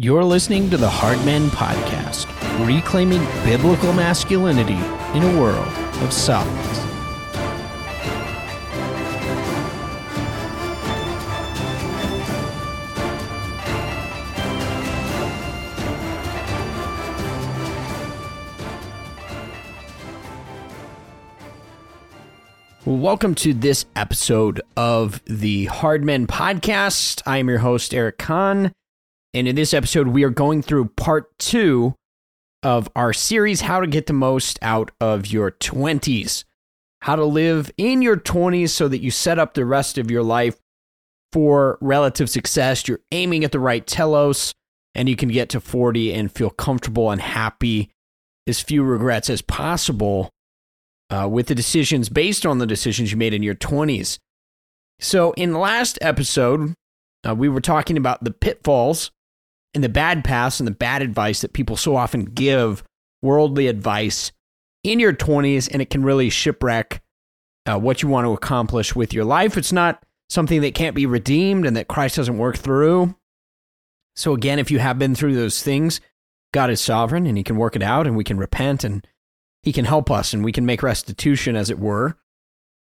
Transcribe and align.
You're 0.00 0.22
listening 0.22 0.70
to 0.70 0.76
the 0.76 0.88
Hardmen 0.88 1.48
Podcast, 1.48 2.28
reclaiming 2.64 3.18
biblical 3.44 3.92
masculinity 3.92 4.74
in 5.18 5.24
a 5.24 5.40
world 5.40 5.66
of 6.04 6.12
softness. 6.12 6.78
Welcome 22.84 23.34
to 23.34 23.52
this 23.52 23.84
episode 23.96 24.60
of 24.76 25.20
the 25.24 25.66
Hardmen 25.66 26.28
Podcast. 26.28 27.20
I 27.26 27.38
am 27.38 27.48
your 27.48 27.58
host, 27.58 27.92
Eric 27.92 28.18
Conn. 28.18 28.72
And 29.38 29.46
in 29.46 29.54
this 29.54 29.72
episode, 29.72 30.08
we 30.08 30.24
are 30.24 30.30
going 30.30 30.62
through 30.62 30.86
part 30.96 31.38
two 31.38 31.94
of 32.64 32.88
our 32.96 33.12
series, 33.12 33.60
How 33.60 33.78
to 33.78 33.86
Get 33.86 34.08
the 34.08 34.12
Most 34.12 34.58
Out 34.62 34.90
of 35.00 35.28
Your 35.28 35.52
20s. 35.52 36.42
How 37.02 37.14
to 37.14 37.24
live 37.24 37.70
in 37.78 38.02
your 38.02 38.16
20s 38.16 38.70
so 38.70 38.88
that 38.88 38.98
you 38.98 39.12
set 39.12 39.38
up 39.38 39.54
the 39.54 39.64
rest 39.64 39.96
of 39.96 40.10
your 40.10 40.24
life 40.24 40.58
for 41.32 41.78
relative 41.80 42.28
success. 42.28 42.88
You're 42.88 42.98
aiming 43.12 43.44
at 43.44 43.52
the 43.52 43.60
right 43.60 43.86
telos, 43.86 44.52
and 44.96 45.08
you 45.08 45.14
can 45.14 45.28
get 45.28 45.50
to 45.50 45.60
40 45.60 46.12
and 46.14 46.32
feel 46.32 46.50
comfortable 46.50 47.12
and 47.12 47.20
happy, 47.20 47.92
as 48.48 48.60
few 48.60 48.82
regrets 48.82 49.30
as 49.30 49.40
possible 49.40 50.30
uh, 51.10 51.28
with 51.30 51.46
the 51.46 51.54
decisions 51.54 52.08
based 52.08 52.44
on 52.44 52.58
the 52.58 52.66
decisions 52.66 53.12
you 53.12 53.16
made 53.16 53.34
in 53.34 53.44
your 53.44 53.54
20s. 53.54 54.18
So, 54.98 55.30
in 55.34 55.54
last 55.54 55.96
episode, 56.02 56.74
uh, 57.24 57.36
we 57.36 57.48
were 57.48 57.60
talking 57.60 57.96
about 57.96 58.24
the 58.24 58.32
pitfalls 58.32 59.12
and 59.74 59.84
the 59.84 59.88
bad 59.88 60.24
paths 60.24 60.60
and 60.60 60.66
the 60.66 60.72
bad 60.72 61.02
advice 61.02 61.40
that 61.40 61.52
people 61.52 61.76
so 61.76 61.96
often 61.96 62.24
give 62.24 62.82
worldly 63.22 63.66
advice 63.66 64.32
in 64.84 65.00
your 65.00 65.12
20s, 65.12 65.68
and 65.70 65.82
it 65.82 65.90
can 65.90 66.04
really 66.04 66.30
shipwreck 66.30 67.02
uh, 67.66 67.78
what 67.78 68.02
you 68.02 68.08
want 68.08 68.24
to 68.24 68.32
accomplish 68.32 68.94
with 68.94 69.12
your 69.12 69.24
life. 69.24 69.56
It's 69.56 69.72
not 69.72 70.02
something 70.30 70.60
that 70.62 70.74
can't 70.74 70.96
be 70.96 71.06
redeemed 71.06 71.66
and 71.66 71.76
that 71.76 71.88
Christ 71.88 72.16
doesn't 72.16 72.38
work 72.38 72.56
through. 72.56 73.14
So, 74.16 74.34
again, 74.34 74.58
if 74.58 74.70
you 74.70 74.78
have 74.78 74.98
been 74.98 75.14
through 75.14 75.34
those 75.34 75.62
things, 75.62 76.00
God 76.52 76.70
is 76.70 76.80
sovereign 76.80 77.26
and 77.26 77.36
He 77.36 77.44
can 77.44 77.56
work 77.56 77.76
it 77.76 77.82
out, 77.82 78.06
and 78.06 78.16
we 78.16 78.24
can 78.24 78.38
repent 78.38 78.84
and 78.84 79.06
He 79.62 79.72
can 79.72 79.84
help 79.84 80.10
us 80.10 80.32
and 80.32 80.44
we 80.44 80.52
can 80.52 80.66
make 80.66 80.82
restitution, 80.82 81.56
as 81.56 81.70
it 81.70 81.78
were. 81.78 82.16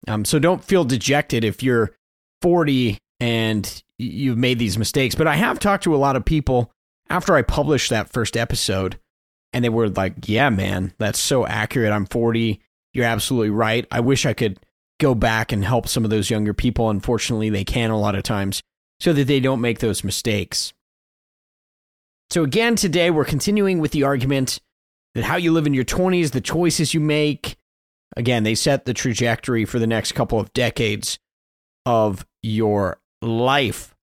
Um, 0.07 0.25
so, 0.25 0.39
don't 0.39 0.63
feel 0.63 0.83
dejected 0.83 1.43
if 1.43 1.61
you're 1.61 1.95
40 2.41 2.97
and 3.19 3.83
you've 3.97 4.37
made 4.37 4.59
these 4.59 4.77
mistakes. 4.77 5.15
But 5.15 5.27
I 5.27 5.35
have 5.35 5.59
talked 5.59 5.83
to 5.83 5.95
a 5.95 5.97
lot 5.97 6.15
of 6.15 6.25
people 6.25 6.71
after 7.09 7.35
I 7.35 7.41
published 7.41 7.89
that 7.89 8.11
first 8.11 8.35
episode, 8.37 8.99
and 9.53 9.63
they 9.63 9.69
were 9.69 9.89
like, 9.89 10.27
"Yeah, 10.27 10.49
man, 10.49 10.93
that's 10.97 11.19
so 11.19 11.45
accurate. 11.45 11.91
I'm 11.91 12.05
40. 12.05 12.61
You're 12.93 13.05
absolutely 13.05 13.49
right. 13.49 13.85
I 13.91 13.99
wish 13.99 14.25
I 14.25 14.33
could 14.33 14.59
go 14.99 15.13
back 15.15 15.51
and 15.51 15.63
help 15.63 15.87
some 15.87 16.03
of 16.03 16.09
those 16.09 16.29
younger 16.29 16.53
people. 16.53 16.89
Unfortunately, 16.89 17.49
they 17.49 17.63
can 17.63 17.91
a 17.91 17.99
lot 17.99 18.15
of 18.15 18.23
times, 18.23 18.61
so 18.99 19.13
that 19.13 19.27
they 19.27 19.39
don't 19.39 19.61
make 19.61 19.79
those 19.79 20.03
mistakes." 20.03 20.73
So 22.29 22.43
again, 22.43 22.75
today 22.75 23.09
we're 23.09 23.23
continuing 23.25 23.79
with 23.79 23.91
the 23.91 24.03
argument 24.03 24.59
that 25.15 25.23
how 25.23 25.37
you 25.37 25.51
live 25.51 25.65
in 25.65 25.73
your 25.73 25.85
20s, 25.85 26.31
the 26.31 26.41
choices 26.41 26.93
you 26.93 26.99
make, 26.99 27.55
again, 28.17 28.43
they 28.43 28.53
set 28.53 28.85
the 28.85 28.93
trajectory 28.93 29.63
for 29.63 29.79
the 29.79 29.87
next 29.87 30.11
couple 30.11 30.39
of 30.39 30.51
decades 30.53 31.19
of 31.85 32.25
your 32.43 32.99
life. 33.21 33.95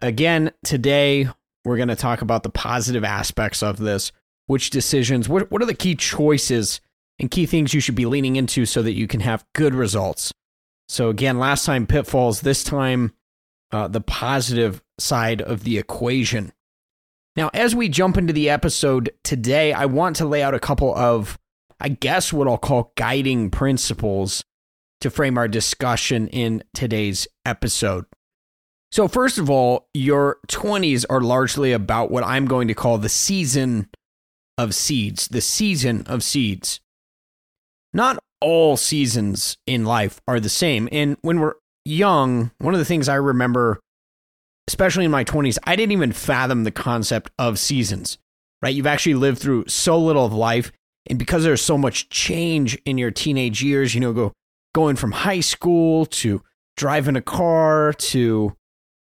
Again, 0.00 0.52
today 0.64 1.28
we're 1.66 1.76
going 1.76 1.88
to 1.88 1.96
talk 1.96 2.22
about 2.22 2.44
the 2.44 2.50
positive 2.50 3.04
aspects 3.04 3.62
of 3.62 3.78
this. 3.78 4.12
Which 4.46 4.70
decisions, 4.70 5.28
what, 5.28 5.50
what 5.50 5.60
are 5.60 5.66
the 5.66 5.74
key 5.74 5.96
choices 5.96 6.80
and 7.18 7.30
key 7.30 7.46
things 7.46 7.74
you 7.74 7.80
should 7.80 7.96
be 7.96 8.06
leaning 8.06 8.36
into 8.36 8.64
so 8.64 8.80
that 8.82 8.92
you 8.92 9.08
can 9.08 9.18
have 9.20 9.44
good 9.54 9.74
results? 9.74 10.32
So, 10.88 11.08
again, 11.08 11.40
last 11.40 11.66
time 11.66 11.88
pitfalls, 11.88 12.42
this 12.42 12.62
time 12.62 13.12
uh, 13.72 13.88
the 13.88 14.00
positive 14.00 14.84
side 14.98 15.42
of 15.42 15.64
the 15.64 15.78
equation. 15.78 16.52
Now, 17.34 17.50
as 17.52 17.74
we 17.74 17.88
jump 17.88 18.16
into 18.16 18.32
the 18.32 18.48
episode 18.48 19.10
today, 19.24 19.72
I 19.72 19.86
want 19.86 20.14
to 20.16 20.26
lay 20.26 20.44
out 20.44 20.54
a 20.54 20.60
couple 20.60 20.94
of, 20.96 21.36
I 21.80 21.88
guess, 21.88 22.32
what 22.32 22.46
I'll 22.46 22.56
call 22.56 22.92
guiding 22.96 23.50
principles 23.50 24.44
to 25.00 25.10
frame 25.10 25.36
our 25.36 25.48
discussion 25.48 26.28
in 26.28 26.62
today's 26.72 27.26
episode. 27.44 28.06
So, 28.92 29.08
first 29.08 29.38
of 29.38 29.50
all, 29.50 29.88
your 29.92 30.38
20s 30.48 31.04
are 31.10 31.20
largely 31.20 31.72
about 31.72 32.10
what 32.10 32.24
I'm 32.24 32.46
going 32.46 32.68
to 32.68 32.74
call 32.74 32.98
the 32.98 33.08
season 33.08 33.88
of 34.56 34.74
seeds, 34.74 35.28
the 35.28 35.40
season 35.40 36.04
of 36.06 36.22
seeds. 36.22 36.80
Not 37.92 38.18
all 38.40 38.76
seasons 38.76 39.56
in 39.66 39.84
life 39.84 40.20
are 40.28 40.40
the 40.40 40.48
same. 40.48 40.88
And 40.92 41.16
when 41.22 41.40
we're 41.40 41.54
young, 41.84 42.52
one 42.58 42.74
of 42.74 42.78
the 42.78 42.84
things 42.84 43.08
I 43.08 43.16
remember, 43.16 43.80
especially 44.68 45.04
in 45.04 45.10
my 45.10 45.24
20s, 45.24 45.58
I 45.64 45.76
didn't 45.76 45.92
even 45.92 46.12
fathom 46.12 46.64
the 46.64 46.70
concept 46.70 47.30
of 47.38 47.58
seasons, 47.58 48.18
right? 48.62 48.74
You've 48.74 48.86
actually 48.86 49.14
lived 49.14 49.38
through 49.38 49.66
so 49.68 49.98
little 49.98 50.24
of 50.24 50.32
life. 50.32 50.72
And 51.08 51.18
because 51.18 51.44
there's 51.44 51.62
so 51.62 51.78
much 51.78 52.08
change 52.08 52.76
in 52.84 52.98
your 52.98 53.10
teenage 53.10 53.62
years, 53.62 53.94
you 53.94 54.00
know, 54.00 54.12
go 54.12 54.32
going 54.74 54.96
from 54.96 55.12
high 55.12 55.40
school 55.40 56.04
to 56.04 56.42
driving 56.76 57.16
a 57.16 57.22
car 57.22 57.94
to 57.94 58.54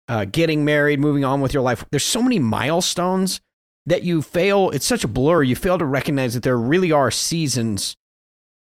uh, 0.07 0.25
getting 0.25 0.65
married, 0.65 0.99
moving 0.99 1.25
on 1.25 1.41
with 1.41 1.53
your 1.53 1.63
life. 1.63 1.85
There's 1.91 2.03
so 2.03 2.21
many 2.21 2.39
milestones 2.39 3.41
that 3.85 4.03
you 4.03 4.21
fail. 4.21 4.69
It's 4.71 4.85
such 4.85 5.03
a 5.03 5.07
blur. 5.07 5.43
You 5.43 5.55
fail 5.55 5.77
to 5.77 5.85
recognize 5.85 6.33
that 6.33 6.43
there 6.43 6.57
really 6.57 6.91
are 6.91 7.11
seasons 7.11 7.95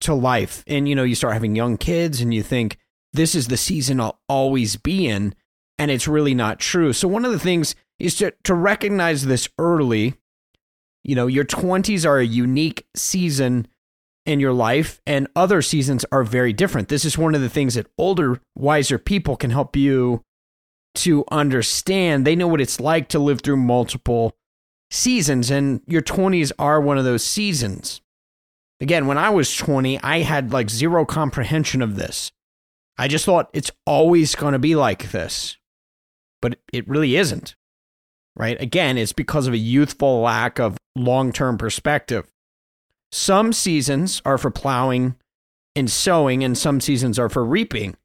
to 0.01 0.13
life. 0.13 0.63
And, 0.67 0.87
you 0.87 0.95
know, 0.95 1.03
you 1.03 1.15
start 1.15 1.33
having 1.33 1.55
young 1.55 1.77
kids 1.77 2.21
and 2.21 2.33
you 2.33 2.43
think, 2.43 2.77
this 3.13 3.35
is 3.35 3.47
the 3.47 3.57
season 3.57 3.99
I'll 3.99 4.19
always 4.27 4.75
be 4.75 5.07
in. 5.07 5.35
And 5.79 5.91
it's 5.91 6.07
really 6.07 6.33
not 6.33 6.59
true. 6.59 6.93
So, 6.93 7.07
one 7.07 7.25
of 7.25 7.31
the 7.31 7.39
things 7.39 7.75
is 7.99 8.15
to, 8.17 8.33
to 8.43 8.53
recognize 8.53 9.25
this 9.25 9.49
early. 9.57 10.15
You 11.03 11.15
know, 11.15 11.27
your 11.27 11.45
20s 11.45 12.05
are 12.05 12.19
a 12.19 12.25
unique 12.25 12.87
season 12.95 13.67
in 14.25 14.39
your 14.39 14.53
life, 14.53 15.01
and 15.05 15.27
other 15.35 15.61
seasons 15.61 16.05
are 16.11 16.23
very 16.23 16.53
different. 16.53 16.87
This 16.87 17.03
is 17.03 17.17
one 17.17 17.35
of 17.35 17.41
the 17.41 17.49
things 17.49 17.73
that 17.73 17.87
older, 17.97 18.39
wiser 18.55 18.97
people 18.97 19.35
can 19.35 19.49
help 19.49 19.75
you 19.75 20.23
to 20.95 21.25
understand. 21.31 22.25
They 22.25 22.35
know 22.35 22.47
what 22.47 22.61
it's 22.61 22.79
like 22.79 23.07
to 23.09 23.19
live 23.19 23.41
through 23.41 23.57
multiple 23.57 24.35
seasons, 24.91 25.49
and 25.51 25.81
your 25.87 26.01
20s 26.01 26.51
are 26.59 26.79
one 26.79 26.97
of 26.97 27.05
those 27.05 27.23
seasons. 27.23 28.01
Again, 28.79 29.07
when 29.07 29.17
I 29.17 29.29
was 29.29 29.55
20, 29.55 29.99
I 30.01 30.19
had 30.19 30.51
like 30.51 30.69
zero 30.69 31.05
comprehension 31.05 31.81
of 31.81 31.95
this. 31.95 32.31
I 32.97 33.07
just 33.07 33.25
thought 33.25 33.49
it's 33.53 33.71
always 33.85 34.35
going 34.35 34.53
to 34.53 34.59
be 34.59 34.75
like 34.75 35.11
this, 35.11 35.57
but 36.41 36.59
it 36.71 36.87
really 36.87 37.15
isn't. 37.15 37.55
Right? 38.35 38.59
Again, 38.61 38.97
it's 38.97 39.13
because 39.13 39.47
of 39.47 39.53
a 39.53 39.57
youthful 39.57 40.21
lack 40.21 40.59
of 40.59 40.77
long 40.95 41.31
term 41.31 41.57
perspective. 41.57 42.31
Some 43.11 43.53
seasons 43.53 44.21
are 44.25 44.39
for 44.39 44.49
plowing 44.49 45.15
and 45.75 45.89
sowing, 45.89 46.43
and 46.43 46.57
some 46.57 46.81
seasons 46.81 47.17
are 47.17 47.29
for 47.29 47.45
reaping. 47.45 47.95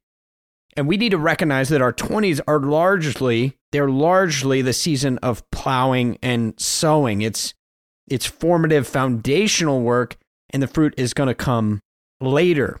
And 0.79 0.87
we 0.87 0.95
need 0.95 1.09
to 1.09 1.17
recognize 1.17 1.67
that 1.69 1.81
our 1.81 1.91
20s 1.91 2.39
are 2.47 2.61
largely 2.61 3.57
they're 3.73 3.89
largely 3.89 4.61
the 4.61 4.71
season 4.71 5.17
of 5.17 5.43
plowing 5.51 6.17
and 6.21 6.57
sowing. 6.57 7.21
It's 7.21 7.53
it's 8.07 8.25
formative 8.25 8.87
foundational 8.87 9.81
work 9.81 10.15
and 10.51 10.63
the 10.63 10.67
fruit 10.67 10.93
is 10.95 11.13
going 11.13 11.27
to 11.27 11.35
come 11.35 11.81
later. 12.21 12.79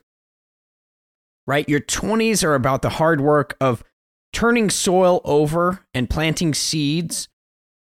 Right? 1.45 1.67
Your 1.67 1.81
20s 1.81 2.41
are 2.41 2.55
about 2.55 2.83
the 2.83 2.91
hard 2.91 3.19
work 3.19 3.57
of 3.59 3.83
turning 4.31 4.69
soil 4.69 5.19
over 5.25 5.81
and 5.93 6.09
planting 6.09 6.53
seeds 6.53 7.27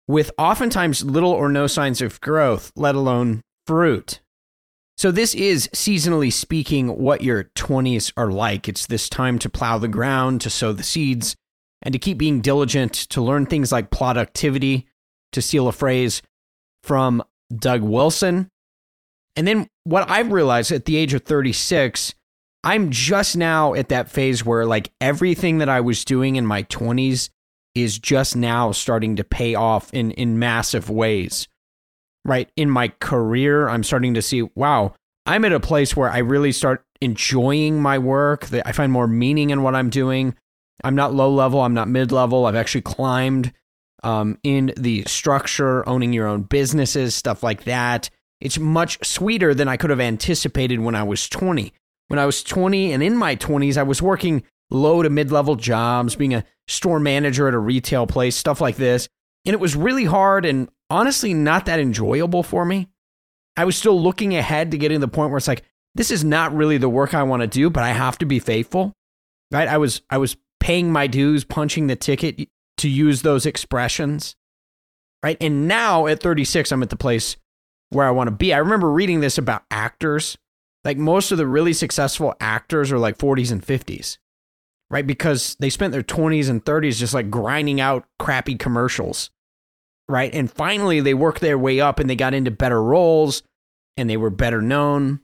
with 0.09 0.33
oftentimes 0.37 1.05
little 1.05 1.31
or 1.31 1.49
no 1.49 1.69
signs 1.69 2.03
of 2.03 2.21
growth, 2.21 2.73
let 2.75 2.97
alone 2.97 3.43
fruit. 3.69 4.19
So, 4.99 5.13
this 5.13 5.33
is 5.33 5.69
seasonally 5.69 6.33
speaking 6.33 6.89
what 6.89 7.23
your 7.23 7.45
20s 7.55 8.13
are 8.17 8.33
like. 8.33 8.69
It's 8.69 8.87
this 8.87 9.09
time 9.09 9.39
to 9.39 9.49
plow 9.49 9.79
the 9.79 9.87
ground, 9.87 10.41
to 10.41 10.51
sow 10.51 10.73
the 10.73 10.83
seeds, 10.83 11.37
and 11.83 11.93
to 11.93 12.01
keep 12.01 12.19
being 12.19 12.41
diligent, 12.41 12.95
to 13.11 13.23
learn 13.23 13.47
things 13.47 13.71
like 13.71 13.93
productivity, 13.93 14.89
to 15.31 15.41
steal 15.41 15.69
a 15.69 15.73
phrase 15.73 16.21
from 16.83 17.23
Doug 17.57 17.83
Wilson. 17.83 18.51
And 19.37 19.47
then 19.47 19.69
what 19.85 20.11
I've 20.11 20.33
realized 20.33 20.73
at 20.73 20.85
the 20.85 20.97
age 20.97 21.15
of 21.15 21.23
36, 21.23 22.13
I'm 22.65 22.91
just 22.91 23.37
now 23.37 23.75
at 23.75 23.91
that 23.91 24.11
phase 24.11 24.45
where 24.45 24.67
like 24.67 24.91
everything 25.01 25.59
that 25.59 25.69
I 25.69 25.81
was 25.81 26.05
doing 26.05 26.35
in 26.35 26.45
my 26.45 26.65
20s 26.65 27.31
is 27.77 28.01
just 28.01 28.35
now 28.35 28.73
starting 28.73 29.15
to 29.15 29.23
pay 29.23 29.55
off 29.55 29.95
in 29.95 30.11
in 30.11 30.41
massive 30.41 30.91
ways 30.91 31.47
right 32.29 32.51
in 32.57 32.71
my 32.71 32.89
career 33.01 33.69
i'm 33.69 33.83
starting 33.83 34.15
to 34.15 34.23
see 34.23 34.43
wow 34.55 34.95
i'm 35.27 35.45
at 35.45 35.53
a 35.53 35.61
place 35.61 35.97
where 35.97 36.11
i 36.11 36.19
really 36.19 36.53
start 36.53 36.85
enjoying 37.01 37.81
my 37.81 37.99
work 37.99 38.47
that 38.47 38.67
i 38.67 38.73
find 38.73 38.93
more 38.93 39.07
meaning 39.07 39.51
in 39.51 39.63
what 39.63 39.75
i'm 39.75 39.91
doing 39.91 40.35
i'm 40.85 40.95
not 40.95 41.15
low 41.15 41.33
level 41.33 41.61
i'm 41.61 41.75
not 41.75 41.89
mid 41.89 42.13
level 42.13 42.47
i've 42.47 42.57
actually 42.57 42.83
climbed 42.83 43.53
um, 44.03 44.39
in 44.43 44.73
the 44.77 45.05
structure, 45.07 45.89
owning 45.89 46.13
your 46.13 46.27
own 46.27 46.43
businesses, 46.43 47.15
stuff 47.15 47.43
like 47.43 47.65
that. 47.65 48.11
It's 48.41 48.59
much 48.59 49.05
sweeter 49.05 49.55
than 49.55 49.69
I 49.69 49.77
could 49.77 49.91
have 49.91 50.01
anticipated 50.01 50.81
when 50.81 50.95
I 50.95 51.03
was 51.03 51.29
20. 51.29 51.73
When 52.09 52.19
I 52.19 52.27
was 52.27 52.43
20 52.43 52.93
and 52.93 53.03
in 53.03 53.17
my 53.17 53.37
20s, 53.37 53.77
I 53.77 53.83
was 53.83 54.01
working 54.01 54.45
low 54.71 55.03
to 55.03 55.11
mid 55.11 55.33
level 55.33 55.57
jobs, 55.57 56.15
being 56.15 56.35
a 56.35 56.45
store 56.69 57.01
manager 57.01 57.49
at 57.49 57.55
a 57.55 57.59
retail 57.59 58.07
place, 58.07 58.37
stuff 58.37 58.61
like 58.61 58.77
this. 58.77 59.09
And 59.45 59.55
it 59.55 59.61
was 59.61 59.77
really 59.77 60.05
hard 60.05 60.45
and 60.45 60.69
honestly 60.91 61.35
not 61.35 61.67
that 61.67 61.81
enjoyable 61.81 62.43
for 62.43 62.65
me. 62.65 62.89
I 63.57 63.65
was 63.65 63.77
still 63.77 64.01
looking 64.01 64.37
ahead 64.37 64.71
to 64.71 64.79
getting 64.79 65.01
to 65.01 65.07
the 65.07 65.13
point 65.13 65.31
where 65.31 65.39
it's 65.39 65.49
like, 65.49 65.65
this 65.95 66.11
is 66.11 66.23
not 66.23 66.55
really 66.55 66.79
the 66.79 66.89
work 66.89 67.13
I 67.13 67.25
want 67.25 67.43
to 67.43 67.49
do, 67.49 67.71
but 67.71 67.83
I 67.83 67.91
have 67.91 68.19
to 68.19 68.27
be 68.27 68.39
faithful. 68.39 68.93
Right? 69.51 69.67
I 69.67 69.79
was 69.79 70.03
I 70.11 70.19
was 70.19 70.37
paying 70.61 70.93
my 70.93 71.07
dues, 71.07 71.45
punching 71.45 71.87
the 71.87 71.97
ticket 71.97 72.49
to 72.79 72.89
use 72.89 73.23
those 73.23 73.47
expressions. 73.47 74.37
Right? 75.23 75.37
And 75.41 75.67
now 75.67 76.07
at 76.07 76.21
36, 76.21 76.71
I'm 76.71 76.83
at 76.83 76.91
the 76.91 76.97
place 76.97 77.37
where 77.91 78.07
I 78.07 78.13
want 78.13 78.29
to 78.29 78.33
be. 78.33 78.53
I 78.55 78.59
remember 78.59 78.91
reading 78.91 79.21
this 79.21 79.39
about 79.39 79.65
actors. 79.71 80.37
Like 80.85 80.97
most 80.97 81.33
of 81.33 81.39
the 81.39 81.47
really 81.47 81.73
successful 81.73 82.35
actors 82.41 82.93
are 82.93 82.99
like 82.99 83.19
40s 83.19 83.51
and 83.51 83.65
50s. 83.65 84.19
Right? 84.91 85.07
Because 85.07 85.57
they 85.59 85.71
spent 85.71 85.93
their 85.93 86.03
20s 86.03 86.49
and 86.49 86.65
30s 86.65 86.97
just 86.97 87.15
like 87.15 87.31
grinding 87.31 87.81
out 87.81 88.07
crappy 88.19 88.55
commercials. 88.55 89.31
Right? 90.09 90.33
And 90.35 90.51
finally 90.51 91.01
they 91.01 91.15
worked 91.15 91.41
their 91.41 91.59
way 91.59 91.81
up 91.81 91.99
and 91.99 92.09
they 92.09 92.17
got 92.17 92.33
into 92.35 92.51
better 92.51 92.83
roles 92.83 93.43
and 93.97 94.09
they 94.09 94.17
were 94.17 94.31
better 94.31 94.63
known. 94.63 95.21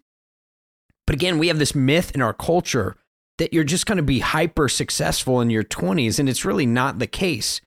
But 1.06 1.14
again, 1.14 1.38
we 1.38 1.48
have 1.48 1.58
this 1.58 1.74
myth 1.74 2.12
in 2.14 2.20
our 2.20 2.34
culture 2.34 2.96
that 3.38 3.52
you're 3.52 3.64
just 3.64 3.86
going 3.86 3.96
to 3.96 4.02
be 4.02 4.20
hyper 4.20 4.68
successful 4.68 5.40
in 5.40 5.50
your 5.50 5.64
20s, 5.64 6.18
and 6.18 6.28
it's 6.28 6.44
really 6.44 6.66
not 6.66 6.98
the 6.98 7.06
case, 7.06 7.60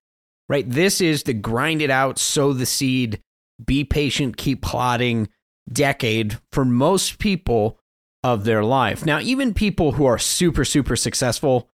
right? 0.47 0.69
This 0.69 1.01
is 1.01 1.23
the 1.23 1.33
grind 1.33 1.81
it 1.81 1.89
out, 1.89 2.19
sow 2.19 2.53
the 2.53 2.65
seed, 2.65 3.21
be 3.63 3.83
patient, 3.83 4.37
keep 4.37 4.61
plotting 4.61 5.27
decade 5.71 6.39
for 6.51 6.63
most 6.63 7.19
people 7.19 7.79
of 8.23 8.45
their 8.45 8.63
life. 8.63 9.05
Now, 9.05 9.19
even 9.19 9.53
people 9.53 9.93
who 9.93 10.05
are 10.05 10.17
super, 10.17 10.63
super 10.63 10.95
successful 10.95 11.69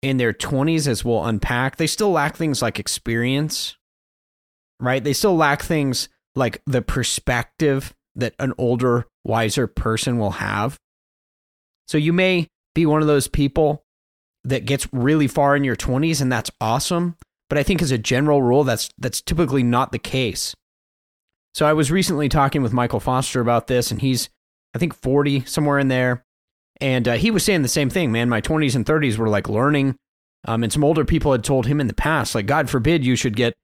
in 0.00 0.16
their 0.16 0.32
20s, 0.32 0.86
as 0.86 1.04
we'll 1.04 1.24
unpack, 1.24 1.76
they 1.76 1.86
still 1.86 2.12
lack 2.12 2.36
things 2.36 2.62
like 2.62 2.78
experience, 2.78 3.76
right? 4.82 5.02
They 5.02 5.12
still 5.12 5.36
lack 5.36 5.62
things 5.62 6.08
like 6.34 6.60
the 6.66 6.82
perspective 6.82 7.94
that 8.16 8.34
an 8.38 8.52
older, 8.58 9.06
wiser 9.24 9.66
person 9.66 10.18
will 10.18 10.32
have. 10.32 10.76
So 11.86 11.96
you 11.96 12.12
may 12.12 12.48
be 12.74 12.84
one 12.84 13.00
of 13.00 13.06
those 13.06 13.28
people 13.28 13.84
that 14.44 14.66
gets 14.66 14.88
really 14.92 15.28
far 15.28 15.54
in 15.54 15.64
your 15.64 15.76
20s 15.76 16.20
and 16.20 16.30
that's 16.30 16.50
awesome, 16.60 17.16
but 17.48 17.58
I 17.58 17.62
think 17.62 17.80
as 17.80 17.92
a 17.92 17.98
general 17.98 18.42
rule 18.42 18.64
that's 18.64 18.90
that's 18.98 19.22
typically 19.22 19.62
not 19.62 19.92
the 19.92 19.98
case. 19.98 20.54
So 21.54 21.66
I 21.66 21.74
was 21.74 21.90
recently 21.90 22.28
talking 22.28 22.62
with 22.62 22.72
Michael 22.72 23.00
Foster 23.00 23.40
about 23.40 23.68
this 23.68 23.90
and 23.90 24.00
he's 24.00 24.30
I 24.74 24.78
think 24.78 24.94
40 24.94 25.44
somewhere 25.44 25.78
in 25.78 25.88
there 25.88 26.24
and 26.80 27.06
uh, 27.06 27.12
he 27.14 27.30
was 27.30 27.44
saying 27.44 27.62
the 27.62 27.68
same 27.68 27.90
thing, 27.90 28.10
man. 28.10 28.28
My 28.28 28.40
20s 28.40 28.74
and 28.74 28.84
30s 28.84 29.16
were 29.16 29.28
like 29.28 29.48
learning 29.48 29.96
um, 30.44 30.64
and 30.64 30.72
some 30.72 30.82
older 30.82 31.04
people 31.04 31.30
had 31.30 31.44
told 31.44 31.66
him 31.66 31.80
in 31.80 31.86
the 31.86 31.94
past 31.94 32.34
like 32.34 32.46
god 32.46 32.68
forbid 32.68 33.04
you 33.04 33.14
should 33.14 33.36
get 33.36 33.54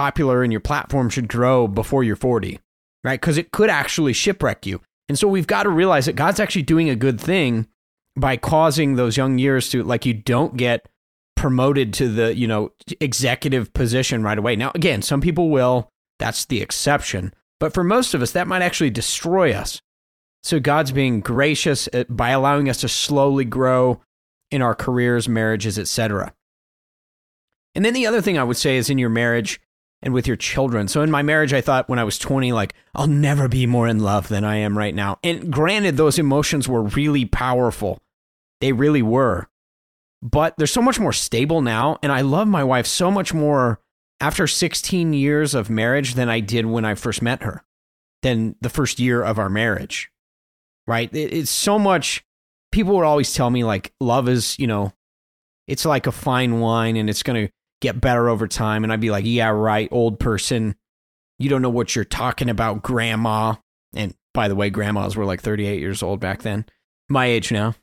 popular 0.00 0.42
and 0.42 0.52
your 0.52 0.60
platform 0.60 1.10
should 1.10 1.28
grow 1.28 1.68
before 1.68 2.02
you're 2.02 2.16
40 2.16 2.58
right? 3.04 3.20
Because 3.20 3.38
it 3.38 3.52
could 3.52 3.70
actually 3.70 4.12
shipwreck 4.12 4.66
you. 4.66 4.80
And 5.08 5.18
so 5.18 5.26
we've 5.26 5.46
got 5.46 5.64
to 5.64 5.70
realize 5.70 6.06
that 6.06 6.16
God's 6.16 6.40
actually 6.40 6.62
doing 6.62 6.88
a 6.88 6.96
good 6.96 7.20
thing 7.20 7.66
by 8.16 8.36
causing 8.36 8.94
those 8.94 9.16
young 9.16 9.38
years 9.38 9.68
to, 9.70 9.82
like, 9.82 10.06
you 10.06 10.14
don't 10.14 10.56
get 10.56 10.86
promoted 11.36 11.94
to 11.94 12.08
the, 12.08 12.36
you 12.36 12.46
know, 12.46 12.72
executive 13.00 13.72
position 13.72 14.22
right 14.22 14.38
away. 14.38 14.56
Now, 14.56 14.72
again, 14.74 15.02
some 15.02 15.20
people 15.20 15.50
will. 15.50 15.88
That's 16.18 16.44
the 16.44 16.60
exception. 16.60 17.32
But 17.58 17.72
for 17.72 17.82
most 17.82 18.14
of 18.14 18.22
us, 18.22 18.32
that 18.32 18.46
might 18.46 18.62
actually 18.62 18.90
destroy 18.90 19.52
us. 19.52 19.80
So 20.42 20.60
God's 20.60 20.92
being 20.92 21.20
gracious 21.20 21.88
uh, 21.92 22.04
by 22.08 22.30
allowing 22.30 22.68
us 22.68 22.80
to 22.80 22.88
slowly 22.88 23.44
grow 23.44 24.00
in 24.50 24.62
our 24.62 24.74
careers, 24.74 25.28
marriages, 25.28 25.78
etc. 25.78 26.34
And 27.74 27.84
then 27.84 27.94
the 27.94 28.06
other 28.06 28.20
thing 28.20 28.38
I 28.38 28.44
would 28.44 28.56
say 28.56 28.76
is 28.76 28.90
in 28.90 28.98
your 28.98 29.10
marriage, 29.10 29.60
and 30.02 30.14
with 30.14 30.26
your 30.26 30.36
children. 30.36 30.88
So 30.88 31.02
in 31.02 31.10
my 31.10 31.22
marriage, 31.22 31.52
I 31.52 31.60
thought 31.60 31.88
when 31.88 31.98
I 31.98 32.04
was 32.04 32.18
20, 32.18 32.52
like, 32.52 32.74
I'll 32.94 33.06
never 33.06 33.48
be 33.48 33.66
more 33.66 33.86
in 33.86 34.00
love 34.00 34.28
than 34.28 34.44
I 34.44 34.56
am 34.56 34.76
right 34.76 34.94
now. 34.94 35.18
And 35.22 35.52
granted, 35.52 35.96
those 35.96 36.18
emotions 36.18 36.68
were 36.68 36.82
really 36.82 37.24
powerful. 37.24 38.00
They 38.60 38.72
really 38.72 39.02
were. 39.02 39.48
But 40.22 40.56
they're 40.56 40.66
so 40.66 40.82
much 40.82 40.98
more 40.98 41.12
stable 41.12 41.60
now. 41.62 41.98
And 42.02 42.12
I 42.12 42.22
love 42.22 42.48
my 42.48 42.64
wife 42.64 42.86
so 42.86 43.10
much 43.10 43.34
more 43.34 43.80
after 44.20 44.46
16 44.46 45.12
years 45.12 45.54
of 45.54 45.70
marriage 45.70 46.14
than 46.14 46.28
I 46.28 46.40
did 46.40 46.66
when 46.66 46.84
I 46.84 46.94
first 46.94 47.22
met 47.22 47.42
her, 47.42 47.64
than 48.22 48.56
the 48.60 48.68
first 48.68 48.98
year 48.98 49.22
of 49.22 49.38
our 49.38 49.48
marriage. 49.48 50.10
Right? 50.86 51.14
It's 51.14 51.50
so 51.50 51.78
much. 51.78 52.24
People 52.72 52.96
would 52.96 53.04
always 53.04 53.34
tell 53.34 53.50
me, 53.50 53.64
like, 53.64 53.92
love 54.00 54.28
is, 54.28 54.58
you 54.58 54.66
know, 54.66 54.92
it's 55.66 55.84
like 55.84 56.06
a 56.06 56.12
fine 56.12 56.60
wine 56.60 56.96
and 56.96 57.10
it's 57.10 57.22
going 57.22 57.46
to 57.46 57.52
get 57.80 58.00
better 58.00 58.28
over 58.28 58.46
time. 58.46 58.84
And 58.84 58.92
I'd 58.92 59.00
be 59.00 59.10
like, 59.10 59.24
yeah, 59.26 59.48
right, 59.48 59.88
old 59.90 60.20
person. 60.20 60.74
You 61.38 61.48
don't 61.48 61.62
know 61.62 61.70
what 61.70 61.96
you're 61.96 62.04
talking 62.04 62.48
about, 62.48 62.82
grandma. 62.82 63.54
And 63.94 64.14
by 64.34 64.48
the 64.48 64.54
way, 64.54 64.70
grandmas 64.70 65.16
were 65.16 65.24
like 65.24 65.40
38 65.40 65.80
years 65.80 66.02
old 66.02 66.20
back 66.20 66.42
then, 66.42 66.66
my 67.08 67.26
age 67.26 67.50
now. 67.50 67.74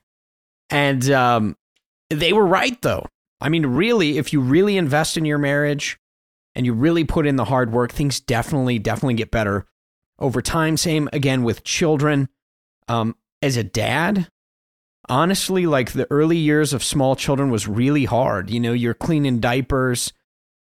And 0.70 1.10
um, 1.12 1.58
they 2.10 2.34
were 2.34 2.46
right, 2.46 2.80
though. 2.82 3.06
I 3.42 3.50
mean, 3.50 3.66
really, 3.66 4.18
if 4.18 4.34
you 4.34 4.42
really 4.42 4.78
invest 4.78 5.18
in 5.18 5.26
your 5.26 5.38
marriage 5.38 6.00
and 6.56 6.66
you 6.66 6.74
really 6.74 7.04
put 7.04 7.28
in 7.28 7.36
the 7.36 7.46
hard 7.46 7.72
work, 7.72 7.92
things 7.92 8.20
definitely, 8.20 8.80
definitely 8.80 9.14
get 9.16 9.32
better 9.32 9.66
over 10.20 10.42
time. 10.42 10.78
Same 10.78 11.10
again 11.14 11.44
with 11.44 11.64
children. 11.64 12.30
Um, 12.88 13.16
as 13.42 13.58
a 13.58 13.64
dad, 13.64 14.30
honestly, 15.10 15.66
like 15.66 15.92
the 15.92 16.08
early 16.12 16.38
years 16.38 16.74
of 16.74 16.84
small 16.84 17.16
children 17.16 17.50
was 17.50 17.68
really 17.68 18.06
hard. 18.06 18.50
You 18.50 18.60
know, 18.60 18.74
you're 18.74 18.94
cleaning 18.94 19.40
diapers 19.40 20.14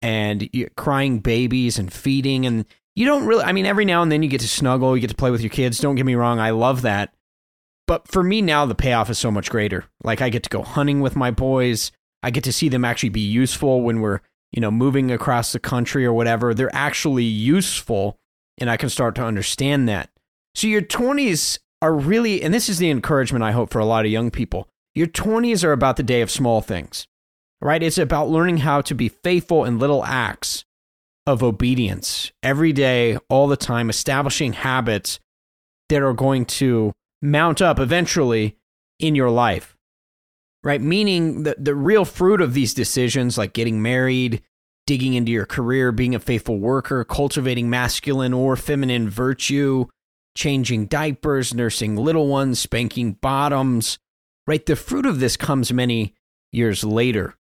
and 0.02 0.50
you're 0.54 0.70
crying 0.70 1.20
babies 1.20 1.78
and 1.78 1.92
feeding, 1.92 2.46
and 2.46 2.66
you 2.96 3.06
don't 3.06 3.26
really, 3.26 3.44
I 3.44 3.52
mean, 3.52 3.66
every 3.66 3.86
now 3.86 4.02
and 4.02 4.12
then 4.12 4.24
you 4.24 4.30
get 4.30 4.42
to 4.42 4.48
snuggle, 4.48 4.96
you 4.96 5.02
get 5.02 5.10
to 5.10 5.16
play 5.16 5.32
with 5.32 5.42
your 5.42 5.50
kids. 5.50 5.80
Don't 5.80 5.96
get 5.96 6.06
me 6.06 6.16
wrong, 6.16 6.40
I 6.40 6.52
love 6.52 6.84
that. 6.84 7.14
But 7.86 8.08
for 8.08 8.24
me 8.24 8.42
now, 8.42 8.66
the 8.66 8.76
payoff 8.76 9.10
is 9.10 9.18
so 9.18 9.32
much 9.32 9.50
greater. 9.50 9.86
Like, 10.04 10.22
I 10.22 10.30
get 10.30 10.44
to 10.44 10.50
go 10.50 10.64
hunting 10.64 11.02
with 11.02 11.16
my 11.16 11.32
boys, 11.32 11.92
I 12.22 12.32
get 12.32 12.44
to 12.46 12.54
see 12.54 12.70
them 12.70 12.86
actually 12.86 13.10
be 13.10 13.22
useful 13.22 13.82
when 13.82 14.00
we're, 14.02 14.20
you 14.52 14.62
know, 14.62 14.72
moving 14.72 15.12
across 15.12 15.52
the 15.52 15.60
country 15.60 16.06
or 16.06 16.14
whatever. 16.14 16.54
They're 16.54 16.74
actually 16.74 17.24
useful, 17.24 18.20
and 18.58 18.70
I 18.70 18.78
can 18.78 18.90
start 18.90 19.16
to 19.16 19.24
understand 19.24 19.90
that. 19.90 20.10
So 20.56 20.68
your 20.68 20.82
20s 20.82 21.60
are 21.82 21.94
really, 21.94 22.42
and 22.42 22.54
this 22.54 22.70
is 22.70 22.78
the 22.78 22.90
encouragement 22.90 23.44
I 23.44 23.52
hope 23.52 23.72
for 23.72 23.80
a 23.80 23.86
lot 23.86 24.06
of 24.06 24.12
young 24.12 24.32
people. 24.32 24.68
Your 24.96 25.08
20s 25.08 25.64
are 25.64 25.72
about 25.72 25.98
the 25.98 26.04
day 26.04 26.22
of 26.22 26.32
small 26.32 26.62
things, 26.62 27.08
right? 27.62 27.82
It's 27.82 27.98
about 27.98 28.30
learning 28.30 28.58
how 28.58 28.82
to 28.82 28.94
be 28.94 29.10
faithful 29.10 29.66
in 29.66 29.80
little 29.80 30.04
acts 30.04 30.66
of 31.26 31.44
obedience 31.44 32.32
every 32.42 32.74
day, 32.74 33.18
all 33.30 33.48
the 33.48 33.58
time, 33.58 33.90
establishing 33.90 34.54
habits 34.54 35.20
that 35.90 36.02
are 36.02 36.14
going 36.14 36.46
to 36.46 36.92
mount 37.22 37.62
up 37.62 37.80
eventually 37.80 38.58
in 39.00 39.16
your 39.16 39.30
life, 39.30 39.78
right? 40.64 40.82
Meaning 40.82 41.44
the, 41.44 41.56
the 41.58 41.76
real 41.76 42.06
fruit 42.06 42.42
of 42.42 42.54
these 42.54 42.74
decisions, 42.74 43.38
like 43.38 43.54
getting 43.54 43.82
married, 43.82 44.42
digging 44.88 45.14
into 45.14 45.32
your 45.32 45.46
career, 45.46 45.92
being 45.92 46.16
a 46.16 46.20
faithful 46.20 46.58
worker, 46.58 47.04
cultivating 47.04 47.70
masculine 47.70 48.34
or 48.34 48.56
feminine 48.56 49.10
virtue, 49.10 49.86
changing 50.40 50.86
diapers, 50.86 51.54
nursing 51.54 51.98
little 51.98 52.28
ones, 52.28 52.60
spanking 52.60 53.12
bottoms, 53.12 54.00
right? 54.48 54.66
The 54.66 54.78
fruit 54.78 55.06
of 55.06 55.20
this 55.20 55.36
comes 55.36 55.74
many 55.74 56.16
years 56.54 56.82
later. 56.82 57.36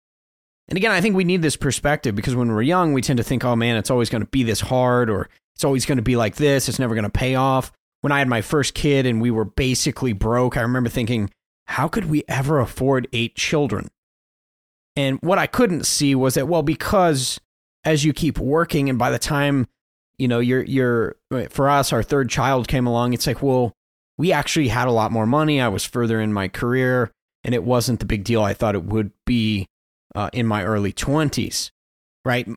And 0.68 0.78
again, 0.78 0.92
I 0.92 1.02
think 1.02 1.14
we 1.14 1.24
need 1.24 1.42
this 1.42 1.56
perspective 1.56 2.16
because 2.16 2.34
when 2.34 2.48
we're 2.48 2.62
young, 2.62 2.94
we 2.94 3.02
tend 3.02 3.18
to 3.18 3.22
think, 3.22 3.44
oh 3.44 3.54
man, 3.54 3.76
it's 3.76 3.90
always 3.90 4.08
going 4.08 4.22
to 4.22 4.28
be 4.28 4.44
this 4.44 4.62
hard 4.62 5.10
or 5.10 5.28
it's 5.54 5.62
always 5.62 5.84
going 5.84 5.98
to 5.98 6.02
be 6.02 6.16
like 6.16 6.36
this. 6.36 6.70
It's 6.70 6.78
never 6.78 6.94
going 6.94 7.04
to 7.04 7.10
pay 7.10 7.34
off. 7.34 7.70
When 8.00 8.12
I 8.12 8.18
had 8.18 8.28
my 8.28 8.40
first 8.40 8.72
kid 8.72 9.04
and 9.04 9.20
we 9.20 9.30
were 9.30 9.44
basically 9.44 10.14
broke, 10.14 10.56
I 10.56 10.62
remember 10.62 10.88
thinking, 10.88 11.30
how 11.66 11.88
could 11.88 12.06
we 12.06 12.24
ever 12.28 12.60
afford 12.60 13.08
eight 13.12 13.36
children? 13.36 13.88
And 14.96 15.18
what 15.20 15.38
I 15.38 15.46
couldn't 15.46 15.84
see 15.84 16.14
was 16.14 16.34
that, 16.34 16.48
well, 16.48 16.62
because 16.62 17.38
as 17.84 18.06
you 18.06 18.14
keep 18.14 18.38
working 18.38 18.88
and 18.88 18.98
by 18.98 19.10
the 19.10 19.18
time 19.18 19.66
you 20.18 20.28
know, 20.28 20.40
you're 20.40 20.64
you're 20.64 21.16
for 21.50 21.68
us, 21.68 21.92
our 21.92 22.02
third 22.02 22.30
child 22.30 22.68
came 22.68 22.86
along. 22.86 23.12
It's 23.12 23.26
like, 23.26 23.42
well, 23.42 23.72
we 24.18 24.32
actually 24.32 24.68
had 24.68 24.88
a 24.88 24.92
lot 24.92 25.12
more 25.12 25.26
money. 25.26 25.60
I 25.60 25.68
was 25.68 25.84
further 25.84 26.20
in 26.20 26.32
my 26.32 26.48
career, 26.48 27.10
and 27.44 27.54
it 27.54 27.64
wasn't 27.64 28.00
the 28.00 28.06
big 28.06 28.24
deal 28.24 28.42
I 28.42 28.54
thought 28.54 28.74
it 28.74 28.84
would 28.84 29.12
be 29.24 29.66
uh, 30.14 30.30
in 30.32 30.46
my 30.46 30.64
early 30.64 30.92
twenties. 30.92 31.70
Right? 32.24 32.48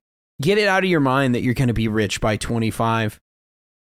Get 0.42 0.58
it 0.58 0.68
out 0.68 0.84
of 0.84 0.89
your 0.89 1.01
mind 1.01 1.36
that 1.36 1.42
you're 1.42 1.54
going 1.54 1.68
to 1.68 1.74
be 1.74 1.89
rich 1.89 2.22
by 2.22 2.38
25. 2.38 3.20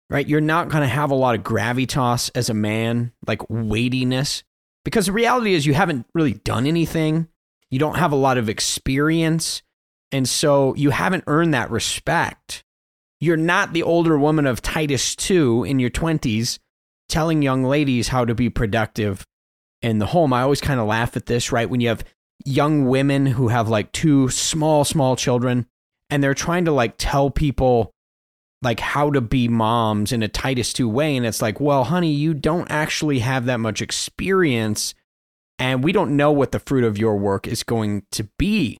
Right? 0.09 0.27
You're 0.27 0.41
not 0.41 0.69
going 0.69 0.83
to 0.83 0.87
have 0.87 1.11
a 1.11 1.15
lot 1.15 1.35
of 1.35 1.43
gravitas 1.43 2.31
as 2.33 2.49
a 2.49 2.53
man, 2.53 3.11
like 3.27 3.41
weightiness, 3.49 4.43
because 4.85 5.07
the 5.07 5.11
reality 5.11 5.53
is 5.53 5.65
you 5.65 5.73
haven't 5.73 6.05
really 6.15 6.33
done 6.33 6.65
anything. 6.65 7.27
You 7.69 7.79
don't 7.79 7.97
have 7.97 8.13
a 8.13 8.15
lot 8.15 8.37
of 8.37 8.47
experience 8.47 9.63
And 10.11 10.29
so 10.29 10.73
you 10.75 10.91
haven't 10.91 11.25
earned 11.27 11.53
that 11.53 11.71
respect. 11.71 12.63
You're 13.25 13.37
not 13.37 13.73
the 13.73 13.81
older 13.81 14.19
woman 14.19 14.45
of 14.45 14.61
Titus 14.61 15.15
2 15.15 15.63
in 15.63 15.79
your 15.79 15.89
20s 15.89 16.59
telling 17.09 17.41
young 17.41 17.63
ladies 17.63 18.09
how 18.09 18.23
to 18.23 18.35
be 18.35 18.51
productive 18.51 19.25
in 19.81 19.97
the 19.97 20.05
home. 20.05 20.31
I 20.31 20.43
always 20.43 20.61
kind 20.61 20.79
of 20.79 20.85
laugh 20.85 21.17
at 21.17 21.25
this, 21.25 21.51
right? 21.51 21.67
When 21.67 21.81
you 21.81 21.87
have 21.87 22.03
young 22.45 22.85
women 22.85 23.25
who 23.25 23.47
have 23.47 23.67
like 23.67 23.91
two 23.91 24.29
small, 24.29 24.85
small 24.85 25.15
children 25.15 25.65
and 26.11 26.23
they're 26.23 26.35
trying 26.35 26.65
to 26.65 26.71
like 26.71 26.93
tell 26.99 27.31
people 27.31 27.91
like 28.61 28.79
how 28.79 29.09
to 29.09 29.21
be 29.21 29.47
moms 29.47 30.11
in 30.11 30.21
a 30.21 30.27
Titus 30.27 30.71
2 30.71 30.87
way. 30.87 31.17
And 31.17 31.25
it's 31.25 31.41
like, 31.41 31.59
well, 31.59 31.85
honey, 31.85 32.11
you 32.11 32.35
don't 32.35 32.69
actually 32.69 33.19
have 33.19 33.45
that 33.45 33.59
much 33.59 33.81
experience. 33.81 34.93
And 35.57 35.83
we 35.83 35.93
don't 35.93 36.15
know 36.15 36.31
what 36.31 36.51
the 36.51 36.59
fruit 36.59 36.83
of 36.83 36.99
your 36.99 37.17
work 37.17 37.47
is 37.47 37.63
going 37.63 38.03
to 38.11 38.29
be. 38.37 38.77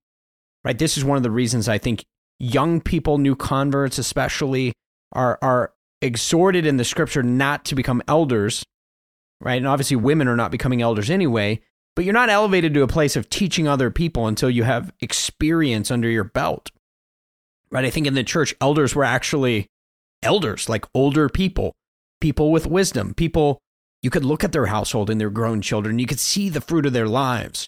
Right. 0.64 0.78
This 0.78 1.00
is 1.00 1.04
one 1.04 1.18
of 1.18 1.24
the 1.24 1.32
reasons 1.32 1.68
I 1.68 1.80
think 1.80 2.06
young 2.40 2.82
people, 2.82 3.18
new 3.18 3.36
converts 3.36 3.98
especially, 3.98 4.74
are 5.12 5.38
are 5.42 5.74
exhorted 6.02 6.66
in 6.66 6.78
the 6.78 6.84
scripture 6.84 7.24
not 7.24 7.66
to 7.66 7.76
become 7.76 8.02
elders. 8.08 8.64
Right. 9.42 9.58
And 9.58 9.68
obviously 9.68 9.98
women 9.98 10.28
are 10.28 10.36
not 10.36 10.52
becoming 10.52 10.82
elders 10.82 11.10
anyway, 11.10 11.62
but 11.96 12.06
you're 12.06 12.14
not 12.14 12.30
elevated 12.30 12.74
to 12.74 12.84
a 12.84 12.88
place 12.88 13.16
of 13.16 13.30
teaching 13.30 13.68
other 13.68 13.92
people 13.92 14.28
until 14.28 14.50
you 14.50 14.64
have 14.64 14.94
experience 15.02 15.92
under 15.92 16.10
your 16.10 16.24
belt. 16.24 16.72
Right? 17.70 17.86
I 17.86 17.90
think 17.90 18.08
in 18.08 18.14
the 18.14 18.24
church, 18.24 18.56
elders 18.62 18.96
were 18.96 19.04
actually 19.04 19.68
elders, 20.24 20.70
like 20.70 20.86
older 20.94 21.28
people, 21.28 21.74
people 22.22 22.52
with 22.52 22.66
wisdom, 22.66 23.14
people 23.14 23.60
you 24.02 24.10
could 24.12 24.24
look 24.24 24.44
at 24.44 24.52
their 24.52 24.68
household 24.68 25.10
and 25.10 25.20
their 25.20 25.32
grown 25.32 25.62
children, 25.62 25.98
you 25.98 26.06
could 26.06 26.20
see 26.20 26.48
the 26.48 26.62
fruit 26.62 26.86
of 26.86 26.94
their 26.94 27.08
lives. 27.08 27.68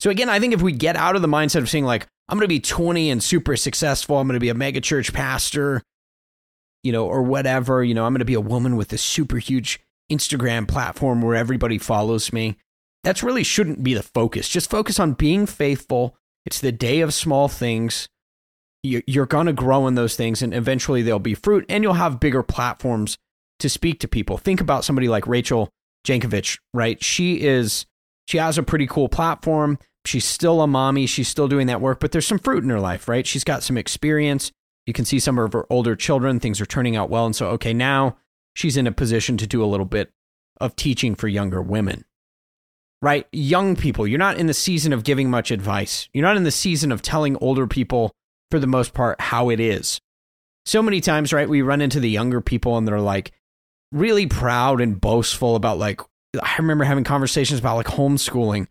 So 0.00 0.08
again, 0.08 0.30
I 0.30 0.40
think 0.40 0.54
if 0.54 0.62
we 0.62 0.72
get 0.72 0.96
out 0.96 1.16
of 1.16 1.22
the 1.22 1.28
mindset 1.28 1.60
of 1.60 1.68
seeing 1.68 1.84
like, 1.84 2.06
I'm 2.28 2.38
going 2.38 2.44
to 2.44 2.48
be 2.48 2.60
20 2.60 3.10
and 3.10 3.22
super 3.22 3.56
successful, 3.56 4.18
I'm 4.18 4.26
going 4.26 4.34
to 4.34 4.40
be 4.40 4.48
a 4.48 4.54
mega 4.54 4.80
church 4.80 5.12
pastor, 5.12 5.82
you 6.82 6.92
know, 6.92 7.06
or 7.06 7.22
whatever, 7.22 7.84
you 7.84 7.94
know, 7.94 8.04
I'm 8.04 8.12
going 8.12 8.20
to 8.20 8.24
be 8.24 8.34
a 8.34 8.40
woman 8.40 8.76
with 8.76 8.92
a 8.92 8.98
super 8.98 9.38
huge 9.38 9.80
Instagram 10.10 10.66
platform 10.66 11.22
where 11.22 11.36
everybody 11.36 11.78
follows 11.78 12.32
me 12.32 12.56
that's 13.06 13.22
really 13.22 13.44
shouldn't 13.44 13.84
be 13.84 13.94
the 13.94 14.02
focus. 14.02 14.48
Just 14.48 14.68
focus 14.68 14.98
on 14.98 15.12
being 15.12 15.46
faithful. 15.46 16.16
It's 16.44 16.60
the 16.60 16.72
day 16.72 17.02
of 17.02 17.14
small 17.14 17.46
things. 17.46 18.08
You're 18.82 19.26
going 19.26 19.46
to 19.46 19.52
grow 19.52 19.86
in 19.86 19.94
those 19.94 20.16
things, 20.16 20.42
and 20.42 20.52
eventually 20.52 21.02
there'll 21.02 21.20
be 21.20 21.34
fruit, 21.34 21.64
and 21.68 21.84
you'll 21.84 21.94
have 21.94 22.18
bigger 22.18 22.42
platforms 22.42 23.16
to 23.60 23.68
speak 23.68 24.00
to 24.00 24.08
people. 24.08 24.38
Think 24.38 24.60
about 24.60 24.84
somebody 24.84 25.08
like 25.08 25.28
Rachel 25.28 25.70
Jankovic, 26.04 26.58
right? 26.74 27.02
She 27.02 27.42
is, 27.42 27.86
she 28.26 28.38
has 28.38 28.58
a 28.58 28.64
pretty 28.64 28.88
cool 28.88 29.08
platform. 29.08 29.78
She's 30.06 30.24
still 30.24 30.60
a 30.62 30.66
mommy. 30.66 31.06
She's 31.06 31.28
still 31.28 31.48
doing 31.48 31.66
that 31.66 31.80
work, 31.80 32.00
but 32.00 32.12
there's 32.12 32.26
some 32.26 32.38
fruit 32.38 32.64
in 32.64 32.70
her 32.70 32.80
life, 32.80 33.08
right? 33.08 33.26
She's 33.26 33.44
got 33.44 33.62
some 33.62 33.76
experience. 33.76 34.52
You 34.86 34.92
can 34.92 35.04
see 35.04 35.18
some 35.18 35.38
of 35.38 35.52
her 35.52 35.66
older 35.70 35.96
children. 35.96 36.40
Things 36.40 36.60
are 36.60 36.66
turning 36.66 36.96
out 36.96 37.10
well. 37.10 37.26
And 37.26 37.34
so, 37.34 37.48
okay, 37.48 37.74
now 37.74 38.16
she's 38.54 38.76
in 38.76 38.86
a 38.86 38.92
position 38.92 39.36
to 39.38 39.46
do 39.46 39.62
a 39.62 39.66
little 39.66 39.86
bit 39.86 40.12
of 40.60 40.76
teaching 40.76 41.14
for 41.14 41.28
younger 41.28 41.60
women 41.60 42.04
right? 43.02 43.26
Young 43.32 43.76
people, 43.76 44.06
you're 44.06 44.18
not 44.18 44.38
in 44.38 44.46
the 44.46 44.54
season 44.54 44.92
of 44.92 45.04
giving 45.04 45.30
much 45.30 45.50
advice. 45.50 46.08
You're 46.12 46.24
not 46.24 46.36
in 46.36 46.44
the 46.44 46.50
season 46.50 46.92
of 46.92 47.02
telling 47.02 47.36
older 47.36 47.66
people, 47.66 48.12
for 48.50 48.58
the 48.58 48.66
most 48.66 48.94
part, 48.94 49.20
how 49.20 49.50
it 49.50 49.60
is. 49.60 50.00
So 50.64 50.82
many 50.82 51.00
times, 51.00 51.32
right, 51.32 51.48
we 51.48 51.62
run 51.62 51.80
into 51.80 52.00
the 52.00 52.10
younger 52.10 52.40
people 52.40 52.76
and 52.76 52.86
they're 52.86 53.00
like 53.00 53.32
really 53.92 54.26
proud 54.26 54.80
and 54.80 55.00
boastful 55.00 55.56
about, 55.56 55.78
like, 55.78 56.00
I 56.34 56.56
remember 56.58 56.84
having 56.84 57.04
conversations 57.04 57.60
about 57.60 57.76
like 57.76 57.86
homeschooling. 57.86 58.66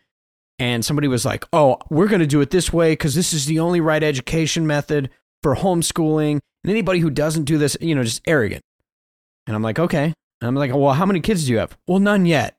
And 0.58 0.86
somebody 0.86 1.08
was 1.08 1.26
like, 1.26 1.44
oh, 1.52 1.78
we're 1.90 2.08
going 2.08 2.22
to 2.22 2.28
do 2.28 2.42
it 2.42 2.50
this 2.50 2.72
way 2.72 2.94
because 2.94 3.14
this 3.14 3.34
is 3.34 3.46
the 3.46 3.60
only 3.60 3.82
right 3.82 4.02
education 4.02 4.66
method 4.66 5.10
for 5.44 5.56
homeschooling. 5.56 6.40
And 6.64 6.72
anybody 6.72 7.00
who 7.00 7.10
doesn't 7.10 7.44
do 7.44 7.58
this, 7.58 7.78
you 7.82 7.94
know, 7.94 8.04
just 8.04 8.22
arrogant. 8.26 8.64
And 9.48 9.56
I'm 9.56 9.62
like, 9.62 9.80
okay. 9.80 10.14
And 10.42 10.48
I'm 10.48 10.56
like, 10.56 10.74
well, 10.74 10.94
how 10.94 11.06
many 11.06 11.20
kids 11.20 11.46
do 11.46 11.52
you 11.52 11.58
have? 11.60 11.78
Well, 11.88 12.00
none 12.00 12.26
yet. 12.26 12.58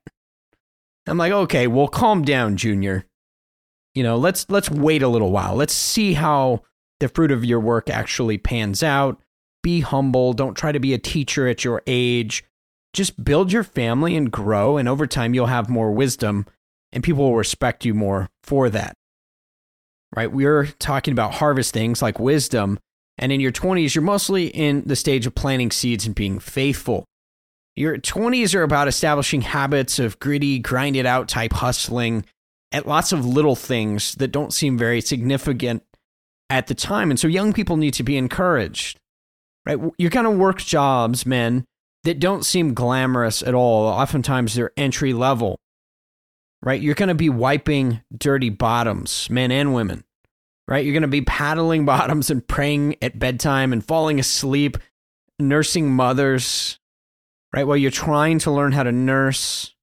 I'm 1.07 1.19
like, 1.19 1.33
okay, 1.33 1.67
well, 1.67 1.89
calm 1.89 2.23
down, 2.23 2.57
Junior. 2.57 3.07
You 3.95 4.03
know, 4.03 4.17
let's 4.17 4.49
let's 4.51 4.71
wait 4.71 5.03
a 5.03 5.09
little 5.09 5.31
while. 5.31 5.55
Let's 5.55 5.73
see 5.73 6.15
how 6.15 6.63
the 7.01 7.09
fruit 7.09 7.31
of 7.31 7.45
your 7.45 7.61
work 7.61 7.89
actually 7.89 8.39
pans 8.39 8.83
out. 8.83 9.21
Be 9.63 9.81
humble. 9.81 10.33
Don't 10.33 10.55
try 10.55 10.73
to 10.73 10.81
be 10.81 10.95
a 10.95 10.99
teacher 10.99 11.49
at 11.49 11.65
your 11.65 11.83
age. 11.87 12.45
Just 12.93 13.25
build 13.25 13.53
your 13.53 13.65
family 13.65 14.17
and 14.17 14.31
grow, 14.31 14.77
and 14.77 14.89
over 14.89 15.07
time 15.07 15.35
you'll 15.35 15.47
have 15.47 15.69
more 15.69 15.93
wisdom, 15.93 16.47
and 16.97 17.05
people 17.05 17.25
will 17.25 17.37
respect 17.37 17.85
you 17.85 17.93
more 17.93 18.31
for 18.43 18.71
that. 18.71 18.95
Right? 20.17 20.33
We're 20.33 20.65
talking 20.79 21.13
about 21.13 21.35
harvest 21.35 21.75
things 21.75 22.01
like 22.01 22.19
wisdom, 22.19 22.79
and 23.19 23.31
in 23.31 23.39
your 23.39 23.53
20s, 23.53 23.95
you're 23.95 24.01
mostly 24.01 24.47
in 24.47 24.83
the 24.87 24.97
stage 24.97 25.27
of 25.27 25.35
planting 25.35 25.71
seeds 25.71 26.07
and 26.07 26.15
being 26.15 26.39
faithful. 26.39 27.05
Your 27.75 27.99
20s 27.99 28.55
are 28.55 28.63
about 28.63 28.89
establishing 28.89 29.43
habits 29.43 29.99
of 29.99 30.19
gritty, 30.21 30.59
grind 30.59 30.97
it 30.97 31.05
out 31.05 31.29
type 31.29 31.53
hustling 31.53 32.25
at 32.73 32.89
lots 32.89 33.13
of 33.13 33.27
little 33.27 33.57
things 33.57 34.15
that 34.15 34.33
don't 34.33 34.55
seem 34.55 34.79
very 34.79 35.03
significant 35.03 35.83
at 36.49 36.67
the 36.67 36.75
time. 36.75 37.11
And 37.11 37.21
so 37.21 37.29
young 37.29 37.53
people 37.53 37.77
need 37.77 37.93
to 37.95 38.03
be 38.05 38.17
encouraged, 38.17 38.99
right? 39.67 39.79
You're 39.99 40.09
going 40.09 40.25
to 40.25 40.31
work 40.31 40.63
jobs, 40.63 41.27
men, 41.27 41.67
that 42.05 42.21
don't 42.21 42.47
seem 42.47 42.73
glamorous 42.73 43.43
at 43.43 43.53
all. 43.53 43.85
Oftentimes 43.85 44.55
they're 44.55 44.73
entry 44.79 45.13
level, 45.13 45.59
right? 46.67 46.83
You're 46.83 46.97
going 46.97 47.09
to 47.09 47.15
be 47.15 47.31
wiping 47.31 48.03
dirty 48.15 48.51
bottoms, 48.51 49.31
men 49.31 49.53
and 49.53 49.73
women, 49.73 50.03
right? 50.67 50.85
You're 50.85 50.93
going 50.93 51.03
to 51.03 51.09
be 51.09 51.23
paddling 51.23 51.85
bottoms 51.87 52.29
and 52.29 52.47
praying 52.47 52.97
at 53.01 53.19
bedtime 53.19 53.73
and 53.73 53.87
falling 53.87 54.19
asleep, 54.19 54.77
nursing 55.39 55.91
mothers, 55.91 56.79
right? 57.55 57.65
While 57.65 57.77
you're 57.77 57.93
trying 57.93 58.41
to 58.41 58.51
learn 58.51 58.73
how 58.73 58.83
to 58.83 58.91
nurse, 58.91 59.75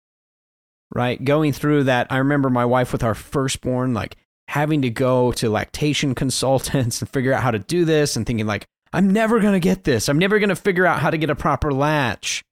right? 0.93 1.23
Going 1.23 1.53
through 1.53 1.85
that, 1.85 2.07
I 2.11 2.17
remember 2.17 2.49
my 2.49 2.65
wife 2.65 2.91
with 2.91 3.01
our 3.01 3.15
firstborn, 3.15 3.93
like 3.93 4.17
having 4.49 4.81
to 4.81 4.89
go 4.89 5.31
to 5.31 5.49
lactation 5.49 6.13
consultants 6.15 7.01
and 7.01 7.09
figure 7.09 7.33
out 7.33 7.43
how 7.43 7.51
to 7.51 7.59
do 7.59 7.85
this 7.85 8.17
and 8.17 8.25
thinking, 8.27 8.45
like, 8.45 8.65
I'm 8.91 9.09
never 9.09 9.39
going 9.39 9.53
to 9.53 9.59
get 9.59 9.85
this. 9.85 10.09
I'm 10.09 10.19
never 10.19 10.37
going 10.37 10.49
to 10.49 10.55
figure 10.55 10.85
out 10.85 10.99
how 10.99 11.09
to 11.09 11.17
get 11.17 11.29
a 11.29 11.35
proper 11.35 11.71
latch. 11.73 12.43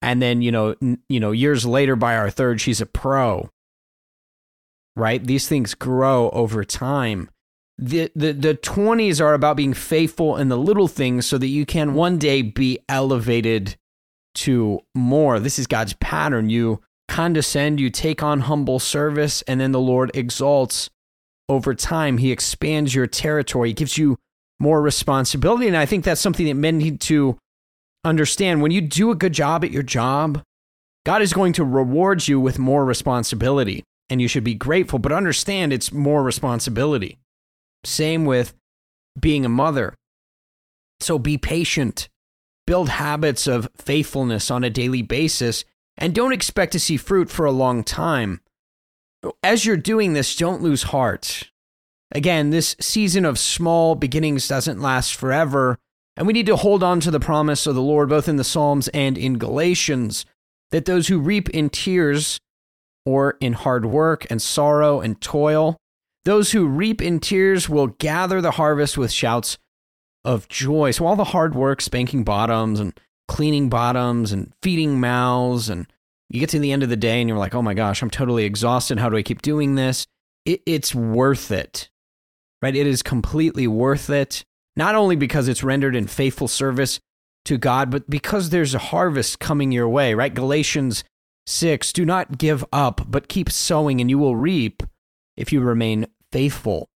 And 0.00 0.22
then, 0.22 0.42
you 0.42 0.52
know, 0.52 0.74
n- 0.80 1.00
you 1.08 1.20
know, 1.20 1.32
years 1.32 1.66
later 1.66 1.96
by 1.96 2.16
our 2.16 2.30
third, 2.30 2.60
she's 2.60 2.80
a 2.80 2.86
pro. 2.86 3.50
Right? 4.96 5.24
These 5.24 5.48
things 5.48 5.74
grow 5.74 6.30
over 6.30 6.64
time. 6.64 7.30
The, 7.80 8.10
the 8.16 8.32
the 8.32 8.54
20s 8.56 9.20
are 9.20 9.34
about 9.34 9.56
being 9.56 9.72
faithful 9.72 10.36
in 10.36 10.48
the 10.48 10.56
little 10.56 10.88
things 10.88 11.26
so 11.26 11.38
that 11.38 11.46
you 11.46 11.64
can 11.64 11.94
one 11.94 12.18
day 12.18 12.42
be 12.42 12.80
elevated 12.88 13.76
to 14.34 14.80
more. 14.96 15.38
This 15.38 15.60
is 15.60 15.68
God's 15.68 15.92
pattern. 15.94 16.50
You 16.50 16.80
condescend, 17.08 17.80
you 17.80 17.90
take 17.90 18.22
on 18.22 18.40
humble 18.40 18.78
service, 18.78 19.42
and 19.42 19.60
then 19.60 19.72
the 19.72 19.80
Lord 19.80 20.10
exalts 20.14 20.90
over 21.48 21.74
time. 21.74 22.18
He 22.18 22.30
expands 22.30 22.94
your 22.94 23.06
territory, 23.06 23.70
he 23.70 23.74
gives 23.74 23.96
you 23.96 24.18
more 24.60 24.82
responsibility. 24.82 25.68
And 25.68 25.76
I 25.76 25.86
think 25.86 26.04
that's 26.04 26.20
something 26.20 26.46
that 26.46 26.54
men 26.54 26.78
need 26.78 27.00
to 27.02 27.38
understand. 28.04 28.62
When 28.62 28.70
you 28.70 28.80
do 28.80 29.10
a 29.10 29.16
good 29.16 29.32
job 29.32 29.64
at 29.64 29.70
your 29.70 29.82
job, 29.82 30.42
God 31.04 31.22
is 31.22 31.32
going 31.32 31.52
to 31.54 31.64
reward 31.64 32.28
you 32.28 32.38
with 32.40 32.58
more 32.58 32.84
responsibility, 32.84 33.84
and 34.08 34.20
you 34.20 34.28
should 34.28 34.44
be 34.44 34.54
grateful, 34.54 34.98
but 34.98 35.12
understand 35.12 35.72
it's 35.72 35.92
more 35.92 36.22
responsibility. 36.22 37.18
Same 37.84 38.24
with 38.24 38.54
being 39.18 39.44
a 39.44 39.48
mother. 39.48 39.94
So 41.00 41.18
be 41.18 41.38
patient 41.38 42.08
build 42.68 42.90
habits 42.90 43.46
of 43.46 43.66
faithfulness 43.78 44.50
on 44.50 44.62
a 44.62 44.68
daily 44.68 45.00
basis, 45.00 45.64
and 45.96 46.14
don't 46.14 46.34
expect 46.34 46.70
to 46.70 46.78
see 46.78 46.98
fruit 46.98 47.30
for 47.30 47.46
a 47.46 47.50
long 47.50 47.82
time. 47.82 48.42
As 49.42 49.64
you're 49.64 49.78
doing 49.78 50.12
this, 50.12 50.36
don't 50.36 50.60
lose 50.60 50.82
heart. 50.82 51.50
Again, 52.12 52.50
this 52.50 52.76
season 52.78 53.24
of 53.24 53.38
small 53.38 53.94
beginnings 53.94 54.46
doesn't 54.46 54.82
last 54.82 55.14
forever, 55.14 55.78
and 56.18 56.26
we 56.26 56.32
need 56.32 56.46
to 56.46 56.56
hold 56.56 56.82
on 56.82 56.98
to 57.00 57.12
the 57.12 57.20
promise 57.20 57.66
of 57.66 57.76
the 57.76 57.80
Lord 57.80 58.08
both 58.08 58.28
in 58.28 58.36
the 58.36 58.44
Psalms 58.44 58.88
and 58.88 59.16
in 59.16 59.38
Galatians 59.38 60.26
that 60.72 60.84
those 60.84 61.06
who 61.06 61.20
reap 61.20 61.48
in 61.50 61.70
tears 61.70 62.40
or 63.06 63.36
in 63.40 63.52
hard 63.52 63.86
work 63.86 64.26
and 64.28 64.42
sorrow 64.42 65.00
and 65.00 65.20
toil, 65.20 65.78
those 66.24 66.50
who 66.50 66.66
reap 66.66 67.00
in 67.00 67.20
tears 67.20 67.68
will 67.68 67.86
gather 67.86 68.40
the 68.40 68.50
harvest 68.50 68.98
with 68.98 69.12
shouts 69.12 69.58
of 70.24 70.48
joy. 70.48 70.90
So 70.90 71.06
all 71.06 71.14
the 71.14 71.24
hard 71.24 71.54
work, 71.54 71.80
spanking 71.80 72.24
bottoms 72.24 72.80
and 72.80 72.98
cleaning 73.28 73.68
bottoms 73.68 74.32
and 74.32 74.52
feeding 74.60 75.00
mouths, 75.00 75.68
and 75.68 75.86
you 76.28 76.40
get 76.40 76.50
to 76.50 76.58
the 76.58 76.72
end 76.72 76.82
of 76.82 76.88
the 76.88 76.96
day 76.96 77.20
and 77.20 77.28
you're 77.28 77.38
like, 77.38 77.54
oh 77.54 77.62
my 77.62 77.74
gosh, 77.74 78.02
I'm 78.02 78.10
totally 78.10 78.44
exhausted. 78.44 78.98
How 78.98 79.08
do 79.08 79.16
I 79.16 79.22
keep 79.22 79.40
doing 79.40 79.76
this? 79.76 80.04
It, 80.44 80.62
it's 80.66 80.94
worth 80.94 81.52
it, 81.52 81.88
right? 82.60 82.74
It 82.74 82.88
is 82.88 83.02
completely 83.04 83.68
worth 83.68 84.10
it. 84.10 84.44
Not 84.78 84.94
only 84.94 85.16
because 85.16 85.48
it's 85.48 85.64
rendered 85.64 85.96
in 85.96 86.06
faithful 86.06 86.46
service 86.46 87.00
to 87.46 87.58
God, 87.58 87.90
but 87.90 88.08
because 88.08 88.50
there's 88.50 88.74
a 88.76 88.78
harvest 88.78 89.40
coming 89.40 89.72
your 89.72 89.88
way, 89.88 90.14
right? 90.14 90.32
Galatians 90.32 91.02
6 91.46 91.92
Do 91.92 92.04
not 92.04 92.38
give 92.38 92.64
up, 92.72 93.02
but 93.08 93.28
keep 93.28 93.50
sowing, 93.50 94.00
and 94.00 94.08
you 94.08 94.18
will 94.18 94.36
reap 94.36 94.84
if 95.36 95.52
you 95.52 95.60
remain 95.60 96.06
faithful. 96.30 96.88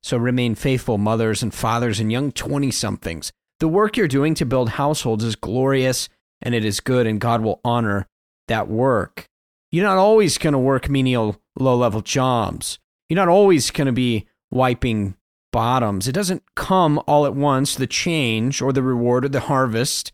So 0.00 0.16
remain 0.16 0.54
faithful, 0.54 0.96
mothers 0.96 1.42
and 1.42 1.52
fathers 1.52 1.98
and 1.98 2.12
young 2.12 2.30
20 2.30 2.70
somethings. 2.70 3.32
The 3.58 3.66
work 3.66 3.96
you're 3.96 4.06
doing 4.06 4.34
to 4.34 4.46
build 4.46 4.70
households 4.70 5.24
is 5.24 5.34
glorious 5.34 6.08
and 6.40 6.54
it 6.54 6.64
is 6.64 6.78
good, 6.78 7.06
and 7.06 7.20
God 7.20 7.40
will 7.40 7.60
honor 7.64 8.06
that 8.46 8.68
work. 8.68 9.26
You're 9.72 9.86
not 9.86 9.98
always 9.98 10.38
going 10.38 10.52
to 10.52 10.58
work 10.58 10.88
menial, 10.88 11.40
low 11.58 11.76
level 11.76 12.00
jobs. 12.00 12.78
You're 13.08 13.16
not 13.16 13.28
always 13.28 13.72
going 13.72 13.86
to 13.86 13.92
be 13.92 14.28
wiping 14.52 15.16
bottoms. 15.54 16.08
It 16.08 16.12
doesn't 16.12 16.42
come 16.56 17.00
all 17.06 17.26
at 17.26 17.36
once, 17.36 17.76
the 17.76 17.86
change 17.86 18.60
or 18.60 18.72
the 18.72 18.82
reward 18.82 19.24
or 19.24 19.28
the 19.28 19.38
harvest, 19.38 20.10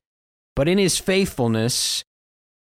but 0.54 0.68
in 0.68 0.76
his 0.76 0.98
faithfulness, 0.98 2.04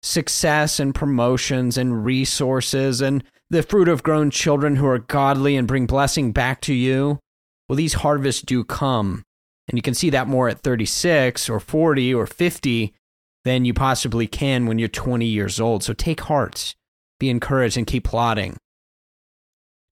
success 0.03 0.79
and 0.79 0.95
promotions 0.95 1.79
and 1.79 2.05
resources 2.05 3.01
and 3.01 3.25
the 3.49 3.63
fruit 3.63 3.89
of 3.89 4.03
grown 4.03 4.31
children 4.31 4.77
who 4.77 4.85
are 4.85 4.99
godly 4.99 5.57
and 5.57 5.67
bring 5.67 5.87
blessing 5.87 6.33
back 6.33 6.61
to 6.61 6.75
you, 6.75 7.19
well, 7.67 7.77
these 7.77 7.95
harvests 7.95 8.43
do 8.43 8.63
come. 8.63 9.23
And 9.69 9.79
you 9.79 9.83
can 9.83 9.95
see 9.95 10.11
that 10.11 10.29
more 10.29 10.51
at 10.51 10.61
36 10.61 11.49
or 11.49 11.59
40 11.59 12.15
or 12.15 12.27
50 12.27 12.93
than 13.47 13.65
you 13.65 13.73
possibly 13.73 14.27
can 14.27 14.67
when 14.67 14.79
you're 14.79 14.89
20 14.89 15.25
years 15.25 15.59
old. 15.59 15.83
So 15.83 15.95
take 15.95 16.21
heart, 16.21 16.75
be 17.19 17.31
encouraged, 17.31 17.79
and 17.79 17.87
keep 17.87 18.05
plotting. 18.05 18.59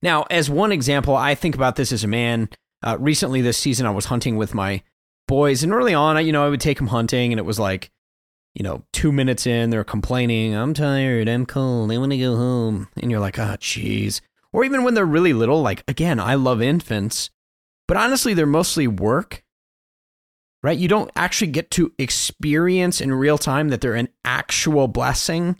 Now, 0.03 0.25
as 0.31 0.51
one 0.51 0.73
example, 0.73 1.15
I 1.15 1.37
think 1.37 1.55
about 1.55 1.77
this 1.77 1.93
as 1.93 2.03
a 2.03 2.09
man. 2.09 2.49
Uh, 2.83 2.97
recently, 2.99 3.41
this 3.41 3.59
season, 3.59 3.87
I 3.87 3.91
was 3.91 4.07
hunting 4.07 4.37
with 4.37 4.55
my 4.55 4.83
boys, 5.29 5.63
and 5.63 5.73
early 5.73 5.95
on, 5.95 6.17
I, 6.17 6.21
you 6.21 6.33
know, 6.33 6.45
I 6.45 6.49
would 6.49 6.61
take 6.61 6.79
them 6.79 6.89
hunting, 6.89 7.33
and 7.33 7.39
it 7.39 7.45
was 7.45 7.59
like, 7.59 7.91
you 8.55 8.63
know, 8.63 8.85
two 8.93 9.13
minutes 9.13 9.47
in, 9.47 9.71
they're 9.71 9.85
complaining, 9.85 10.55
I'm 10.55 10.75
tired, 10.75 11.29
I'm 11.29 11.47
cold, 11.47 11.91
I 11.91 11.99
want 11.99 12.13
to 12.13 12.19
go 12.19 12.37
home. 12.37 12.89
And 13.01 13.11
you're 13.11 13.21
like, 13.21 13.39
oh, 13.39 13.57
jeez. 13.59 14.21
Or 14.53 14.65
even 14.65 14.85
when 14.85 14.95
they're 14.95 15.07
really 15.07 15.33
little, 15.33 15.63
like, 15.63 15.85
again, 15.89 16.21
I 16.21 16.35
love 16.35 16.61
infants, 16.61 17.31
but 17.89 17.97
honestly, 17.97 18.35
they're 18.35 18.47
mostly 18.47 18.87
work, 18.87 19.43
right? 20.63 20.77
You 20.77 20.89
don't 20.89 21.11
actually 21.17 21.51
get 21.51 21.71
to 21.73 21.93
experience 21.99 23.01
in 23.01 23.15
real 23.15 23.39
time 23.39 23.71
that 23.71 23.81
they're 23.81 23.95
an 23.95 24.09
actual 24.25 24.89
blessing. 24.89 25.57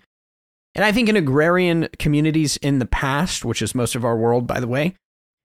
And 0.75 0.85
I 0.85 0.93
think 0.93 1.09
in 1.09 1.17
agrarian 1.17 1.89
communities 1.99 2.59
in 2.59 2.79
the 2.79 2.87
past, 2.87 3.45
which 3.45 3.63
is 3.63 3.75
most 3.75 3.95
of 3.95 4.05
our 4.05 4.17
world, 4.17 4.47
by 4.47 4.61
the 4.61 4.69
way, 4.69 4.97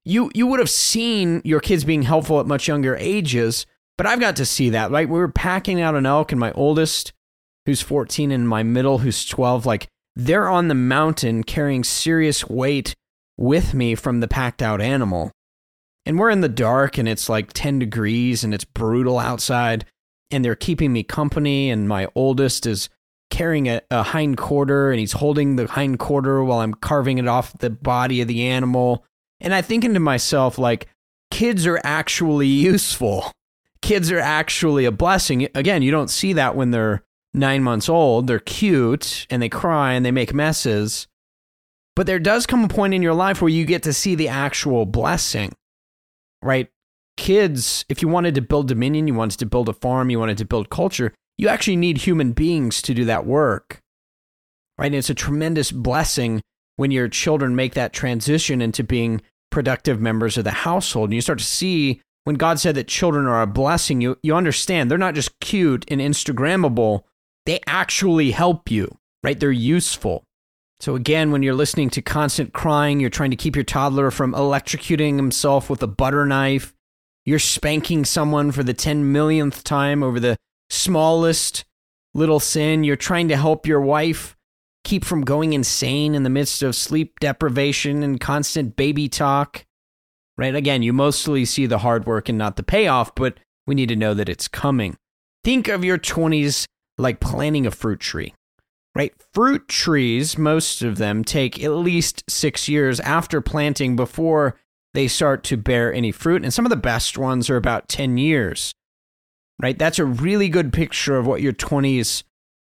you, 0.08 0.32
you 0.34 0.48
would 0.48 0.60
have 0.60 0.70
seen 0.70 1.42
your 1.44 1.60
kids 1.60 1.84
being 1.84 2.04
helpful 2.04 2.40
at 2.40 2.48
much 2.48 2.68
younger 2.68 2.96
ages. 2.96 3.66
But 3.98 4.06
I've 4.06 4.20
got 4.20 4.36
to 4.36 4.46
see 4.46 4.70
that, 4.70 4.92
right? 4.92 5.10
We 5.10 5.18
were 5.18 5.28
packing 5.28 5.82
out 5.82 5.96
an 5.96 6.06
elk, 6.06 6.32
and 6.32 6.40
my 6.40 6.52
oldest 6.52 7.14
who's 7.68 7.82
14 7.82 8.32
and 8.32 8.48
my 8.48 8.64
middle 8.64 9.00
who's 9.00 9.26
12 9.26 9.66
like 9.66 9.90
they're 10.16 10.48
on 10.48 10.70
the 10.70 10.74
mountain 10.74 11.44
carrying 11.44 11.84
serious 11.84 12.48
weight 12.48 12.96
with 13.36 13.74
me 13.74 13.94
from 13.94 14.22
the 14.22 14.28
packed 14.28 14.62
out 14.62 14.80
animal 14.80 15.34
and 16.06 16.18
we're 16.18 16.30
in 16.30 16.40
the 16.40 16.48
dark 16.48 16.98
and 16.98 17.10
it's 17.10 17.28
like 17.28 17.52
10 17.52 17.78
degrees 17.78 18.46
and 18.46 18.54
it's 18.54 18.64
brutal 18.64 19.20
outside 19.20 19.86
and 20.32 20.46
they're 20.46 20.56
keeping 20.56 20.94
me 20.94 21.04
company 21.04 21.70
and 21.70 21.90
my 21.90 22.08
oldest 22.16 22.66
is 22.66 22.88
carrying 23.30 23.68
a, 23.68 23.82
a 23.92 24.02
hind 24.02 24.38
quarter 24.38 24.90
and 24.90 25.02
he's 25.02 25.12
holding 25.12 25.58
the 25.58 25.68
hind 25.68 26.00
quarter 26.00 26.42
while 26.46 26.60
i'm 26.60 26.74
carving 26.74 27.18
it 27.18 27.28
off 27.28 27.58
the 27.58 27.70
body 27.70 28.22
of 28.22 28.30
the 28.30 28.48
animal 28.48 29.04
and 29.40 29.54
i 29.54 29.62
thinking 29.62 29.94
to 29.94 30.00
myself 30.00 30.58
like 30.58 30.88
kids 31.32 31.66
are 31.66 31.80
actually 31.84 32.48
useful 32.48 33.32
kids 33.82 34.12
are 34.12 34.20
actually 34.20 34.86
a 34.86 34.92
blessing 34.92 35.48
again 35.56 35.82
you 35.82 35.92
don't 35.92 36.10
see 36.10 36.34
that 36.34 36.56
when 36.56 36.72
they're 36.72 37.04
nine 37.38 37.64
months 37.64 37.88
old. 37.88 38.28
They're 38.28 38.40
cute 38.40 39.26
and 39.30 39.42
they 39.42 39.50
cry 39.50 39.94
and 39.94 40.06
they 40.06 40.12
make 40.12 40.34
messes. 40.34 41.08
But 41.96 42.06
there 42.06 42.20
does 42.20 42.46
come 42.46 42.64
a 42.64 42.68
point 42.68 42.94
in 42.94 43.02
your 43.02 43.14
life 43.14 43.42
where 43.42 43.50
you 43.50 43.66
get 43.66 43.84
to 43.84 43.94
see 43.94 44.16
the 44.16 44.28
actual 44.28 44.86
blessing, 44.86 45.54
right? 46.44 46.70
Kids, 47.16 47.86
if 47.90 48.02
you 48.02 48.08
wanted 48.08 48.36
to 48.36 48.42
build 48.42 48.68
dominion, 48.68 49.08
you 49.08 49.16
wanted 49.16 49.40
to 49.40 49.46
build 49.48 49.70
a 49.70 49.74
farm, 49.74 50.10
you 50.10 50.20
wanted 50.20 50.38
to 50.38 50.46
build 50.46 50.70
culture, 50.70 51.14
you 51.38 51.48
actually 51.48 51.76
need 51.76 52.00
human 52.00 52.34
beings 52.34 52.82
to 52.84 52.94
do 52.94 53.06
that 53.06 53.26
work, 53.26 53.82
right? 54.78 54.88
And 54.88 54.96
it's 54.96 55.10
a 55.10 55.16
tremendous 55.16 55.72
blessing 55.72 56.42
when 56.78 56.92
your 56.92 57.10
children 57.10 57.56
make 57.56 57.74
that 57.74 57.92
transition 57.92 58.62
into 58.62 58.84
being 58.84 59.22
productive 59.52 60.00
members 60.00 60.38
of 60.38 60.46
the 60.46 60.52
household. 60.52 61.10
And 61.10 61.16
you 61.16 61.22
start 61.22 61.40
to 61.40 61.46
see 61.46 62.02
when 62.24 62.36
God 62.36 62.60
said 62.60 62.76
that 62.76 62.88
children 62.88 63.26
are 63.26 63.42
a 63.42 63.48
blessing, 63.48 64.02
you, 64.02 64.18
you 64.24 64.36
understand 64.36 64.90
they're 64.90 64.98
not 64.98 65.16
just 65.16 65.40
cute 65.40 65.86
and 65.90 66.00
Instagrammable, 66.00 67.04
they 67.46 67.60
actually 67.66 68.32
help 68.32 68.70
you, 68.70 68.98
right? 69.24 69.40
They're 69.40 69.52
useful. 69.52 70.24
So, 70.80 70.96
again, 70.96 71.32
when 71.32 71.42
you're 71.42 71.56
listening 71.56 71.90
to 71.92 72.02
constant 72.02 72.54
crying, 72.54 73.00
you're 73.00 73.10
trying 73.10 73.32
to 73.32 73.38
keep 73.38 73.56
your 73.56 73.64
toddler 73.64 74.12
from 74.12 74.34
electrocuting 74.34 75.16
himself 75.16 75.70
with 75.70 75.82
a 75.82 75.88
butter 75.88 76.26
knife, 76.26 76.74
you're 77.26 77.40
spanking 77.40 78.06
someone 78.06 78.52
for 78.52 78.64
the 78.64 78.74
10 78.74 79.12
millionth 79.12 79.64
time 79.64 80.04
over 80.04 80.20
the 80.20 80.38
smallest 80.70 81.66
little 82.14 82.40
sin, 82.40 82.84
you're 82.84 82.96
trying 82.96 83.28
to 83.30 83.38
help 83.38 83.66
your 83.66 83.82
wife 83.82 84.37
keep 84.88 85.04
from 85.04 85.20
going 85.22 85.52
insane 85.52 86.16
in 86.16 86.24
the 86.24 86.30
midst 86.30 86.64
of 86.64 86.74
sleep 86.74 87.20
deprivation 87.20 88.04
and 88.04 88.22
constant 88.22 88.78
baby 88.78 89.10
talk, 89.10 89.66
right? 90.38 90.56
Again, 90.56 90.82
you 90.82 90.94
mostly 90.94 91.44
see 91.44 91.66
the 91.66 91.80
hard 91.80 92.06
work 92.06 92.30
and 92.30 92.38
not 92.38 92.56
the 92.56 92.64
payoff, 92.64 93.14
but 93.14 93.38
we 93.68 93.76
need 93.76 93.90
to 93.90 93.98
know 93.98 94.14
that 94.14 94.30
it's 94.30 94.48
coming. 94.48 94.96
Think 95.44 95.68
of 95.68 95.84
your 95.84 95.98
20s 95.98 96.64
like 96.98 97.20
planting 97.20 97.68
a 97.68 97.72
fruit 97.72 98.00
tree, 98.00 98.34
right? 98.96 99.14
Fruit 99.34 99.68
trees, 99.68 100.38
most 100.38 100.82
of 100.82 100.98
them 100.98 101.22
take 101.22 101.62
at 101.62 101.72
least 101.72 102.24
six 102.30 102.70
years 102.70 103.02
after 103.02 103.42
planting 103.42 103.98
before 103.98 104.58
they 104.94 105.10
start 105.10 105.44
to 105.44 105.58
bear 105.58 105.94
any 105.94 106.14
fruit. 106.14 106.44
And 106.44 106.54
some 106.54 106.66
of 106.66 106.70
the 106.70 106.78
best 106.78 107.18
ones 107.18 107.50
are 107.50 107.58
about 107.58 107.90
10 107.90 108.18
years, 108.18 108.72
right? 109.62 109.78
That's 109.78 110.00
a 110.00 110.06
really 110.06 110.48
good 110.48 110.72
picture 110.72 111.18
of 111.18 111.28
what 111.28 111.42
your 111.42 111.52
20s 111.52 112.24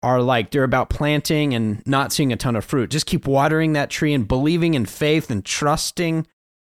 are 0.03 0.21
like. 0.21 0.51
They're 0.51 0.63
about 0.63 0.89
planting 0.89 1.53
and 1.53 1.85
not 1.85 2.11
seeing 2.11 2.33
a 2.33 2.37
ton 2.37 2.55
of 2.55 2.65
fruit. 2.65 2.89
Just 2.89 3.05
keep 3.05 3.27
watering 3.27 3.73
that 3.73 3.89
tree 3.89 4.13
and 4.13 4.27
believing 4.27 4.73
in 4.73 4.85
faith 4.85 5.29
and 5.29 5.45
trusting 5.45 6.27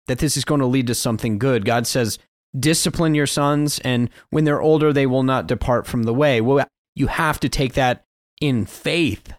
that 0.07 0.19
this 0.19 0.37
is 0.37 0.45
going 0.45 0.61
to 0.61 0.67
lead 0.67 0.87
to 0.89 0.95
something 0.95 1.39
good. 1.39 1.65
God 1.65 1.87
says, 1.87 2.19
discipline 2.59 3.15
your 3.15 3.27
sons, 3.27 3.79
and 3.81 4.11
when 4.31 4.45
they're 4.45 4.63
older, 4.63 4.93
they 4.93 5.07
will 5.07 5.23
not 5.23 5.47
depart 5.47 5.87
from 5.87 6.05
the 6.05 6.15
way. 6.15 6.41
Well, 6.41 6.67
you 6.95 7.07
have 7.09 7.41
to 7.41 7.49
take 7.49 7.75
that 7.75 8.05
in 8.41 8.67
faith. 8.67 9.33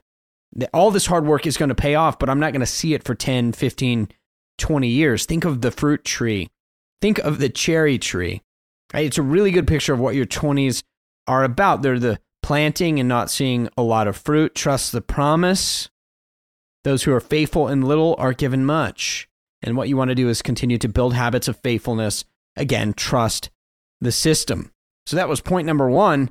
All 0.74 0.91
this 0.91 1.06
hard 1.06 1.26
work 1.26 1.45
is 1.45 1.58
going 1.58 1.69
to 1.69 1.76
pay 1.76 1.95
off, 1.95 2.17
but 2.17 2.30
I'm 2.30 2.39
not 2.39 2.52
going 2.52 2.62
to 2.62 2.65
see 2.65 2.93
it 2.93 3.04
for 3.04 3.13
10, 3.13 3.54
15, 3.54 4.10
20 4.58 4.88
years. 4.88 5.26
Think 5.26 5.45
of 5.45 5.62
the 5.62 5.71
fruit 5.71 6.04
tree. 6.04 6.50
Think 7.02 7.19
of 7.19 7.39
the 7.39 7.50
cherry 7.50 7.98
tree. 8.00 8.41
It's 8.93 9.17
a 9.17 9.21
really 9.21 9.52
good 9.52 9.67
picture 9.67 9.93
of 9.93 10.00
what 10.00 10.15
your 10.15 10.26
20s 10.26 10.84
are 11.28 11.43
about. 11.43 11.82
They're 11.82 12.00
the 12.00 12.19
planting 12.45 12.99
and 12.99 13.10
not 13.10 13.31
seeing 13.31 13.67
a 13.75 13.81
lot 13.81 14.08
of 14.08 14.15
fruit. 14.15 14.53
Trust 14.53 14.91
the 14.91 15.01
promise. 15.01 15.89
Those 16.84 17.01
who 17.03 17.12
are 17.12 17.19
faithful 17.19 17.67
in 17.67 17.81
little 17.81 18.15
are 18.19 18.34
given 18.34 18.63
much. 18.63 19.27
And 19.63 19.75
what 19.75 19.89
you 19.89 19.97
want 19.97 20.10
to 20.10 20.15
do 20.15 20.29
is 20.29 20.43
continue 20.43 20.77
to 20.77 20.88
build 20.88 21.15
habits 21.15 21.47
of 21.47 21.58
faithfulness. 21.58 22.23
Again, 22.55 22.93
trust 22.93 23.49
the 23.99 24.12
system. 24.12 24.71
So 25.08 25.15
that 25.15 25.27
was 25.27 25.41
point 25.41 25.65
number 25.65 25.89
one. 25.89 26.29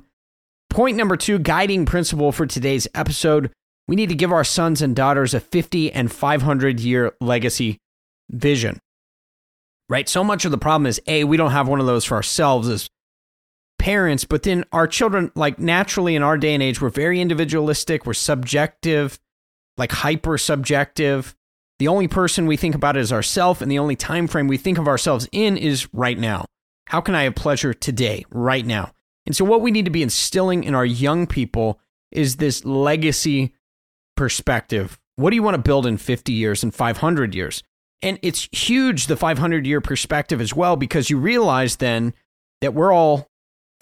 Point 0.69 0.95
number 0.95 1.17
two 1.17 1.37
guiding 1.37 1.85
principle 1.85 2.31
for 2.31 2.45
today's 2.45 2.87
episode 2.95 3.51
we 3.87 3.95
need 3.95 4.09
to 4.09 4.15
give 4.15 4.31
our 4.31 4.43
sons 4.43 4.81
and 4.81 4.95
daughters 4.95 5.33
a 5.33 5.39
50 5.39 5.91
and 5.91 6.11
500 6.11 6.79
year 6.79 7.13
legacy 7.21 7.77
vision. 8.29 8.79
Right? 9.87 10.09
So 10.09 10.23
much 10.23 10.45
of 10.45 10.51
the 10.51 10.57
problem 10.57 10.87
is 10.87 10.99
A, 11.05 11.23
we 11.25 11.37
don't 11.37 11.51
have 11.51 11.67
one 11.67 11.79
of 11.79 11.85
those 11.85 12.05
for 12.05 12.15
ourselves 12.15 12.67
as 12.67 12.87
parents, 13.77 14.25
but 14.25 14.43
then 14.43 14.63
our 14.71 14.87
children, 14.87 15.31
like 15.35 15.59
naturally 15.59 16.15
in 16.15 16.23
our 16.23 16.37
day 16.37 16.53
and 16.53 16.63
age, 16.63 16.81
we're 16.81 16.89
very 16.89 17.21
individualistic, 17.21 18.05
we're 18.05 18.13
subjective, 18.13 19.19
like 19.77 19.91
hyper 19.91 20.37
subjective. 20.37 21.35
The 21.79 21.87
only 21.87 22.07
person 22.07 22.45
we 22.45 22.57
think 22.57 22.75
about 22.75 22.97
is 22.97 23.11
ourselves, 23.11 23.61
and 23.61 23.69
the 23.69 23.79
only 23.79 23.95
time 23.95 24.27
frame 24.27 24.47
we 24.47 24.57
think 24.57 24.77
of 24.77 24.87
ourselves 24.87 25.27
in 25.31 25.57
is 25.57 25.87
right 25.93 26.17
now. 26.17 26.45
How 26.87 27.01
can 27.01 27.15
I 27.15 27.23
have 27.23 27.35
pleasure 27.35 27.73
today, 27.73 28.25
right 28.29 28.65
now? 28.65 28.91
And 29.25 29.35
so, 29.35 29.43
what 29.43 29.61
we 29.61 29.71
need 29.71 29.85
to 29.85 29.91
be 29.91 30.03
instilling 30.03 30.63
in 30.63 30.75
our 30.75 30.85
young 30.85 31.27
people 31.27 31.79
is 32.11 32.37
this 32.37 32.63
legacy 32.63 33.53
perspective. 34.15 34.99
What 35.15 35.29
do 35.29 35.35
you 35.35 35.43
want 35.43 35.55
to 35.55 35.61
build 35.61 35.85
in 35.85 35.97
50 35.97 36.31
years 36.31 36.63
and 36.63 36.73
500 36.73 37.35
years? 37.35 37.63
And 38.01 38.19
it's 38.21 38.47
huge, 38.51 39.07
the 39.07 39.15
500 39.15 39.65
year 39.65 39.81
perspective 39.81 40.41
as 40.41 40.53
well, 40.53 40.75
because 40.75 41.09
you 41.09 41.17
realize 41.17 41.77
then 41.77 42.13
that 42.61 42.73
we're 42.73 42.93
all, 42.93 43.27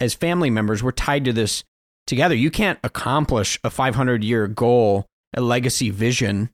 as 0.04 0.14
family 0.14 0.50
members, 0.50 0.82
we're 0.82 0.92
tied 0.92 1.24
to 1.24 1.32
this 1.32 1.64
together. 2.06 2.34
You 2.34 2.50
can't 2.50 2.78
accomplish 2.84 3.58
a 3.64 3.70
500 3.70 4.22
year 4.22 4.46
goal, 4.46 5.06
a 5.34 5.40
legacy 5.40 5.90
vision. 5.90 6.50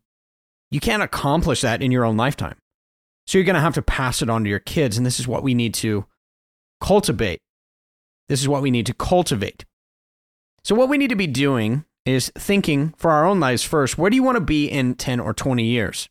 You 0.70 0.80
can't 0.80 1.02
accomplish 1.02 1.60
that 1.60 1.82
in 1.82 1.90
your 1.90 2.04
own 2.04 2.16
lifetime. 2.16 2.56
So, 3.26 3.38
you're 3.38 3.44
going 3.44 3.54
to 3.54 3.60
have 3.60 3.74
to 3.74 3.82
pass 3.82 4.22
it 4.22 4.30
on 4.30 4.44
to 4.44 4.50
your 4.50 4.58
kids. 4.58 4.96
And 4.96 5.04
this 5.04 5.20
is 5.20 5.28
what 5.28 5.42
we 5.42 5.54
need 5.54 5.74
to 5.74 6.06
cultivate 6.80 7.40
this 8.30 8.40
is 8.40 8.48
what 8.48 8.62
we 8.62 8.70
need 8.70 8.86
to 8.86 8.94
cultivate. 8.94 9.64
So, 10.62 10.76
what 10.76 10.88
we 10.88 10.98
need 10.98 11.10
to 11.10 11.16
be 11.16 11.26
doing 11.26 11.84
is 12.06 12.30
thinking 12.38 12.94
for 12.96 13.10
our 13.10 13.26
own 13.26 13.40
lives 13.40 13.64
first 13.64 13.98
where 13.98 14.08
do 14.08 14.14
you 14.14 14.22
want 14.22 14.36
to 14.36 14.40
be 14.40 14.66
in 14.66 14.94
10 14.94 15.18
or 15.18 15.34
20 15.34 15.64
years? 15.64 16.08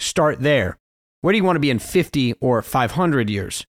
Start 0.00 0.40
there. 0.40 0.78
Where 1.20 1.32
do 1.32 1.38
you 1.38 1.44
want 1.44 1.56
to 1.56 1.60
be 1.60 1.70
in 1.70 1.78
50 1.78 2.34
or 2.40 2.60
500 2.60 3.30
years? 3.30 3.64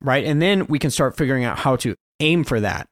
right? 0.00 0.24
And 0.24 0.40
then 0.40 0.66
we 0.66 0.78
can 0.78 0.90
start 0.90 1.16
figuring 1.16 1.44
out 1.44 1.58
how 1.58 1.76
to 1.76 1.94
aim 2.20 2.44
for 2.44 2.60
that. 2.60 2.88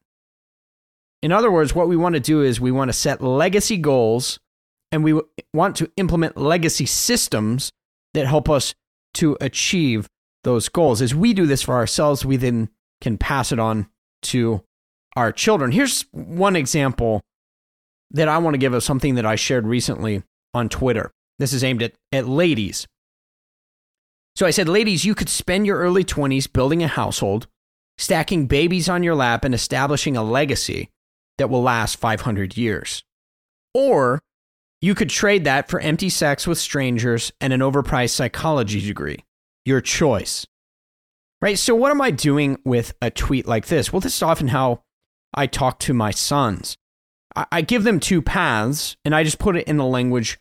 In 1.22 1.32
other 1.32 1.50
words, 1.50 1.74
what 1.74 1.88
we 1.88 1.96
want 1.96 2.14
to 2.14 2.20
do 2.20 2.42
is 2.42 2.60
we 2.60 2.70
want 2.70 2.88
to 2.88 2.92
set 2.92 3.20
legacy 3.20 3.76
goals 3.76 4.38
and 4.92 5.04
we 5.04 5.20
want 5.52 5.76
to 5.76 5.90
implement 5.96 6.36
legacy 6.36 6.86
systems 6.86 7.72
that 8.14 8.26
help 8.26 8.48
us 8.48 8.74
to 9.14 9.36
achieve 9.40 10.08
those 10.44 10.68
goals. 10.68 11.02
As 11.02 11.14
we 11.14 11.34
do 11.34 11.46
this 11.46 11.62
for 11.62 11.74
ourselves, 11.74 12.24
we 12.24 12.36
then 12.36 12.70
can 13.00 13.18
pass 13.18 13.52
it 13.52 13.58
on 13.58 13.88
to 14.22 14.62
our 15.16 15.32
children. 15.32 15.72
Here's 15.72 16.02
one 16.12 16.56
example 16.56 17.20
that 18.10 18.28
I 18.28 18.38
want 18.38 18.54
to 18.54 18.58
give 18.58 18.72
of 18.72 18.82
something 18.82 19.16
that 19.16 19.26
I 19.26 19.36
shared 19.36 19.66
recently 19.66 20.22
on 20.54 20.68
Twitter. 20.68 21.10
This 21.38 21.52
is 21.52 21.62
aimed 21.62 21.82
at, 21.82 21.92
at 22.12 22.26
ladies. 22.26 22.86
So 24.36 24.46
I 24.46 24.50
said, 24.50 24.68
ladies, 24.68 25.04
you 25.04 25.14
could 25.14 25.28
spend 25.28 25.66
your 25.66 25.78
early 25.78 26.04
20s 26.04 26.50
building 26.52 26.82
a 26.82 26.88
household, 26.88 27.48
stacking 27.98 28.46
babies 28.46 28.88
on 28.88 29.02
your 29.02 29.14
lap, 29.14 29.44
and 29.44 29.54
establishing 29.54 30.16
a 30.16 30.22
legacy 30.22 30.90
that 31.36 31.50
will 31.50 31.62
last 31.62 31.96
500 31.96 32.56
years. 32.56 33.02
Or 33.74 34.20
you 34.80 34.94
could 34.94 35.10
trade 35.10 35.44
that 35.44 35.68
for 35.68 35.80
empty 35.80 36.08
sex 36.08 36.46
with 36.46 36.58
strangers 36.58 37.32
and 37.40 37.52
an 37.52 37.60
overpriced 37.60 38.10
psychology 38.10 38.80
degree. 38.80 39.24
Your 39.64 39.80
choice. 39.80 40.46
Right? 41.40 41.58
So, 41.58 41.74
what 41.74 41.90
am 41.90 42.00
I 42.00 42.10
doing 42.10 42.58
with 42.64 42.94
a 43.02 43.10
tweet 43.10 43.46
like 43.46 43.66
this? 43.66 43.92
Well, 43.92 44.00
this 44.00 44.16
is 44.16 44.22
often 44.22 44.48
how 44.48 44.82
I 45.34 45.46
talk 45.46 45.78
to 45.80 45.94
my 45.94 46.10
sons. 46.10 46.76
I 47.52 47.60
give 47.60 47.84
them 47.84 48.00
two 48.00 48.22
paths 48.22 48.96
and 49.04 49.14
I 49.14 49.22
just 49.22 49.38
put 49.38 49.56
it 49.56 49.68
in 49.68 49.76
the 49.76 49.84
language 49.84 50.38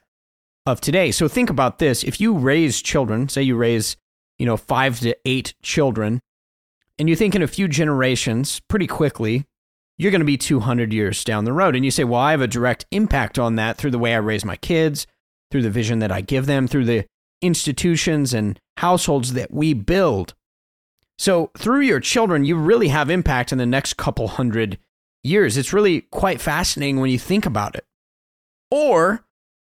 of 0.65 0.81
today. 0.81 1.11
So, 1.11 1.27
think 1.27 1.49
about 1.49 1.77
this. 1.77 2.03
If 2.03 2.19
you 2.19 2.35
raise 2.35 2.81
children, 2.81 3.29
say 3.29 3.43
you 3.43 3.55
raise, 3.55 3.97
you 4.39 4.45
know, 4.45 4.57
five 4.57 4.99
to 5.01 5.15
eight 5.25 5.53
children, 5.61 6.19
and 6.99 7.09
you 7.09 7.15
think 7.15 7.35
in 7.35 7.41
a 7.41 7.47
few 7.47 7.67
generations, 7.67 8.59
pretty 8.67 8.87
quickly, 8.87 9.45
you're 9.97 10.11
going 10.11 10.21
to 10.21 10.25
be 10.25 10.37
200 10.37 10.93
years 10.93 11.23
down 11.23 11.45
the 11.45 11.53
road. 11.53 11.75
And 11.75 11.83
you 11.83 11.91
say, 11.91 12.03
well, 12.03 12.21
I 12.21 12.31
have 12.31 12.41
a 12.41 12.47
direct 12.47 12.85
impact 12.91 13.39
on 13.39 13.55
that 13.55 13.77
through 13.77 13.91
the 13.91 13.99
way 13.99 14.13
I 14.13 14.17
raise 14.17 14.45
my 14.45 14.55
kids, 14.55 15.07
through 15.51 15.63
the 15.63 15.69
vision 15.69 15.99
that 15.99 16.11
I 16.11 16.21
give 16.21 16.45
them, 16.45 16.67
through 16.67 16.85
the 16.85 17.05
institutions 17.41 18.33
and 18.33 18.59
households 18.77 19.33
that 19.33 19.51
we 19.51 19.73
build. 19.73 20.33
So, 21.19 21.49
through 21.57 21.81
your 21.81 21.99
children, 21.99 22.45
you 22.45 22.55
really 22.55 22.89
have 22.89 23.09
impact 23.09 23.51
in 23.51 23.57
the 23.57 23.65
next 23.65 23.97
couple 23.97 24.27
hundred 24.27 24.77
years. 25.23 25.57
It's 25.57 25.73
really 25.73 26.01
quite 26.01 26.39
fascinating 26.39 26.99
when 26.99 27.09
you 27.09 27.17
think 27.17 27.47
about 27.47 27.75
it. 27.75 27.85
Or, 28.69 29.25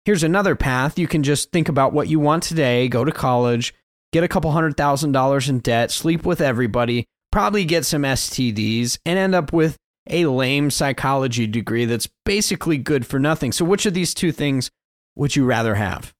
here's 0.05 0.23
another 0.23 0.55
path. 0.55 0.97
You 0.97 1.07
can 1.07 1.21
just 1.21 1.51
think 1.51 1.69
about 1.69 1.93
what 1.93 2.07
you 2.07 2.19
want 2.19 2.41
today, 2.41 2.87
go 2.87 3.05
to 3.05 3.11
college, 3.11 3.75
get 4.11 4.23
a 4.23 4.27
couple 4.27 4.51
hundred 4.51 4.75
thousand 4.75 5.11
dollars 5.11 5.47
in 5.47 5.59
debt, 5.59 5.91
sleep 5.91 6.25
with 6.25 6.41
everybody, 6.41 7.05
probably 7.35 7.65
get 7.65 7.85
some 7.85 8.03
STDs, 8.03 8.97
and 9.05 9.19
end 9.19 9.35
up 9.35 9.51
with 9.51 9.75
a 10.09 10.25
lame 10.25 10.71
psychology 10.71 11.45
degree 11.45 11.83
that's 11.83 12.07
basically 12.23 12.77
good 12.77 13.05
for 13.05 13.19
nothing. 13.19 13.51
So, 13.51 13.65
which 13.65 13.85
of 13.85 13.93
these 13.93 14.13
two 14.13 14.31
things 14.31 14.71
would 15.17 15.35
you 15.35 15.43
rather 15.43 15.75
have? 15.75 16.13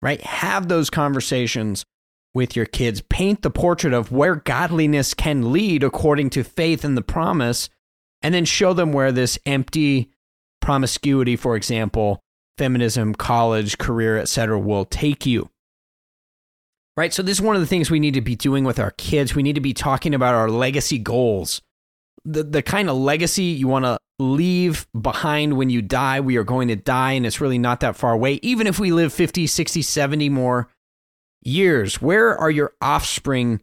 Right? 0.00 0.20
Have 0.22 0.66
those 0.66 0.90
conversations 0.90 1.84
with 2.34 2.56
your 2.56 2.66
kids. 2.66 3.02
Paint 3.08 3.42
the 3.42 3.52
portrait 3.52 3.94
of 3.94 4.10
where 4.10 4.34
godliness 4.34 5.14
can 5.14 5.52
lead 5.52 5.84
according 5.84 6.30
to 6.30 6.42
faith 6.42 6.82
and 6.82 6.96
the 6.96 7.02
promise, 7.02 7.70
and 8.20 8.34
then 8.34 8.44
show 8.44 8.72
them 8.72 8.92
where 8.92 9.12
this 9.12 9.38
empty 9.46 10.10
promiscuity, 10.60 11.36
for 11.36 11.54
example, 11.54 12.18
feminism, 12.58 13.14
college, 13.14 13.78
career, 13.78 14.18
etc., 14.18 14.58
will 14.58 14.86
take 14.86 15.24
you. 15.24 15.51
Right? 16.96 17.12
So, 17.12 17.22
this 17.22 17.38
is 17.38 17.42
one 17.42 17.56
of 17.56 17.62
the 17.62 17.66
things 17.66 17.90
we 17.90 18.00
need 18.00 18.14
to 18.14 18.20
be 18.20 18.36
doing 18.36 18.64
with 18.64 18.78
our 18.78 18.90
kids. 18.92 19.34
We 19.34 19.42
need 19.42 19.54
to 19.54 19.60
be 19.60 19.72
talking 19.72 20.14
about 20.14 20.34
our 20.34 20.50
legacy 20.50 20.98
goals 20.98 21.62
the 22.24 22.42
the 22.42 22.62
kind 22.62 22.88
of 22.88 22.96
legacy 22.96 23.44
you 23.44 23.68
want 23.68 23.84
to 23.84 23.98
leave 24.18 24.86
behind 25.00 25.56
when 25.56 25.70
you 25.70 25.82
die. 25.82 26.20
We 26.20 26.36
are 26.36 26.44
going 26.44 26.68
to 26.68 26.76
die 26.76 27.12
and 27.12 27.26
it's 27.26 27.40
really 27.40 27.58
not 27.58 27.80
that 27.80 27.96
far 27.96 28.12
away. 28.12 28.38
Even 28.42 28.66
if 28.66 28.78
we 28.78 28.92
live 28.92 29.12
50, 29.12 29.46
60, 29.46 29.82
70 29.82 30.28
more 30.28 30.68
years, 31.42 32.00
where 32.00 32.36
are 32.36 32.50
your 32.50 32.74
offspring 32.80 33.60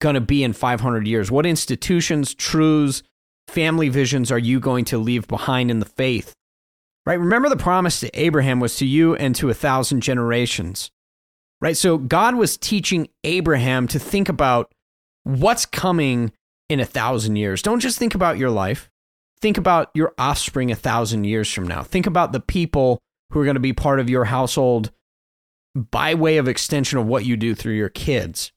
going 0.00 0.14
to 0.14 0.20
be 0.20 0.42
in 0.42 0.52
500 0.52 1.06
years? 1.06 1.30
What 1.30 1.46
institutions, 1.46 2.34
truths, 2.34 3.02
family 3.48 3.88
visions 3.88 4.32
are 4.32 4.38
you 4.38 4.58
going 4.58 4.84
to 4.86 4.98
leave 4.98 5.28
behind 5.28 5.70
in 5.70 5.78
the 5.78 5.86
faith? 5.86 6.34
Right? 7.06 7.18
Remember 7.18 7.48
the 7.48 7.56
promise 7.56 8.00
to 8.00 8.20
Abraham 8.20 8.60
was 8.60 8.76
to 8.76 8.86
you 8.86 9.14
and 9.14 9.34
to 9.36 9.50
a 9.50 9.54
thousand 9.54 10.00
generations. 10.00 10.90
Right? 11.60 11.76
So 11.76 11.98
God 11.98 12.36
was 12.36 12.56
teaching 12.56 13.08
Abraham 13.24 13.86
to 13.88 13.98
think 13.98 14.28
about 14.28 14.72
what's 15.24 15.66
coming 15.66 16.32
in 16.68 16.80
a 16.80 16.86
thousand 16.86 17.36
years. 17.36 17.62
Don't 17.62 17.80
just 17.80 17.98
think 17.98 18.14
about 18.14 18.38
your 18.38 18.50
life. 18.50 18.88
Think 19.40 19.58
about 19.58 19.90
your 19.94 20.14
offspring 20.18 20.70
a 20.70 20.76
thousand 20.76 21.24
years 21.24 21.50
from 21.52 21.66
now. 21.66 21.82
Think 21.82 22.06
about 22.06 22.32
the 22.32 22.40
people 22.40 23.00
who 23.30 23.40
are 23.40 23.44
going 23.44 23.54
to 23.54 23.60
be 23.60 23.72
part 23.72 24.00
of 24.00 24.10
your 24.10 24.24
household 24.24 24.90
by 25.74 26.14
way 26.14 26.36
of 26.36 26.48
extension 26.48 26.98
of 26.98 27.06
what 27.06 27.24
you 27.24 27.36
do 27.36 27.54
through 27.54 27.74
your 27.74 27.88
kids. 27.88 28.52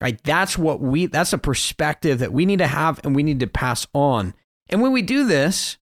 Right? 0.00 0.22
That's 0.24 0.58
what 0.58 0.80
we 0.80 1.06
that's 1.06 1.32
a 1.32 1.38
perspective 1.38 2.18
that 2.18 2.32
we 2.32 2.44
need 2.44 2.58
to 2.58 2.66
have 2.66 3.00
and 3.04 3.16
we 3.16 3.22
need 3.22 3.40
to 3.40 3.46
pass 3.46 3.86
on. 3.94 4.34
And 4.68 4.82
when 4.82 4.92
we 4.92 5.02
do 5.02 5.26
this, 5.26 5.78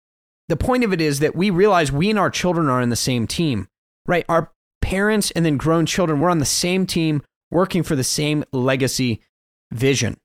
the 0.50 0.58
point 0.58 0.84
of 0.84 0.92
it 0.92 1.00
is 1.00 1.20
that 1.20 1.36
we 1.36 1.50
realize 1.50 1.92
we 1.92 2.10
and 2.10 2.20
our 2.20 2.30
children 2.30 2.68
are 2.68 2.82
in 2.82 2.90
the 2.90 2.96
same 2.96 3.26
team. 3.26 3.68
Right? 4.06 4.26
Our 4.28 4.52
parents 4.92 5.32
and 5.32 5.46
then 5.46 5.58
grown 5.58 5.86
children, 5.86 6.20
we're 6.20 6.30
on 6.30 6.40
the 6.40 6.46
same 6.46 6.86
team 6.86 7.24
working 7.50 7.84
for 7.84 7.96
the 7.96 8.04
same 8.04 8.44
legacy 8.52 9.22
vision 9.72 10.18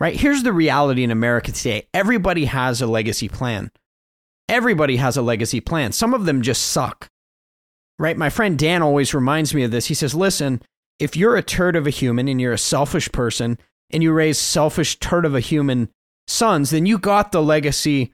right? 0.00 0.16
Here's 0.16 0.42
the 0.42 0.52
reality 0.52 1.04
in 1.04 1.10
America 1.10 1.52
today 1.52 1.86
everybody 1.92 2.44
has 2.46 2.82
a 2.82 2.86
legacy 2.86 3.28
plan. 3.28 3.70
Everybody 4.48 4.96
has 4.96 5.16
a 5.16 5.22
legacy 5.22 5.60
plan. 5.60 5.92
Some 5.92 6.12
of 6.12 6.26
them 6.26 6.42
just 6.42 6.66
suck, 6.66 7.08
right? 7.98 8.16
My 8.16 8.28
friend 8.28 8.58
Dan 8.58 8.82
always 8.82 9.14
reminds 9.14 9.54
me 9.54 9.62
of 9.62 9.70
this. 9.70 9.86
He 9.86 9.94
says, 9.94 10.14
listen, 10.14 10.60
if 10.98 11.16
you're 11.16 11.36
a 11.36 11.42
turd 11.42 11.76
of 11.76 11.86
a 11.86 11.90
human 11.90 12.28
and 12.28 12.38
you're 12.38 12.52
a 12.52 12.58
selfish 12.58 13.10
person 13.10 13.58
and 13.90 14.02
you 14.02 14.12
raise 14.12 14.38
selfish 14.38 14.98
turd 14.98 15.24
of 15.24 15.34
a 15.34 15.40
human 15.40 15.88
sons, 16.28 16.68
then 16.68 16.84
you 16.84 16.98
got 16.98 17.32
the 17.32 17.42
legacy 17.42 18.12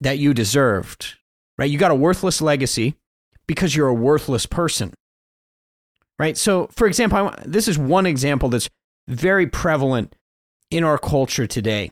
that 0.00 0.18
you 0.18 0.32
deserved, 0.32 1.16
right? 1.58 1.68
You 1.68 1.78
got 1.78 1.90
a 1.90 1.96
worthless 1.96 2.40
legacy 2.40 2.94
because 3.46 3.74
you're 3.74 3.88
a 3.88 3.94
worthless 3.94 4.46
person, 4.46 4.92
right? 6.18 6.36
So, 6.36 6.68
for 6.72 6.86
example, 6.86 7.32
this 7.44 7.68
is 7.68 7.78
one 7.78 8.06
example 8.06 8.48
that's 8.48 8.68
very 9.08 9.46
prevalent 9.46 10.14
in 10.70 10.84
our 10.84 10.98
culture 10.98 11.46
today. 11.46 11.90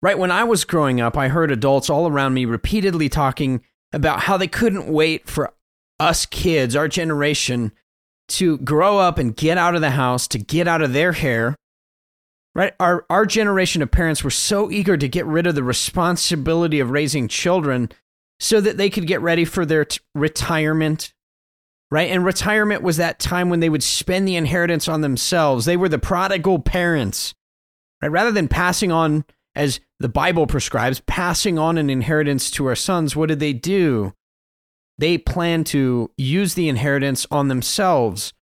Right 0.00 0.18
when 0.18 0.32
I 0.32 0.44
was 0.44 0.64
growing 0.64 1.00
up, 1.00 1.16
I 1.16 1.28
heard 1.28 1.52
adults 1.52 1.88
all 1.88 2.08
around 2.08 2.34
me 2.34 2.44
repeatedly 2.44 3.08
talking 3.08 3.62
about 3.92 4.20
how 4.20 4.36
they 4.36 4.48
couldn't 4.48 4.88
wait 4.88 5.28
for 5.28 5.52
us 6.00 6.26
kids, 6.26 6.74
our 6.74 6.88
generation, 6.88 7.72
to 8.28 8.58
grow 8.58 8.98
up 8.98 9.18
and 9.18 9.36
get 9.36 9.58
out 9.58 9.74
of 9.74 9.80
the 9.80 9.90
house, 9.90 10.26
to 10.28 10.38
get 10.38 10.66
out 10.66 10.82
of 10.82 10.92
their 10.92 11.12
hair. 11.12 11.54
Right? 12.54 12.74
Our, 12.80 13.06
our 13.08 13.24
generation 13.24 13.80
of 13.80 13.90
parents 13.90 14.22
were 14.22 14.30
so 14.30 14.70
eager 14.70 14.96
to 14.96 15.08
get 15.08 15.24
rid 15.24 15.46
of 15.46 15.54
the 15.54 15.62
responsibility 15.62 16.80
of 16.80 16.90
raising 16.90 17.28
children 17.28 17.90
so 18.42 18.60
that 18.60 18.76
they 18.76 18.90
could 18.90 19.06
get 19.06 19.20
ready 19.20 19.44
for 19.44 19.64
their 19.64 19.84
t- 19.84 20.00
retirement, 20.16 21.14
right? 21.92 22.10
And 22.10 22.24
retirement 22.24 22.82
was 22.82 22.96
that 22.96 23.20
time 23.20 23.50
when 23.50 23.60
they 23.60 23.68
would 23.68 23.84
spend 23.84 24.26
the 24.26 24.34
inheritance 24.34 24.88
on 24.88 25.00
themselves. 25.00 25.64
They 25.64 25.76
were 25.76 25.88
the 25.88 26.00
prodigal 26.00 26.58
parents, 26.58 27.34
right? 28.02 28.10
Rather 28.10 28.32
than 28.32 28.48
passing 28.48 28.90
on, 28.90 29.24
as 29.54 29.78
the 30.00 30.08
Bible 30.08 30.48
prescribes, 30.48 30.98
passing 31.06 31.56
on 31.56 31.78
an 31.78 31.88
inheritance 31.88 32.50
to 32.52 32.66
our 32.66 32.74
sons, 32.74 33.14
what 33.14 33.28
did 33.28 33.38
they 33.38 33.52
do? 33.52 34.12
They 34.98 35.18
planned 35.18 35.66
to 35.66 36.10
use 36.16 36.54
the 36.54 36.68
inheritance 36.68 37.28
on 37.30 37.46
themselves, 37.46 38.32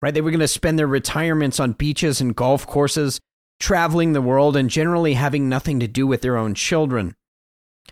right? 0.00 0.14
They 0.14 0.20
were 0.20 0.30
going 0.30 0.38
to 0.38 0.46
spend 0.46 0.78
their 0.78 0.86
retirements 0.86 1.58
on 1.58 1.72
beaches 1.72 2.20
and 2.20 2.36
golf 2.36 2.68
courses, 2.68 3.18
traveling 3.58 4.12
the 4.12 4.22
world, 4.22 4.56
and 4.56 4.70
generally 4.70 5.14
having 5.14 5.48
nothing 5.48 5.80
to 5.80 5.88
do 5.88 6.06
with 6.06 6.22
their 6.22 6.36
own 6.36 6.54
children. 6.54 7.16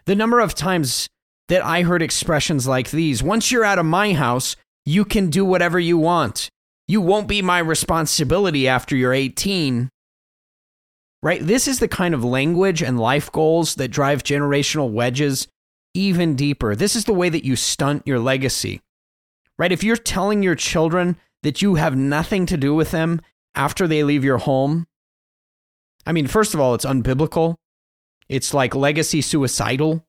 The 0.05 0.15
number 0.15 0.39
of 0.39 0.55
times 0.55 1.09
that 1.49 1.65
I 1.65 1.83
heard 1.83 2.03
expressions 2.03 2.67
like 2.67 2.91
these 2.91 3.23
once 3.23 3.51
you're 3.51 3.65
out 3.65 3.79
of 3.79 3.87
my 3.87 4.13
house, 4.13 4.57
you 4.85 5.05
can 5.05 5.31
do 5.31 5.45
whatever 5.45 5.79
you 5.79 5.99
want. 5.99 6.49
You 6.87 7.01
won't 7.01 7.29
be 7.29 7.43
my 7.43 7.59
responsibility 7.59 8.67
after 8.67 8.97
you're 8.97 9.13
18. 9.13 9.91
Right? 11.23 11.45
This 11.45 11.69
is 11.69 11.81
the 11.81 11.89
kind 11.89 12.15
of 12.15 12.25
language 12.25 12.83
and 12.83 12.99
life 12.99 13.31
goals 13.33 13.75
that 13.75 13.89
drive 13.89 14.23
generational 14.23 14.91
wedges 14.91 15.49
even 15.95 16.37
deeper. 16.37 16.75
This 16.77 16.95
is 16.95 17.05
the 17.05 17.13
way 17.13 17.29
that 17.29 17.45
you 17.45 17.57
stunt 17.57 18.07
your 18.07 18.19
legacy. 18.19 18.81
Right? 19.59 19.73
If 19.73 19.83
you're 19.83 19.97
telling 19.97 20.43
your 20.43 20.55
children 20.55 21.17
that 21.43 21.61
you 21.61 21.75
have 21.75 21.97
nothing 21.97 22.47
to 22.47 22.57
do 22.57 22.75
with 22.75 22.91
them 22.93 23.21
after 23.55 23.87
they 23.87 24.05
leave 24.05 24.25
your 24.25 24.39
home, 24.39 24.87
I 26.07 26.13
mean, 26.13 26.27
first 26.27 26.55
of 26.55 26.61
all, 26.61 26.75
it's 26.75 26.85
unbiblical. 26.85 27.57
It's 28.29 28.55
like 28.55 28.75
legacy 28.75 29.21
suicidal 29.21 30.07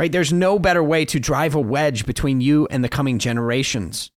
right? 0.00 0.10
There's 0.10 0.32
no 0.32 0.58
better 0.58 0.82
way 0.82 1.04
to 1.04 1.20
drive 1.20 1.54
a 1.54 1.60
wedge 1.60 2.06
between 2.06 2.40
you 2.40 2.66
and 2.70 2.82
the 2.82 2.88
coming 2.88 3.18
generations. 3.18 4.10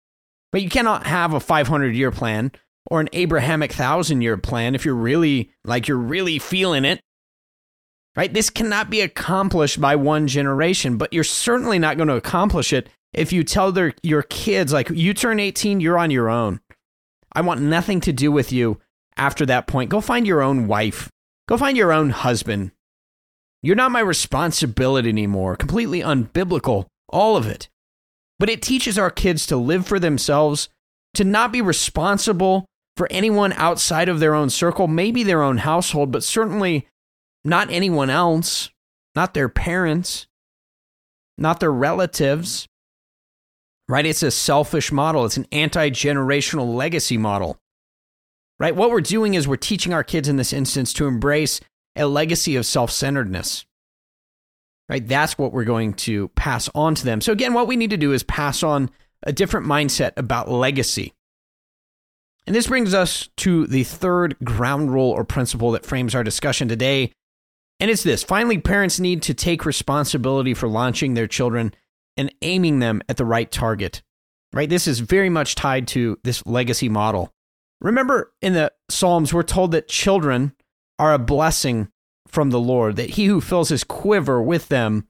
But 0.52 0.62
you 0.62 0.70
cannot 0.70 1.08
have 1.08 1.34
a 1.34 1.40
500 1.40 1.96
year 1.96 2.12
plan 2.12 2.52
or 2.92 3.02
an 3.02 3.10
Abrahamic 3.14 3.74
thousand 3.74 4.22
year 4.22 4.38
plan 4.38 4.76
if 4.76 4.86
you're 4.86 4.94
really 4.94 5.50
like 5.66 5.88
you're 5.88 5.98
really 5.98 6.38
feeling 6.38 6.86
it. 6.86 7.02
Right? 8.16 8.32
This 8.32 8.52
cannot 8.52 8.92
be 8.92 9.02
accomplished 9.02 9.82
by 9.82 9.96
one 9.96 10.28
generation, 10.28 10.98
but 10.98 11.14
you're 11.14 11.24
certainly 11.24 11.80
not 11.80 11.98
going 11.98 12.10
to 12.10 12.16
accomplish 12.16 12.74
it 12.74 12.88
if 13.14 13.34
you 13.34 13.44
tell 13.44 13.72
their 13.72 13.94
your 14.04 14.22
kids 14.22 14.72
like 14.72 14.92
you 14.92 15.16
turn 15.16 15.40
18, 15.40 15.80
you're 15.80 15.98
on 15.98 16.12
your 16.12 16.30
own. 16.30 16.60
I 17.34 17.42
want 17.42 17.62
nothing 17.62 18.02
to 18.02 18.14
do 18.14 18.32
with 18.32 18.52
you 18.52 18.80
after 19.18 19.48
that 19.48 19.66
point. 19.66 19.90
Go 19.90 20.00
find 20.00 20.28
your 20.28 20.44
own 20.44 20.68
wife. 20.68 21.10
Go 21.48 21.58
find 21.58 21.76
your 21.76 21.92
own 21.92 22.12
husband. 22.12 22.72
You're 23.64 23.76
not 23.76 23.92
my 23.92 24.00
responsibility 24.00 25.10
anymore. 25.10 25.56
Completely 25.56 26.02
unbiblical, 26.02 26.86
all 27.10 27.38
of 27.38 27.46
it. 27.48 27.70
But 28.40 28.50
it 28.50 28.62
teaches 28.62 28.98
our 28.98 29.12
kids 29.12 29.46
to 29.48 29.58
live 29.58 29.86
for 29.86 30.00
themselves, 30.00 30.70
to 31.14 31.24
not 31.24 31.52
be 31.52 31.62
responsible 31.62 32.66
for 32.98 33.08
anyone 33.12 33.54
outside 33.54 34.10
of 34.10 34.20
their 34.20 34.34
own 34.34 34.50
circle, 34.50 34.88
maybe 34.88 35.24
their 35.24 35.44
own 35.44 35.58
household, 35.60 36.12
but 36.12 36.24
certainly 36.24 36.88
not 37.44 37.70
anyone 37.70 38.10
else, 38.10 38.70
not 39.16 39.34
their 39.34 39.50
parents, 39.50 40.28
not 41.38 41.60
their 41.60 41.72
relatives. 41.72 42.68
Right? 43.88 44.06
It's 44.06 44.24
a 44.24 44.32
selfish 44.32 44.92
model, 44.92 45.26
it's 45.26 45.38
an 45.38 45.48
anti 45.52 45.90
generational 45.90 46.74
legacy 46.74 47.18
model. 47.18 47.58
Right? 48.60 48.76
What 48.76 48.92
we're 48.92 49.02
doing 49.02 49.34
is 49.34 49.48
we're 49.48 49.56
teaching 49.58 49.94
our 49.94 50.04
kids 50.04 50.28
in 50.28 50.38
this 50.38 50.54
instance 50.54 50.94
to 50.94 51.08
embrace 51.08 51.60
a 51.96 52.08
legacy 52.08 52.56
of 52.56 52.66
self 52.66 52.92
centeredness. 52.92 53.66
Right? 54.90 55.08
That's 55.08 55.38
what 55.38 55.54
we're 55.54 55.64
going 55.64 55.94
to 55.94 56.28
pass 56.30 56.70
on 56.76 56.96
to 56.96 57.06
them. 57.06 57.22
So, 57.22 57.32
again, 57.32 57.54
what 57.54 57.68
we 57.68 57.78
need 57.78 57.92
to 57.92 57.98
do 57.98 58.12
is 58.12 58.24
pass 58.24 58.62
on 58.62 58.90
a 59.24 59.32
different 59.32 59.66
mindset 59.66 60.12
about 60.18 60.50
legacy. 60.50 61.14
And 62.48 62.56
this 62.56 62.68
brings 62.68 62.94
us 62.94 63.30
to 63.38 63.68
the 63.68 63.84
third 63.84 64.36
ground 64.44 64.92
rule 64.92 65.12
or 65.12 65.24
principle 65.24 65.72
that 65.72 65.86
frames 65.86 66.16
our 66.16 66.24
discussion 66.24 66.68
today. 66.68 67.12
And 67.80 67.90
it's 67.90 68.04
this 68.04 68.24
finally, 68.24 68.58
parents 68.58 69.00
need 69.00 69.22
to 69.24 69.34
take 69.34 69.66
responsibility 69.66 70.54
for 70.54 70.68
launching 70.68 71.14
their 71.14 71.28
children 71.28 71.74
and 72.18 72.34
aiming 72.42 72.80
them 72.80 73.02
at 73.08 73.18
the 73.18 73.26
right 73.26 73.52
target. 73.52 74.02
Right? 74.54 74.70
This 74.70 74.88
is 74.88 75.00
very 75.00 75.30
much 75.30 75.56
tied 75.56 75.88
to 75.90 76.20
this 76.24 76.46
legacy 76.46 76.90
model. 76.90 77.32
Remember 77.80 78.34
in 78.42 78.54
the 78.54 78.72
Psalms, 78.90 79.34
we're 79.34 79.44
told 79.44 79.72
that 79.72 79.88
children 79.88 80.54
are 81.02 81.14
a 81.16 81.20
blessing 81.20 81.90
from 82.28 82.52
the 82.52 82.60
Lord, 82.60 82.96
that 82.96 83.10
he 83.12 83.26
who 83.26 83.42
fills 83.42 83.70
his 83.70 83.84
quiver 83.84 84.40
with 84.40 84.68
them 84.68 85.08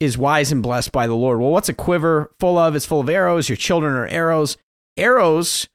is 0.00 0.18
wise 0.18 0.50
and 0.50 0.64
blessed 0.64 0.90
by 0.90 1.06
the 1.06 1.14
Lord. 1.14 1.38
Well, 1.38 1.52
what's 1.52 1.68
a 1.68 1.74
quiver 1.74 2.32
full 2.40 2.58
of? 2.58 2.74
It's 2.74 2.84
full 2.84 3.00
of 3.00 3.08
arrows. 3.08 3.48
Your 3.48 3.56
children 3.56 3.94
are 3.94 4.08
arrows. 4.08 4.56
Arrows, 4.96 5.68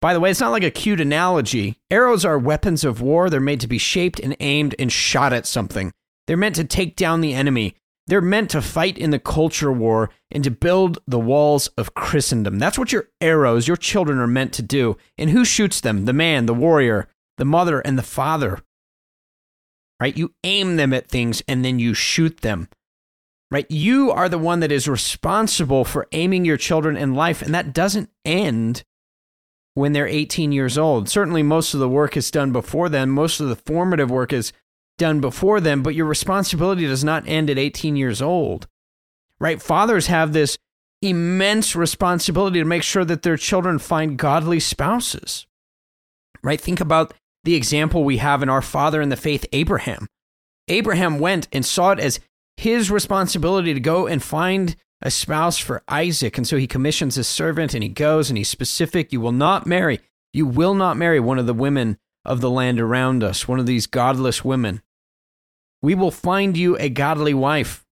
by 0.00 0.14
the 0.14 0.20
way, 0.20 0.30
it's 0.30 0.40
not 0.40 0.52
like 0.52 0.64
a 0.64 0.70
cute 0.70 1.02
analogy. 1.02 1.76
Arrows 1.90 2.24
are 2.24 2.38
weapons 2.38 2.82
of 2.82 3.02
war. 3.02 3.28
They're 3.28 3.40
made 3.40 3.60
to 3.60 3.68
be 3.68 3.76
shaped 3.76 4.20
and 4.20 4.34
aimed 4.40 4.74
and 4.78 4.90
shot 4.90 5.34
at 5.34 5.46
something. 5.46 5.92
They're 6.26 6.38
meant 6.38 6.56
to 6.56 6.64
take 6.64 6.96
down 6.96 7.20
the 7.20 7.34
enemy. 7.34 7.74
They're 8.06 8.22
meant 8.22 8.48
to 8.50 8.62
fight 8.62 8.96
in 8.96 9.10
the 9.10 9.18
culture 9.18 9.70
war 9.70 10.08
and 10.30 10.42
to 10.44 10.50
build 10.50 10.98
the 11.06 11.18
walls 11.18 11.68
of 11.76 11.92
Christendom. 11.92 12.58
That's 12.58 12.78
what 12.78 12.90
your 12.90 13.10
arrows, 13.20 13.68
your 13.68 13.76
children, 13.76 14.18
are 14.18 14.26
meant 14.26 14.54
to 14.54 14.62
do. 14.62 14.96
And 15.18 15.28
who 15.28 15.44
shoots 15.44 15.82
them? 15.82 16.06
The 16.06 16.14
man, 16.14 16.46
the 16.46 16.54
warrior, 16.54 17.06
the 17.36 17.44
mother, 17.44 17.80
and 17.80 17.98
the 17.98 18.02
father 18.02 18.62
right? 20.00 20.16
You 20.16 20.34
aim 20.44 20.76
them 20.76 20.92
at 20.92 21.08
things 21.08 21.42
and 21.48 21.64
then 21.64 21.78
you 21.78 21.94
shoot 21.94 22.40
them, 22.40 22.68
right? 23.50 23.66
You 23.70 24.10
are 24.10 24.28
the 24.28 24.38
one 24.38 24.60
that 24.60 24.72
is 24.72 24.88
responsible 24.88 25.84
for 25.84 26.06
aiming 26.12 26.44
your 26.44 26.56
children 26.56 26.96
in 26.96 27.14
life, 27.14 27.42
and 27.42 27.54
that 27.54 27.72
doesn't 27.72 28.10
end 28.24 28.84
when 29.74 29.92
they're 29.92 30.08
18 30.08 30.52
years 30.52 30.76
old. 30.76 31.08
Certainly, 31.08 31.44
most 31.44 31.74
of 31.74 31.80
the 31.80 31.88
work 31.88 32.16
is 32.16 32.30
done 32.30 32.52
before 32.52 32.88
then, 32.88 33.10
most 33.10 33.40
of 33.40 33.48
the 33.48 33.56
formative 33.56 34.10
work 34.10 34.32
is 34.32 34.52
done 34.98 35.20
before 35.20 35.60
then, 35.60 35.82
but 35.82 35.94
your 35.94 36.06
responsibility 36.06 36.86
does 36.86 37.04
not 37.04 37.26
end 37.26 37.48
at 37.48 37.58
18 37.58 37.96
years 37.96 38.20
old, 38.20 38.66
right? 39.38 39.62
Fathers 39.62 40.08
have 40.08 40.32
this 40.32 40.58
immense 41.00 41.76
responsibility 41.76 42.58
to 42.58 42.64
make 42.64 42.82
sure 42.82 43.04
that 43.04 43.22
their 43.22 43.36
children 43.36 43.78
find 43.78 44.18
godly 44.18 44.58
spouses, 44.58 45.46
right? 46.42 46.60
Think 46.60 46.80
about 46.80 47.14
the 47.48 47.54
example 47.54 48.04
we 48.04 48.18
have 48.18 48.42
in 48.42 48.50
our 48.50 48.60
father 48.60 49.00
in 49.00 49.08
the 49.08 49.16
faith, 49.16 49.46
Abraham. 49.54 50.06
Abraham 50.68 51.18
went 51.18 51.48
and 51.50 51.64
saw 51.64 51.92
it 51.92 51.98
as 51.98 52.20
his 52.58 52.90
responsibility 52.90 53.72
to 53.72 53.80
go 53.80 54.06
and 54.06 54.22
find 54.22 54.76
a 55.00 55.10
spouse 55.10 55.56
for 55.56 55.82
Isaac. 55.88 56.36
And 56.36 56.46
so 56.46 56.58
he 56.58 56.66
commissions 56.66 57.14
his 57.14 57.26
servant 57.26 57.72
and 57.72 57.82
he 57.82 57.88
goes 57.88 58.28
and 58.28 58.36
he's 58.36 58.50
specific. 58.50 59.14
You 59.14 59.22
will 59.22 59.32
not 59.32 59.66
marry, 59.66 60.00
you 60.30 60.44
will 60.44 60.74
not 60.74 60.98
marry 60.98 61.20
one 61.20 61.38
of 61.38 61.46
the 61.46 61.54
women 61.54 61.96
of 62.22 62.42
the 62.42 62.50
land 62.50 62.80
around 62.80 63.24
us, 63.24 63.48
one 63.48 63.58
of 63.58 63.64
these 63.64 63.86
godless 63.86 64.44
women. 64.44 64.82
We 65.80 65.94
will 65.94 66.10
find 66.10 66.54
you 66.54 66.76
a 66.76 66.90
godly 66.90 67.32
wife. 67.32 67.86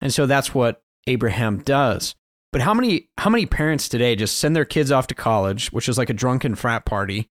And 0.00 0.14
so 0.14 0.26
that's 0.26 0.54
what 0.54 0.80
Abraham 1.08 1.58
does. 1.58 2.14
But 2.52 2.62
how 2.62 2.74
many 2.74 3.08
how 3.18 3.30
many 3.30 3.46
parents 3.46 3.88
today 3.88 4.14
just 4.14 4.38
send 4.38 4.54
their 4.54 4.64
kids 4.64 4.92
off 4.92 5.08
to 5.08 5.14
college, 5.16 5.72
which 5.72 5.88
is 5.88 5.98
like 5.98 6.10
a 6.10 6.14
drunken 6.14 6.54
frat 6.54 6.84
party, 6.84 7.28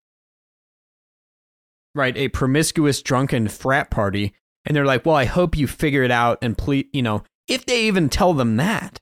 right, 1.99 2.17
a 2.17 2.29
promiscuous 2.29 3.01
drunken 3.01 3.47
frat 3.47 3.91
party, 3.91 4.33
and 4.65 4.75
they're 4.75 4.85
like, 4.85 5.05
"Well, 5.05 5.15
I 5.15 5.25
hope 5.25 5.57
you 5.57 5.67
figure 5.67 6.03
it 6.03 6.11
out 6.11 6.39
and 6.41 6.57
please, 6.57 6.85
you 6.93 7.01
know, 7.01 7.23
if 7.47 7.65
they 7.65 7.83
even 7.83 8.09
tell 8.09 8.33
them 8.33 8.57
that." 8.57 8.99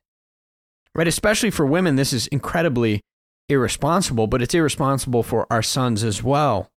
Right, 0.94 1.08
especially 1.08 1.52
for 1.52 1.66
women, 1.66 1.96
this 1.96 2.12
is 2.12 2.28
incredibly 2.28 3.02
irresponsible, 3.50 4.28
but 4.28 4.42
it's 4.42 4.56
irresponsible 4.56 5.24
for 5.24 5.46
our 5.52 5.62
sons 5.62 6.04
as 6.04 6.24
well. 6.24 6.72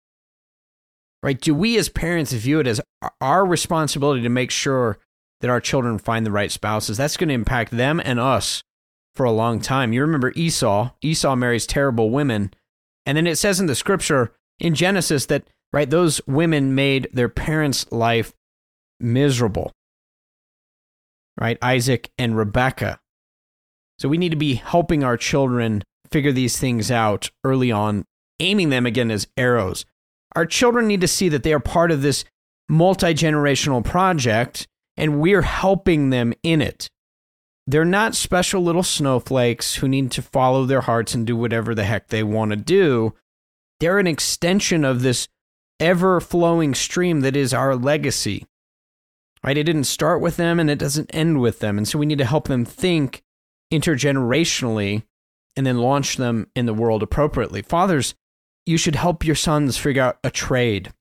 Right? 1.22 1.40
Do 1.40 1.54
we 1.54 1.78
as 1.78 1.88
parents 1.88 2.32
view 2.32 2.60
it 2.60 2.66
as 2.66 2.80
our 3.20 3.44
responsibility 3.44 4.22
to 4.22 4.28
make 4.28 4.50
sure 4.50 4.98
that 5.40 5.50
our 5.50 5.60
children 5.60 5.98
find 5.98 6.26
the 6.26 6.30
right 6.30 6.50
spouses? 6.50 6.96
That's 6.96 7.16
going 7.16 7.28
to 7.28 7.34
impact 7.34 7.72
them 7.72 8.00
and 8.04 8.20
us 8.20 8.62
for 9.14 9.24
a 9.24 9.32
long 9.32 9.60
time. 9.60 9.92
You 9.92 10.00
remember 10.00 10.32
Esau, 10.36 10.90
Esau 11.02 11.34
marries 11.34 11.66
terrible 11.66 12.10
women, 12.10 12.52
and 13.04 13.16
then 13.16 13.26
it 13.26 13.36
says 13.36 13.58
in 13.58 13.66
the 13.66 13.74
scripture 13.74 14.32
in 14.60 14.74
Genesis 14.74 15.26
that 15.26 15.48
right? 15.72 15.88
Those 15.88 16.20
women 16.26 16.74
made 16.74 17.08
their 17.12 17.28
parents' 17.28 17.90
life 17.90 18.32
miserable, 19.00 19.72
right? 21.40 21.58
Isaac 21.62 22.10
and 22.18 22.36
Rebecca. 22.36 23.00
So 23.98 24.08
we 24.08 24.18
need 24.18 24.30
to 24.30 24.36
be 24.36 24.54
helping 24.54 25.02
our 25.02 25.16
children 25.16 25.82
figure 26.10 26.32
these 26.32 26.58
things 26.58 26.90
out 26.90 27.30
early 27.44 27.70
on, 27.70 28.04
aiming 28.40 28.70
them 28.70 28.86
again 28.86 29.10
as 29.10 29.28
arrows. 29.36 29.84
Our 30.36 30.46
children 30.46 30.86
need 30.86 31.00
to 31.00 31.08
see 31.08 31.28
that 31.30 31.42
they 31.42 31.52
are 31.52 31.60
part 31.60 31.90
of 31.90 32.02
this 32.02 32.24
multi 32.68 33.14
generational 33.14 33.84
project 33.84 34.66
and 34.96 35.20
we're 35.20 35.42
helping 35.42 36.10
them 36.10 36.34
in 36.42 36.60
it. 36.60 36.88
They're 37.66 37.84
not 37.84 38.14
special 38.14 38.62
little 38.62 38.82
snowflakes 38.82 39.76
who 39.76 39.88
need 39.88 40.10
to 40.12 40.22
follow 40.22 40.64
their 40.64 40.80
hearts 40.80 41.14
and 41.14 41.26
do 41.26 41.36
whatever 41.36 41.74
the 41.74 41.84
heck 41.84 42.08
they 42.08 42.22
want 42.22 42.50
to 42.50 42.56
do. 42.56 43.14
They're 43.80 43.98
an 43.98 44.06
extension 44.06 44.84
of 44.84 45.02
this 45.02 45.28
ever 45.80 46.20
flowing 46.20 46.74
stream 46.74 47.20
that 47.20 47.36
is 47.36 47.54
our 47.54 47.76
legacy. 47.76 48.46
Right? 49.44 49.56
It 49.56 49.64
didn't 49.64 49.84
start 49.84 50.20
with 50.20 50.36
them 50.36 50.58
and 50.58 50.68
it 50.68 50.78
doesn't 50.78 51.14
end 51.14 51.40
with 51.40 51.60
them. 51.60 51.78
And 51.78 51.86
so 51.86 51.98
we 51.98 52.06
need 52.06 52.18
to 52.18 52.24
help 52.24 52.48
them 52.48 52.64
think 52.64 53.22
intergenerationally 53.72 55.04
and 55.56 55.66
then 55.66 55.78
launch 55.78 56.16
them 56.16 56.48
in 56.56 56.66
the 56.66 56.74
world 56.74 57.02
appropriately. 57.02 57.62
Fathers, 57.62 58.14
you 58.66 58.76
should 58.76 58.96
help 58.96 59.24
your 59.24 59.36
sons 59.36 59.76
figure 59.76 60.02
out 60.02 60.18
a 60.24 60.30
trade. 60.30 60.92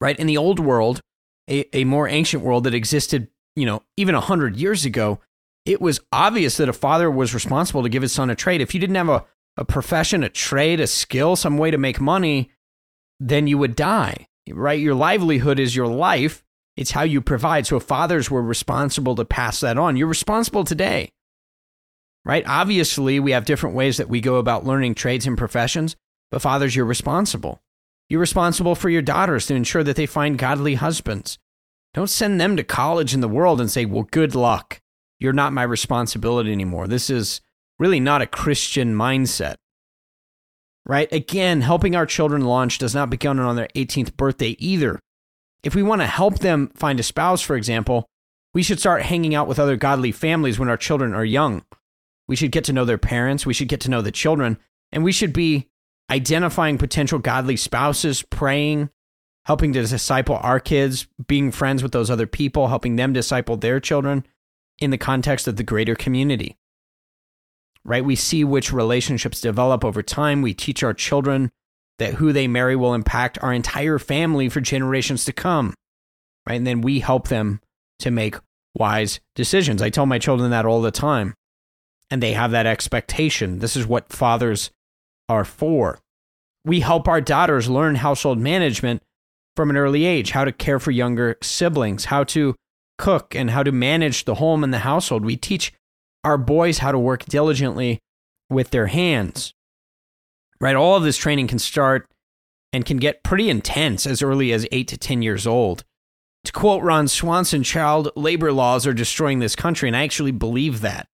Right? 0.00 0.18
In 0.18 0.26
the 0.26 0.36
old 0.36 0.60
world, 0.60 1.00
a, 1.48 1.64
a 1.76 1.84
more 1.84 2.06
ancient 2.06 2.42
world 2.42 2.64
that 2.64 2.74
existed, 2.74 3.28
you 3.56 3.66
know, 3.66 3.82
even 3.96 4.14
a 4.14 4.20
hundred 4.20 4.56
years 4.56 4.84
ago, 4.84 5.20
it 5.64 5.80
was 5.80 6.00
obvious 6.12 6.56
that 6.58 6.68
a 6.68 6.74
father 6.74 7.10
was 7.10 7.34
responsible 7.34 7.82
to 7.82 7.88
give 7.88 8.02
his 8.02 8.12
son 8.12 8.30
a 8.30 8.34
trade. 8.34 8.60
If 8.60 8.74
you 8.74 8.80
didn't 8.80 8.96
have 8.96 9.08
a, 9.08 9.24
a 9.56 9.64
profession, 9.64 10.22
a 10.22 10.28
trade, 10.28 10.80
a 10.80 10.86
skill, 10.86 11.34
some 11.36 11.58
way 11.58 11.70
to 11.70 11.78
make 11.78 12.00
money, 12.00 12.50
then 13.20 13.46
you 13.46 13.58
would 13.58 13.76
die, 13.76 14.28
right? 14.50 14.78
Your 14.78 14.94
livelihood 14.94 15.58
is 15.58 15.74
your 15.74 15.86
life. 15.86 16.44
It's 16.76 16.92
how 16.92 17.02
you 17.02 17.20
provide. 17.20 17.66
So 17.66 17.80
fathers 17.80 18.30
were 18.30 18.42
responsible 18.42 19.16
to 19.16 19.24
pass 19.24 19.60
that 19.60 19.78
on, 19.78 19.96
you're 19.96 20.06
responsible 20.06 20.64
today, 20.64 21.10
right? 22.24 22.44
Obviously, 22.46 23.18
we 23.18 23.32
have 23.32 23.44
different 23.44 23.74
ways 23.74 23.96
that 23.96 24.08
we 24.08 24.20
go 24.20 24.36
about 24.36 24.64
learning 24.64 24.94
trades 24.94 25.26
and 25.26 25.36
professions, 25.36 25.96
but 26.30 26.42
fathers, 26.42 26.76
you're 26.76 26.84
responsible. 26.84 27.60
You're 28.08 28.20
responsible 28.20 28.74
for 28.74 28.88
your 28.88 29.02
daughters 29.02 29.46
to 29.46 29.54
ensure 29.54 29.82
that 29.84 29.96
they 29.96 30.06
find 30.06 30.38
godly 30.38 30.76
husbands. 30.76 31.38
Don't 31.94 32.08
send 32.08 32.40
them 32.40 32.56
to 32.56 32.64
college 32.64 33.12
in 33.12 33.20
the 33.20 33.28
world 33.28 33.60
and 33.60 33.70
say, 33.70 33.84
well, 33.84 34.04
good 34.04 34.34
luck. 34.34 34.80
You're 35.18 35.32
not 35.32 35.52
my 35.52 35.64
responsibility 35.64 36.52
anymore. 36.52 36.86
This 36.86 37.10
is 37.10 37.40
really 37.78 37.98
not 37.98 38.22
a 38.22 38.26
Christian 38.26 38.94
mindset 38.94 39.56
right? 40.88 41.12
Again, 41.12 41.60
helping 41.60 41.94
our 41.94 42.06
children 42.06 42.44
launch 42.44 42.78
does 42.78 42.94
not 42.94 43.10
begin 43.10 43.38
on 43.38 43.54
their 43.54 43.68
18th 43.76 44.16
birthday 44.16 44.56
either. 44.58 44.98
If 45.62 45.74
we 45.74 45.82
want 45.82 46.00
to 46.00 46.06
help 46.06 46.38
them 46.38 46.72
find 46.74 46.98
a 46.98 47.02
spouse, 47.02 47.42
for 47.42 47.54
example, 47.54 48.06
we 48.54 48.62
should 48.62 48.80
start 48.80 49.02
hanging 49.02 49.34
out 49.34 49.46
with 49.46 49.58
other 49.58 49.76
godly 49.76 50.12
families 50.12 50.58
when 50.58 50.70
our 50.70 50.76
children 50.76 51.14
are 51.14 51.24
young. 51.24 51.62
We 52.26 52.36
should 52.36 52.52
get 52.52 52.64
to 52.64 52.72
know 52.72 52.84
their 52.84 52.98
parents, 52.98 53.46
we 53.46 53.54
should 53.54 53.68
get 53.68 53.80
to 53.82 53.90
know 53.90 54.02
the 54.02 54.10
children, 54.10 54.58
and 54.90 55.04
we 55.04 55.12
should 55.12 55.32
be 55.32 55.68
identifying 56.10 56.78
potential 56.78 57.18
godly 57.18 57.56
spouses, 57.56 58.22
praying, 58.22 58.88
helping 59.44 59.72
to 59.74 59.82
disciple 59.82 60.38
our 60.42 60.60
kids, 60.60 61.06
being 61.26 61.50
friends 61.50 61.82
with 61.82 61.92
those 61.92 62.10
other 62.10 62.26
people, 62.26 62.68
helping 62.68 62.96
them 62.96 63.12
disciple 63.12 63.56
their 63.56 63.80
children 63.80 64.26
in 64.78 64.90
the 64.90 64.98
context 64.98 65.48
of 65.48 65.56
the 65.56 65.62
greater 65.62 65.94
community. 65.94 66.56
Right? 67.84 68.04
We 68.04 68.16
see 68.16 68.44
which 68.44 68.72
relationships 68.72 69.40
develop 69.40 69.84
over 69.84 70.02
time. 70.02 70.42
We 70.42 70.54
teach 70.54 70.82
our 70.82 70.94
children 70.94 71.50
that 71.98 72.14
who 72.14 72.32
they 72.32 72.46
marry 72.46 72.76
will 72.76 72.94
impact 72.94 73.38
our 73.42 73.52
entire 73.52 73.98
family 73.98 74.48
for 74.48 74.60
generations 74.60 75.24
to 75.24 75.32
come. 75.32 75.74
Right? 76.46 76.56
And 76.56 76.66
then 76.66 76.80
we 76.80 77.00
help 77.00 77.28
them 77.28 77.60
to 78.00 78.10
make 78.10 78.36
wise 78.74 79.20
decisions. 79.34 79.82
I 79.82 79.90
tell 79.90 80.06
my 80.06 80.18
children 80.18 80.50
that 80.50 80.66
all 80.66 80.82
the 80.82 80.90
time. 80.90 81.34
And 82.10 82.22
they 82.22 82.32
have 82.32 82.52
that 82.52 82.66
expectation. 82.66 83.58
This 83.58 83.76
is 83.76 83.86
what 83.86 84.12
fathers 84.12 84.70
are 85.28 85.44
for. 85.44 85.98
We 86.64 86.80
help 86.80 87.08
our 87.08 87.20
daughters 87.20 87.68
learn 87.68 87.96
household 87.96 88.38
management 88.38 89.02
from 89.56 89.70
an 89.70 89.76
early 89.76 90.04
age, 90.04 90.30
how 90.30 90.44
to 90.44 90.52
care 90.52 90.78
for 90.78 90.90
younger 90.90 91.36
siblings, 91.42 92.06
how 92.06 92.24
to 92.24 92.54
cook, 92.96 93.34
and 93.34 93.50
how 93.50 93.62
to 93.62 93.72
manage 93.72 94.24
the 94.24 94.36
home 94.36 94.62
and 94.62 94.72
the 94.72 94.78
household. 94.78 95.24
We 95.24 95.36
teach 95.36 95.72
our 96.28 96.38
boys 96.38 96.78
how 96.78 96.92
to 96.92 96.98
work 96.98 97.24
diligently 97.24 97.98
with 98.48 98.70
their 98.70 98.86
hands. 98.86 99.52
Right? 100.60 100.76
All 100.76 100.96
of 100.96 101.02
this 101.02 101.16
training 101.16 101.48
can 101.48 101.58
start 101.58 102.08
and 102.72 102.84
can 102.84 102.98
get 102.98 103.22
pretty 103.22 103.48
intense 103.48 104.06
as 104.06 104.22
early 104.22 104.52
as 104.52 104.66
8 104.70 104.88
to 104.88 104.96
10 104.96 105.22
years 105.22 105.46
old. 105.46 105.84
To 106.44 106.52
quote 106.52 106.82
Ron 106.82 107.08
Swanson, 107.08 107.62
child 107.62 108.10
labor 108.14 108.52
laws 108.52 108.86
are 108.86 108.94
destroying 108.94 109.38
this 109.38 109.56
country, 109.56 109.88
and 109.88 109.96
I 109.96 110.04
actually 110.04 110.32
believe 110.32 110.80
that 110.82 111.08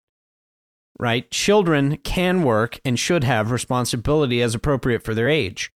right? 0.98 1.30
Children 1.30 1.96
can 1.98 2.42
work 2.42 2.80
and 2.84 2.98
should 2.98 3.24
have 3.24 3.50
responsibility 3.50 4.40
as 4.42 4.54
appropriate 4.54 5.02
for 5.02 5.14
their 5.14 5.28
age. 5.28 5.72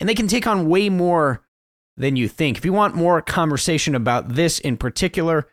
And 0.00 0.08
they 0.08 0.14
can 0.14 0.28
take 0.28 0.46
on 0.46 0.68
way 0.68 0.88
more 0.88 1.44
than 1.96 2.16
you 2.16 2.28
think. 2.28 2.56
If 2.56 2.64
you 2.64 2.72
want 2.72 2.94
more 2.94 3.20
conversation 3.20 3.94
about 3.94 4.34
this 4.34 4.58
in 4.58 4.76
particular, 4.76 5.48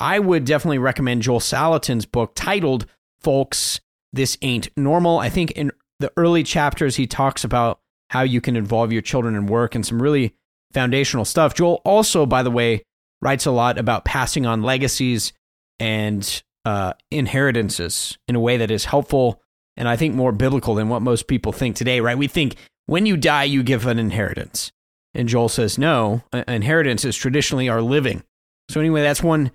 I 0.00 0.18
would 0.18 0.44
definitely 0.44 0.78
recommend 0.78 1.22
Joel 1.22 1.40
Salatin's 1.40 2.06
book 2.06 2.32
titled 2.34 2.86
Folks, 3.20 3.80
This 4.12 4.38
Ain't 4.42 4.68
Normal. 4.76 5.18
I 5.18 5.28
think 5.28 5.52
in 5.52 5.70
the 5.98 6.12
early 6.16 6.42
chapters, 6.42 6.96
he 6.96 7.06
talks 7.06 7.44
about 7.44 7.80
how 8.08 8.22
you 8.22 8.40
can 8.40 8.56
involve 8.56 8.92
your 8.92 9.02
children 9.02 9.36
in 9.36 9.46
work 9.46 9.74
and 9.74 9.84
some 9.84 10.02
really 10.02 10.34
foundational 10.72 11.24
stuff. 11.24 11.54
Joel 11.54 11.82
also, 11.84 12.26
by 12.26 12.42
the 12.42 12.50
way, 12.50 12.82
writes 13.20 13.46
a 13.46 13.50
lot 13.50 13.78
about 13.78 14.04
passing 14.04 14.46
on 14.46 14.62
legacies 14.62 15.32
and 15.78 16.42
uh, 16.64 16.94
inheritances 17.10 18.18
in 18.26 18.34
a 18.34 18.40
way 18.40 18.56
that 18.56 18.70
is 18.70 18.86
helpful 18.86 19.40
and 19.76 19.88
I 19.88 19.96
think 19.96 20.14
more 20.14 20.32
biblical 20.32 20.74
than 20.74 20.90
what 20.90 21.00
most 21.00 21.26
people 21.26 21.52
think 21.52 21.74
today, 21.74 22.00
right? 22.00 22.18
We 22.18 22.28
think 22.28 22.56
when 22.84 23.06
you 23.06 23.16
die, 23.16 23.44
you 23.44 23.62
give 23.62 23.86
an 23.86 23.98
inheritance. 23.98 24.72
And 25.14 25.26
Joel 25.26 25.48
says, 25.48 25.78
no, 25.78 26.22
inheritance 26.46 27.04
is 27.04 27.16
traditionally 27.16 27.68
our 27.68 27.80
living. 27.80 28.22
So, 28.68 28.78
anyway, 28.78 29.00
that's 29.00 29.22
one 29.22 29.52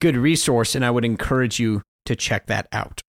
good 0.00 0.16
resource, 0.16 0.74
and 0.74 0.84
I 0.84 0.90
would 0.90 1.04
encourage 1.04 1.58
you 1.58 1.82
to 2.06 2.16
check 2.16 2.46
that 2.46 2.68
out. 2.72 3.02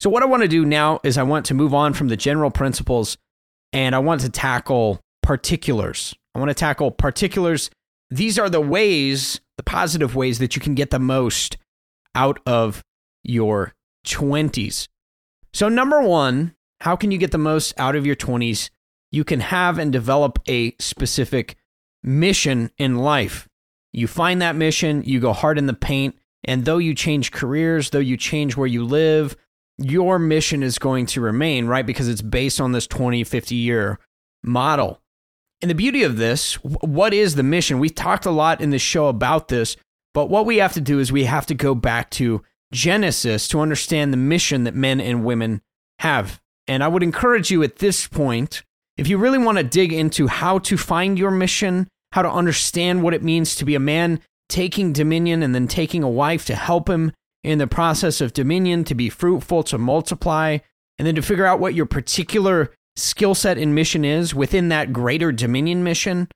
So, 0.00 0.10
what 0.10 0.22
I 0.22 0.26
want 0.26 0.42
to 0.42 0.48
do 0.48 0.64
now 0.64 1.00
is 1.02 1.16
I 1.16 1.22
want 1.22 1.46
to 1.46 1.54
move 1.54 1.74
on 1.74 1.94
from 1.94 2.08
the 2.08 2.16
general 2.16 2.50
principles 2.50 3.16
and 3.72 3.94
I 3.94 3.98
want 3.98 4.20
to 4.20 4.28
tackle 4.28 5.00
particulars. 5.22 6.14
I 6.34 6.38
want 6.38 6.50
to 6.50 6.54
tackle 6.54 6.90
particulars. 6.90 7.70
These 8.10 8.38
are 8.38 8.50
the 8.50 8.60
ways 8.60 9.40
the 9.56 9.62
positive 9.62 10.14
ways 10.14 10.38
that 10.38 10.56
you 10.56 10.62
can 10.62 10.74
get 10.74 10.90
the 10.90 10.98
most 10.98 11.56
out 12.14 12.40
of 12.46 12.82
your 13.22 13.72
20s. 14.06 14.88
So, 15.52 15.68
number 15.68 16.02
one, 16.02 16.54
how 16.80 16.96
can 16.96 17.10
you 17.10 17.18
get 17.18 17.30
the 17.30 17.38
most 17.38 17.72
out 17.78 17.96
of 17.96 18.04
your 18.04 18.16
20s? 18.16 18.70
You 19.12 19.24
can 19.24 19.40
have 19.40 19.78
and 19.78 19.92
develop 19.92 20.40
a 20.48 20.74
specific 20.78 21.56
mission 22.02 22.70
in 22.78 22.96
life. 22.96 23.48
You 23.94 24.08
find 24.08 24.42
that 24.42 24.56
mission, 24.56 25.02
you 25.04 25.20
go 25.20 25.32
hard 25.32 25.56
in 25.56 25.66
the 25.66 25.72
paint, 25.72 26.16
and 26.42 26.64
though 26.64 26.78
you 26.78 26.94
change 26.94 27.30
careers, 27.30 27.90
though 27.90 28.00
you 28.00 28.16
change 28.16 28.56
where 28.56 28.66
you 28.66 28.84
live, 28.84 29.36
your 29.78 30.18
mission 30.18 30.62
is 30.62 30.78
going 30.78 31.06
to 31.06 31.20
remain, 31.20 31.66
right? 31.66 31.86
Because 31.86 32.08
it's 32.08 32.20
based 32.22 32.60
on 32.60 32.72
this 32.72 32.86
20, 32.88 33.22
50 33.22 33.54
year 33.54 33.98
model. 34.42 35.00
And 35.62 35.70
the 35.70 35.76
beauty 35.76 36.02
of 36.02 36.16
this, 36.16 36.54
what 36.64 37.14
is 37.14 37.36
the 37.36 37.42
mission? 37.42 37.78
We've 37.78 37.94
talked 37.94 38.26
a 38.26 38.30
lot 38.30 38.60
in 38.60 38.70
the 38.70 38.78
show 38.78 39.06
about 39.06 39.48
this, 39.48 39.76
but 40.12 40.28
what 40.28 40.44
we 40.44 40.56
have 40.58 40.72
to 40.74 40.80
do 40.80 40.98
is 40.98 41.12
we 41.12 41.24
have 41.24 41.46
to 41.46 41.54
go 41.54 41.74
back 41.74 42.10
to 42.10 42.42
Genesis 42.72 43.46
to 43.48 43.60
understand 43.60 44.12
the 44.12 44.18
mission 44.18 44.64
that 44.64 44.74
men 44.74 45.00
and 45.00 45.24
women 45.24 45.62
have. 46.00 46.40
And 46.66 46.82
I 46.82 46.88
would 46.88 47.02
encourage 47.02 47.50
you 47.50 47.62
at 47.62 47.76
this 47.76 48.08
point, 48.08 48.64
if 48.96 49.08
you 49.08 49.18
really 49.18 49.38
want 49.38 49.58
to 49.58 49.64
dig 49.64 49.92
into 49.92 50.26
how 50.26 50.58
to 50.60 50.76
find 50.76 51.18
your 51.18 51.30
mission, 51.30 51.88
how 52.14 52.22
to 52.22 52.30
understand 52.30 53.02
what 53.02 53.12
it 53.12 53.24
means 53.24 53.56
to 53.56 53.64
be 53.64 53.74
a 53.74 53.80
man 53.80 54.20
taking 54.48 54.92
dominion 54.92 55.42
and 55.42 55.52
then 55.52 55.66
taking 55.66 56.04
a 56.04 56.08
wife 56.08 56.46
to 56.46 56.54
help 56.54 56.88
him 56.88 57.10
in 57.42 57.58
the 57.58 57.66
process 57.66 58.20
of 58.20 58.32
dominion, 58.32 58.84
to 58.84 58.94
be 58.94 59.10
fruitful, 59.10 59.64
to 59.64 59.76
multiply, 59.76 60.58
and 60.96 61.08
then 61.08 61.16
to 61.16 61.22
figure 61.22 61.44
out 61.44 61.58
what 61.58 61.74
your 61.74 61.86
particular 61.86 62.72
skill 62.94 63.34
set 63.34 63.58
and 63.58 63.74
mission 63.74 64.04
is 64.04 64.32
within 64.32 64.68
that 64.68 64.92
greater 64.92 65.32
Dominion 65.32 65.82
mission, 65.82 66.28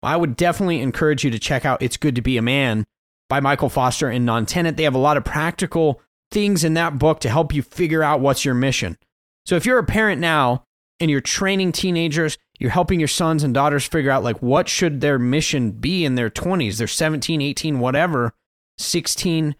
I 0.00 0.16
would 0.16 0.36
definitely 0.36 0.80
encourage 0.80 1.24
you 1.24 1.32
to 1.32 1.40
check 1.40 1.64
out 1.64 1.82
It's 1.82 1.96
Good 1.96 2.14
to 2.14 2.22
Be 2.22 2.36
a 2.36 2.42
Man 2.42 2.84
by 3.28 3.40
Michael 3.40 3.68
Foster 3.68 4.08
and 4.08 4.28
Bnonn 4.28 4.46
Tennant. 4.46 4.76
They 4.76 4.84
have 4.84 4.94
a 4.94 4.98
lot 4.98 5.16
of 5.16 5.24
practical 5.24 6.00
things 6.30 6.62
in 6.62 6.74
that 6.74 7.00
book 7.00 7.18
to 7.20 7.30
help 7.30 7.52
you 7.52 7.62
figure 7.62 8.04
out 8.04 8.20
what's 8.20 8.44
your 8.44 8.54
mission. 8.54 8.96
So 9.44 9.56
if 9.56 9.66
you're 9.66 9.80
a 9.80 9.84
parent 9.84 10.20
now 10.20 10.62
and 11.00 11.10
you're 11.10 11.20
training 11.20 11.72
teenagers, 11.72 12.38
you're 12.58 12.70
helping 12.70 13.00
your 13.00 13.08
sons 13.08 13.42
and 13.42 13.52
daughters 13.52 13.86
figure 13.86 14.10
out 14.10 14.24
like 14.24 14.40
what 14.42 14.68
should 14.68 15.00
their 15.00 15.18
mission 15.18 15.72
be 15.72 16.04
in 16.04 16.14
their 16.14 16.30
20s, 16.30 16.78
they're 16.78 16.86
17, 16.86 17.40
18, 17.40 17.78
whatever, 17.78 18.32
16, 18.78 19.54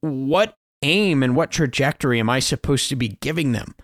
what 0.00 0.56
aim 0.82 1.22
and 1.22 1.36
what 1.36 1.50
trajectory 1.50 2.20
am 2.20 2.30
I 2.30 2.38
supposed 2.40 2.88
to 2.88 2.96
be 2.96 3.18
giving 3.20 3.52
them? 3.52 3.74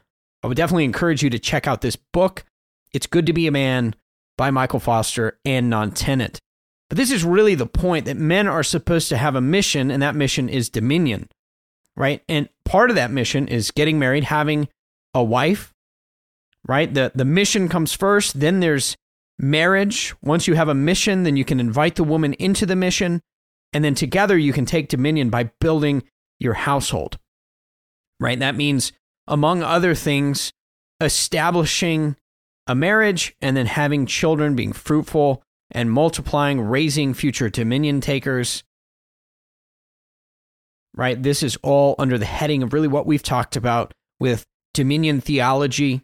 I 0.42 0.46
would 0.46 0.56
definitely 0.56 0.84
encourage 0.84 1.22
you 1.22 1.30
to 1.30 1.38
check 1.38 1.66
out 1.66 1.80
this 1.80 1.96
book. 1.96 2.44
It's 2.92 3.06
Good 3.06 3.26
to 3.26 3.32
Be 3.32 3.46
a 3.46 3.52
Man 3.52 3.94
by 4.36 4.50
Michael 4.50 4.80
Foster 4.80 5.38
and 5.44 5.70
Bnonn 5.70 5.92
Tennant. 5.94 6.40
But 6.88 6.96
this 6.96 7.12
is 7.12 7.24
really 7.24 7.54
the 7.54 7.66
point 7.66 8.06
that 8.06 8.16
men 8.16 8.48
are 8.48 8.62
supposed 8.62 9.08
to 9.10 9.16
have 9.16 9.36
a 9.36 9.40
mission, 9.40 9.90
and 9.90 10.02
that 10.02 10.16
mission 10.16 10.48
is 10.48 10.68
dominion, 10.68 11.28
right? 11.96 12.22
And 12.28 12.48
part 12.64 12.90
of 12.90 12.96
that 12.96 13.12
mission 13.12 13.46
is 13.46 13.70
getting 13.70 13.98
married, 13.98 14.24
having 14.24 14.68
a 15.14 15.22
wife, 15.22 15.72
right? 16.66 16.92
The, 16.92 17.12
the 17.14 17.24
mission 17.24 17.68
comes 17.68 17.92
first, 17.92 18.40
then 18.40 18.60
there's 18.60 18.96
marriage. 19.38 20.14
Once 20.22 20.46
you 20.46 20.54
have 20.54 20.68
a 20.68 20.74
mission, 20.74 21.22
then 21.22 21.36
you 21.36 21.44
can 21.44 21.60
invite 21.60 21.96
the 21.96 22.04
woman 22.04 22.34
into 22.34 22.66
the 22.66 22.76
mission, 22.76 23.20
and 23.72 23.84
then 23.84 23.94
together 23.94 24.36
you 24.36 24.52
can 24.52 24.66
take 24.66 24.88
dominion 24.88 25.30
by 25.30 25.50
building 25.60 26.02
your 26.38 26.54
household, 26.54 27.18
right? 28.18 28.38
That 28.38 28.56
means 28.56 28.92
among 29.26 29.62
other 29.62 29.94
things, 29.94 30.52
establishing 31.00 32.16
a 32.66 32.74
marriage 32.74 33.34
and 33.40 33.56
then 33.56 33.66
having 33.66 34.06
children, 34.06 34.54
being 34.54 34.72
fruitful 34.72 35.42
and 35.70 35.90
multiplying, 35.90 36.60
raising 36.60 37.14
future 37.14 37.48
dominion 37.48 38.00
takers. 38.00 38.64
Right? 40.94 41.20
This 41.22 41.42
is 41.42 41.56
all 41.62 41.94
under 41.98 42.18
the 42.18 42.26
heading 42.26 42.62
of 42.62 42.72
really 42.72 42.88
what 42.88 43.06
we've 43.06 43.22
talked 43.22 43.56
about 43.56 43.94
with 44.18 44.44
dominion 44.74 45.20
theology, 45.20 46.02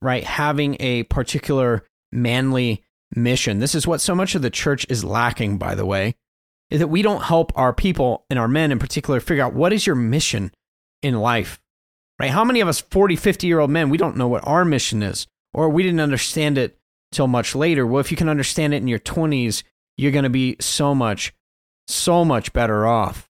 right? 0.00 0.24
Having 0.24 0.76
a 0.80 1.04
particular 1.04 1.84
manly 2.12 2.84
mission. 3.14 3.58
This 3.58 3.74
is 3.74 3.86
what 3.86 4.00
so 4.00 4.14
much 4.14 4.34
of 4.34 4.42
the 4.42 4.50
church 4.50 4.86
is 4.88 5.04
lacking, 5.04 5.58
by 5.58 5.74
the 5.74 5.86
way, 5.86 6.14
is 6.70 6.80
that 6.80 6.88
we 6.88 7.02
don't 7.02 7.22
help 7.22 7.52
our 7.56 7.72
people 7.72 8.24
and 8.30 8.38
our 8.38 8.48
men 8.48 8.72
in 8.72 8.78
particular 8.78 9.20
figure 9.20 9.44
out 9.44 9.54
what 9.54 9.72
is 9.72 9.86
your 9.86 9.96
mission 9.96 10.52
in 11.02 11.18
life 11.18 11.60
right? 12.18 12.30
How 12.30 12.44
many 12.44 12.60
of 12.60 12.68
us 12.68 12.80
40, 12.80 13.16
50 13.16 13.46
year 13.46 13.60
old 13.60 13.70
men, 13.70 13.90
we 13.90 13.98
don't 13.98 14.16
know 14.16 14.28
what 14.28 14.46
our 14.46 14.64
mission 14.64 15.02
is, 15.02 15.26
or 15.52 15.68
we 15.68 15.82
didn't 15.82 16.00
understand 16.00 16.58
it 16.58 16.78
till 17.12 17.26
much 17.26 17.54
later. 17.54 17.86
Well, 17.86 18.00
if 18.00 18.10
you 18.10 18.16
can 18.16 18.28
understand 18.28 18.74
it 18.74 18.78
in 18.78 18.88
your 18.88 18.98
20s, 18.98 19.62
you're 19.96 20.12
going 20.12 20.24
to 20.24 20.30
be 20.30 20.56
so 20.60 20.94
much, 20.94 21.32
so 21.86 22.24
much 22.24 22.52
better 22.52 22.86
off. 22.86 23.28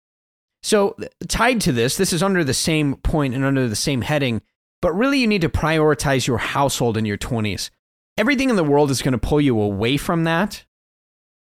So, 0.63 0.97
tied 1.29 1.61
to 1.63 1.73
this, 1.73 1.97
this 1.97 2.13
is 2.13 2.23
under 2.23 2.43
the 2.43 2.55
same 2.55 2.97
point 2.97 3.35
and 3.35 3.45
under 3.45 3.69
the 3.69 3.77
same 3.77 4.03
heading, 4.03 4.43
but 4.83 4.93
really 4.93 5.19
you 5.19 5.27
need 5.27 5.43
to 5.43 5.49
prioritize 5.49 6.27
your 6.27 6.39
household 6.39 6.97
in 6.97 7.05
your 7.05 7.19
20s. 7.19 7.71
Everything 8.17 8.51
in 8.51 8.57
the 8.57 8.65
world 8.65 8.91
is 8.91 9.03
going 9.03 9.13
to 9.13 9.19
pull 9.19 9.41
you 9.41 9.61
away 9.61 9.97
from 9.97 10.25
that, 10.25 10.65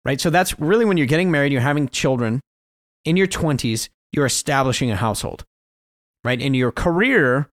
right? 0.05 0.21
So, 0.21 0.29
that's 0.29 0.59
really 0.59 0.85
when 0.85 0.97
you're 0.97 1.07
getting 1.07 1.31
married, 1.31 1.51
you're 1.51 1.61
having 1.61 1.89
children 1.89 2.41
in 3.05 3.17
your 3.17 3.27
20s, 3.27 3.89
you're 4.11 4.25
establishing 4.25 4.91
a 4.91 4.95
household 4.95 5.45
right? 6.23 6.41
And 6.41 6.55
your 6.55 6.71
career 6.71 7.49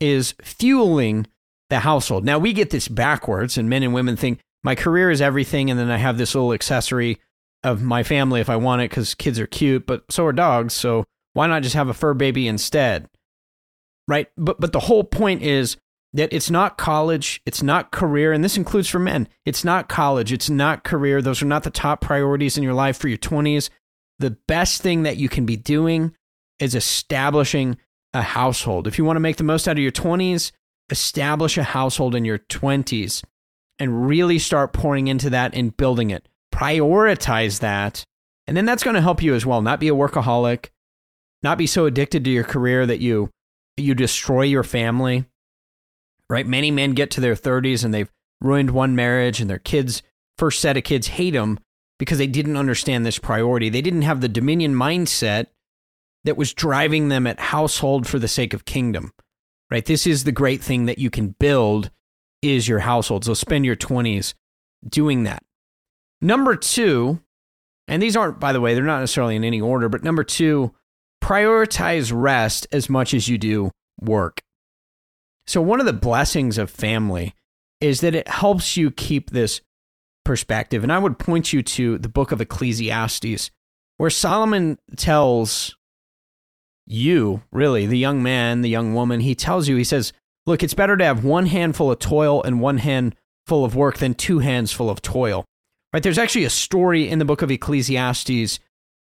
is 0.00 0.34
fueling 0.42 1.26
the 1.70 1.80
household. 1.80 2.24
Now 2.24 2.38
we 2.38 2.52
get 2.52 2.70
this 2.70 2.88
backwards, 2.88 3.58
and 3.58 3.68
men 3.68 3.82
and 3.82 3.94
women 3.94 4.16
think 4.16 4.40
my 4.62 4.74
career 4.74 5.10
is 5.10 5.20
everything, 5.20 5.70
and 5.70 5.78
then 5.78 5.90
I 5.90 5.98
have 5.98 6.18
this 6.18 6.34
little 6.34 6.52
accessory 6.52 7.18
of 7.64 7.82
my 7.82 8.02
family 8.02 8.40
if 8.40 8.48
I 8.48 8.56
want 8.56 8.82
it 8.82 8.90
because 8.90 9.14
kids 9.14 9.38
are 9.38 9.46
cute, 9.46 9.86
but 9.86 10.04
so 10.10 10.24
are 10.26 10.32
dogs. 10.32 10.74
So 10.74 11.04
why 11.34 11.46
not 11.46 11.62
just 11.62 11.74
have 11.74 11.88
a 11.88 11.94
fur 11.94 12.14
baby 12.14 12.48
instead? 12.48 13.08
Right? 14.08 14.28
But 14.36 14.58
but 14.58 14.72
the 14.72 14.80
whole 14.80 15.04
point 15.04 15.42
is 15.42 15.76
that 16.14 16.32
it's 16.32 16.50
not 16.50 16.78
college, 16.78 17.40
it's 17.46 17.62
not 17.62 17.92
career, 17.92 18.32
and 18.32 18.42
this 18.42 18.56
includes 18.56 18.88
for 18.88 18.98
men. 18.98 19.28
It's 19.44 19.64
not 19.64 19.88
college, 19.88 20.32
it's 20.32 20.50
not 20.50 20.82
career. 20.82 21.22
Those 21.22 21.42
are 21.42 21.46
not 21.46 21.62
the 21.62 21.70
top 21.70 22.00
priorities 22.00 22.56
in 22.56 22.64
your 22.64 22.74
life 22.74 22.96
for 22.96 23.08
your 23.08 23.18
20s. 23.18 23.68
The 24.18 24.30
best 24.48 24.82
thing 24.82 25.02
that 25.04 25.18
you 25.18 25.28
can 25.28 25.46
be 25.46 25.56
doing 25.56 26.14
is 26.58 26.74
establishing 26.74 27.76
a 28.14 28.22
household. 28.22 28.86
If 28.86 28.98
you 28.98 29.04
want 29.04 29.16
to 29.16 29.20
make 29.20 29.36
the 29.36 29.44
most 29.44 29.68
out 29.68 29.76
of 29.76 29.82
your 29.82 29.92
20s, 29.92 30.50
establish 30.90 31.58
a 31.58 31.62
household 31.62 32.14
in 32.14 32.24
your 32.24 32.38
20s 32.38 33.22
and 33.78 34.08
really 34.08 34.38
start 34.38 34.72
pouring 34.72 35.08
into 35.08 35.30
that 35.30 35.54
and 35.54 35.76
building 35.76 36.10
it. 36.10 36.26
Prioritize 36.52 37.60
that. 37.60 38.02
And 38.46 38.56
then 38.56 38.64
that's 38.64 38.82
going 38.82 38.94
to 38.94 39.02
help 39.02 39.22
you 39.22 39.34
as 39.34 39.44
well. 39.44 39.62
Not 39.62 39.78
be 39.78 39.88
a 39.88 39.94
workaholic, 39.94 40.70
not 41.42 41.58
be 41.58 41.66
so 41.66 41.86
addicted 41.86 42.24
to 42.24 42.30
your 42.30 42.44
career 42.44 42.86
that 42.86 43.00
you 43.00 43.30
you 43.82 43.94
destroy 43.94 44.42
your 44.42 44.62
family 44.62 45.26
right? 46.30 46.46
Many 46.46 46.70
men 46.70 46.92
get 46.92 47.10
to 47.12 47.20
their 47.20 47.34
30s 47.34 47.84
and 47.84 47.92
they've 47.92 48.10
ruined 48.40 48.70
one 48.70 48.94
marriage 48.94 49.40
and 49.40 49.48
their 49.48 49.58
kids, 49.58 50.02
first 50.36 50.60
set 50.60 50.76
of 50.76 50.84
kids, 50.84 51.08
hate 51.08 51.32
them 51.32 51.58
because 51.98 52.18
they 52.18 52.26
didn't 52.26 52.56
understand 52.56 53.04
this 53.04 53.18
priority. 53.18 53.68
They 53.68 53.82
didn't 53.82 54.02
have 54.02 54.20
the 54.20 54.28
dominion 54.28 54.74
mindset 54.74 55.46
that 56.24 56.36
was 56.36 56.52
driving 56.52 57.08
them 57.08 57.26
at 57.26 57.40
household 57.40 58.06
for 58.06 58.18
the 58.18 58.28
sake 58.28 58.52
of 58.52 58.64
kingdom, 58.64 59.12
right? 59.70 59.84
This 59.84 60.06
is 60.06 60.24
the 60.24 60.32
great 60.32 60.62
thing 60.62 60.86
that 60.86 60.98
you 60.98 61.10
can 61.10 61.34
build 61.38 61.90
is 62.42 62.68
your 62.68 62.80
household. 62.80 63.24
So 63.24 63.34
spend 63.34 63.64
your 63.64 63.76
20s 63.76 64.34
doing 64.88 65.24
that. 65.24 65.42
Number 66.20 66.54
two, 66.56 67.20
and 67.86 68.02
these 68.02 68.16
aren't, 68.16 68.38
by 68.38 68.52
the 68.52 68.60
way, 68.60 68.74
they're 68.74 68.84
not 68.84 69.00
necessarily 69.00 69.36
in 69.36 69.44
any 69.44 69.60
order, 69.60 69.88
but 69.88 70.04
number 70.04 70.22
two, 70.22 70.74
prioritize 71.22 72.12
rest 72.14 72.66
as 72.72 72.88
much 72.88 73.14
as 73.14 73.28
you 73.28 73.38
do 73.38 73.70
work. 74.00 74.40
So, 75.46 75.60
one 75.60 75.80
of 75.80 75.86
the 75.86 75.92
blessings 75.92 76.58
of 76.58 76.70
family 76.70 77.34
is 77.80 78.00
that 78.00 78.14
it 78.14 78.28
helps 78.28 78.76
you 78.76 78.90
keep 78.90 79.30
this 79.30 79.60
perspective. 80.24 80.82
And 80.82 80.92
I 80.92 80.98
would 80.98 81.18
point 81.18 81.52
you 81.52 81.62
to 81.62 81.98
the 81.98 82.08
book 82.08 82.32
of 82.32 82.40
Ecclesiastes, 82.40 83.50
where 83.96 84.10
Solomon 84.10 84.78
tells 84.96 85.76
you, 86.86 87.42
really, 87.50 87.86
the 87.86 87.98
young 87.98 88.22
man, 88.22 88.62
the 88.62 88.68
young 88.68 88.94
woman, 88.94 89.20
he 89.20 89.34
tells 89.34 89.68
you, 89.68 89.76
he 89.76 89.84
says, 89.84 90.12
Look, 90.46 90.62
it's 90.62 90.74
better 90.74 90.96
to 90.96 91.04
have 91.04 91.24
one 91.24 91.46
handful 91.46 91.90
of 91.90 91.98
toil 91.98 92.42
and 92.42 92.60
one 92.60 92.78
hand 92.78 93.14
full 93.46 93.64
of 93.64 93.74
work 93.74 93.98
than 93.98 94.14
two 94.14 94.38
hands 94.38 94.72
full 94.72 94.90
of 94.90 95.02
toil. 95.02 95.44
Right? 95.92 96.02
There's 96.02 96.18
actually 96.18 96.44
a 96.44 96.50
story 96.50 97.08
in 97.08 97.18
the 97.18 97.24
book 97.24 97.42
of 97.42 97.50
Ecclesiastes 97.50 98.58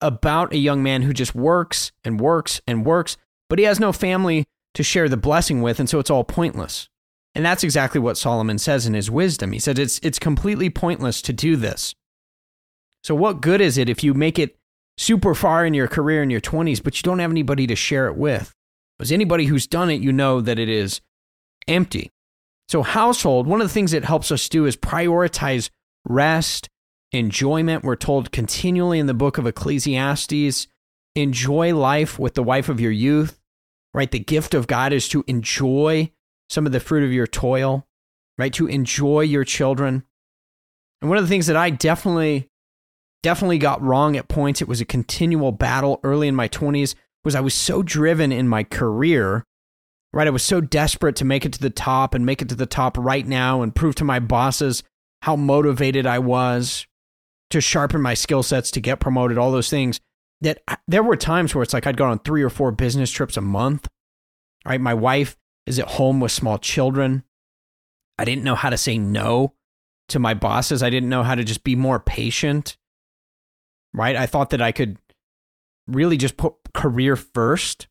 about 0.01 0.53
a 0.53 0.57
young 0.57 0.83
man 0.83 1.03
who 1.03 1.13
just 1.13 1.35
works 1.35 1.91
and 2.03 2.19
works 2.19 2.61
and 2.67 2.85
works, 2.85 3.17
but 3.49 3.59
he 3.59 3.65
has 3.65 3.79
no 3.79 3.91
family 3.91 4.45
to 4.73 4.83
share 4.83 5.09
the 5.09 5.17
blessing 5.17 5.61
with, 5.61 5.79
and 5.79 5.89
so 5.89 5.99
it's 5.99 6.09
all 6.09 6.23
pointless. 6.23 6.89
And 7.33 7.45
that's 7.45 7.63
exactly 7.63 8.01
what 8.01 8.17
Solomon 8.17 8.57
says 8.57 8.85
in 8.85 8.93
his 8.93 9.09
wisdom. 9.09 9.51
He 9.51 9.59
said 9.59 9.79
it's 9.79 9.99
it's 9.99 10.19
completely 10.19 10.69
pointless 10.69 11.21
to 11.23 11.33
do 11.33 11.55
this. 11.55 11.95
So 13.03 13.15
what 13.15 13.41
good 13.41 13.61
is 13.61 13.77
it 13.77 13.89
if 13.89 14.03
you 14.03 14.13
make 14.13 14.37
it 14.37 14.57
super 14.97 15.33
far 15.33 15.65
in 15.65 15.73
your 15.73 15.87
career 15.87 16.21
in 16.21 16.29
your 16.29 16.41
20s 16.41 16.83
but 16.83 16.97
you 16.97 17.03
don't 17.03 17.19
have 17.19 17.31
anybody 17.31 17.67
to 17.67 17.75
share 17.75 18.07
it 18.07 18.17
with? 18.17 18.53
Because 18.97 19.11
anybody 19.11 19.45
who's 19.45 19.65
done 19.65 19.89
it, 19.89 20.01
you 20.01 20.11
know 20.11 20.41
that 20.41 20.59
it 20.59 20.69
is 20.69 21.01
empty. 21.67 22.11
So 22.67 22.83
household, 22.83 23.47
one 23.47 23.61
of 23.61 23.67
the 23.67 23.73
things 23.73 23.93
it 23.93 24.05
helps 24.05 24.31
us 24.31 24.47
do 24.47 24.65
is 24.65 24.77
prioritize 24.77 25.69
rest, 26.05 26.69
enjoyment. 27.11 27.83
We're 27.83 27.95
told 27.95 28.31
continually 28.31 28.99
in 28.99 29.07
the 29.07 29.13
book 29.13 29.37
of 29.37 29.47
Ecclesiastes, 29.47 30.67
enjoy 31.15 31.75
life 31.75 32.17
with 32.17 32.35
the 32.35 32.43
wife 32.43 32.69
of 32.69 32.79
your 32.79 32.91
youth 32.91 33.41
right? 33.93 34.11
The 34.11 34.19
gift 34.19 34.53
of 34.53 34.67
God 34.67 34.93
is 34.93 35.07
to 35.09 35.23
enjoy 35.27 36.11
some 36.49 36.65
of 36.65 36.71
the 36.71 36.79
fruit 36.79 37.03
of 37.03 37.13
your 37.13 37.27
toil, 37.27 37.87
right? 38.37 38.53
To 38.53 38.67
enjoy 38.67 39.21
your 39.21 39.43
children. 39.43 40.03
And 41.01 41.09
one 41.09 41.17
of 41.17 41.23
the 41.23 41.29
things 41.29 41.47
that 41.47 41.55
I 41.55 41.69
definitely, 41.69 42.49
definitely 43.23 43.57
got 43.57 43.81
wrong 43.81 44.15
at 44.15 44.27
points, 44.27 44.61
it 44.61 44.67
was 44.67 44.81
a 44.81 44.85
continual 44.85 45.51
battle 45.51 45.99
early 46.03 46.27
in 46.27 46.35
my 46.35 46.47
20s, 46.47 46.95
was 47.23 47.35
I 47.35 47.41
was 47.41 47.53
so 47.53 47.83
driven 47.83 48.31
in 48.31 48.47
my 48.47 48.63
career, 48.63 49.43
right? 50.13 50.27
I 50.27 50.31
was 50.31 50.43
so 50.43 50.61
desperate 50.61 51.15
to 51.17 51.25
make 51.25 51.45
it 51.45 51.53
to 51.53 51.59
the 51.59 51.69
top 51.69 52.13
and 52.13 52.25
make 52.25 52.41
it 52.41 52.49
to 52.49 52.55
the 52.55 52.65
top 52.65 52.97
right 52.97 53.25
now 53.25 53.61
and 53.61 53.75
prove 53.75 53.95
to 53.95 54.03
my 54.03 54.19
bosses 54.19 54.83
how 55.21 55.35
motivated 55.35 56.05
I 56.05 56.19
was 56.19 56.87
to 57.51 57.61
sharpen 57.61 58.01
my 58.01 58.13
skill 58.13 58.43
sets 58.43 58.71
to 58.71 58.81
get 58.81 58.99
promoted, 58.99 59.37
all 59.37 59.51
those 59.51 59.69
things 59.69 59.99
that 60.41 60.61
there 60.87 61.03
were 61.03 61.15
times 61.15 61.53
where 61.53 61.61
it's 61.61 61.73
like 61.73 61.85
I'd 61.85 61.97
go 61.97 62.05
on 62.05 62.19
three 62.19 62.41
or 62.41 62.49
four 62.49 62.71
business 62.71 63.11
trips 63.11 63.37
a 63.37 63.41
month. 63.41 63.87
Right. 64.65 64.81
My 64.81 64.93
wife 64.93 65.37
is 65.65 65.79
at 65.79 65.87
home 65.87 66.19
with 66.19 66.31
small 66.31 66.57
children. 66.57 67.23
I 68.17 68.25
didn't 68.25 68.43
know 68.43 68.55
how 68.55 68.69
to 68.69 68.77
say 68.77 68.97
no 68.97 69.53
to 70.09 70.19
my 70.19 70.33
bosses. 70.33 70.83
I 70.83 70.89
didn't 70.89 71.09
know 71.09 71.23
how 71.23 71.35
to 71.35 71.43
just 71.43 71.63
be 71.63 71.75
more 71.75 71.99
patient. 71.99 72.77
Right. 73.93 74.15
I 74.15 74.25
thought 74.25 74.51
that 74.51 74.61
I 74.61 74.71
could 74.71 74.97
really 75.87 76.17
just 76.17 76.37
put 76.37 76.55
career 76.73 77.15
first. 77.15 77.87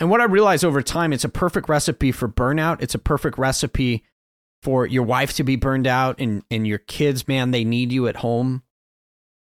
And 0.00 0.10
what 0.10 0.20
I 0.20 0.24
realized 0.24 0.64
over 0.64 0.82
time, 0.82 1.12
it's 1.12 1.24
a 1.24 1.28
perfect 1.28 1.68
recipe 1.68 2.12
for 2.12 2.28
burnout. 2.28 2.82
It's 2.82 2.94
a 2.94 2.98
perfect 2.98 3.38
recipe 3.38 4.02
for 4.62 4.86
your 4.86 5.02
wife 5.02 5.34
to 5.34 5.44
be 5.44 5.56
burned 5.56 5.86
out 5.86 6.20
and, 6.20 6.42
and 6.50 6.66
your 6.66 6.78
kids, 6.78 7.26
man, 7.26 7.50
they 7.50 7.64
need 7.64 7.92
you 7.92 8.06
at 8.08 8.16
home 8.16 8.62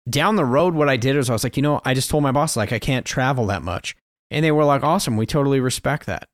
down 0.10 0.36
the 0.36 0.46
road, 0.46 0.74
what 0.74 0.90
I 0.90 0.98
did 0.98 1.16
is 1.16 1.30
I 1.30 1.34
was 1.34 1.44
like, 1.44 1.58
you 1.58 1.64
know, 1.64 1.82
I 1.86 1.94
just 1.94 2.10
told 2.10 2.24
my 2.24 2.32
boss, 2.32 2.58
like, 2.58 2.74
I 2.74 2.80
can't 2.80 3.06
travel 3.06 3.48
that 3.48 3.62
much. 3.62 3.96
And 4.32 4.44
they 4.44 4.52
were 4.52 4.66
like, 4.66 4.84
awesome. 4.84 5.18
We 5.18 5.26
totally 5.26 5.60
respect 5.60 6.06
that. 6.08 6.28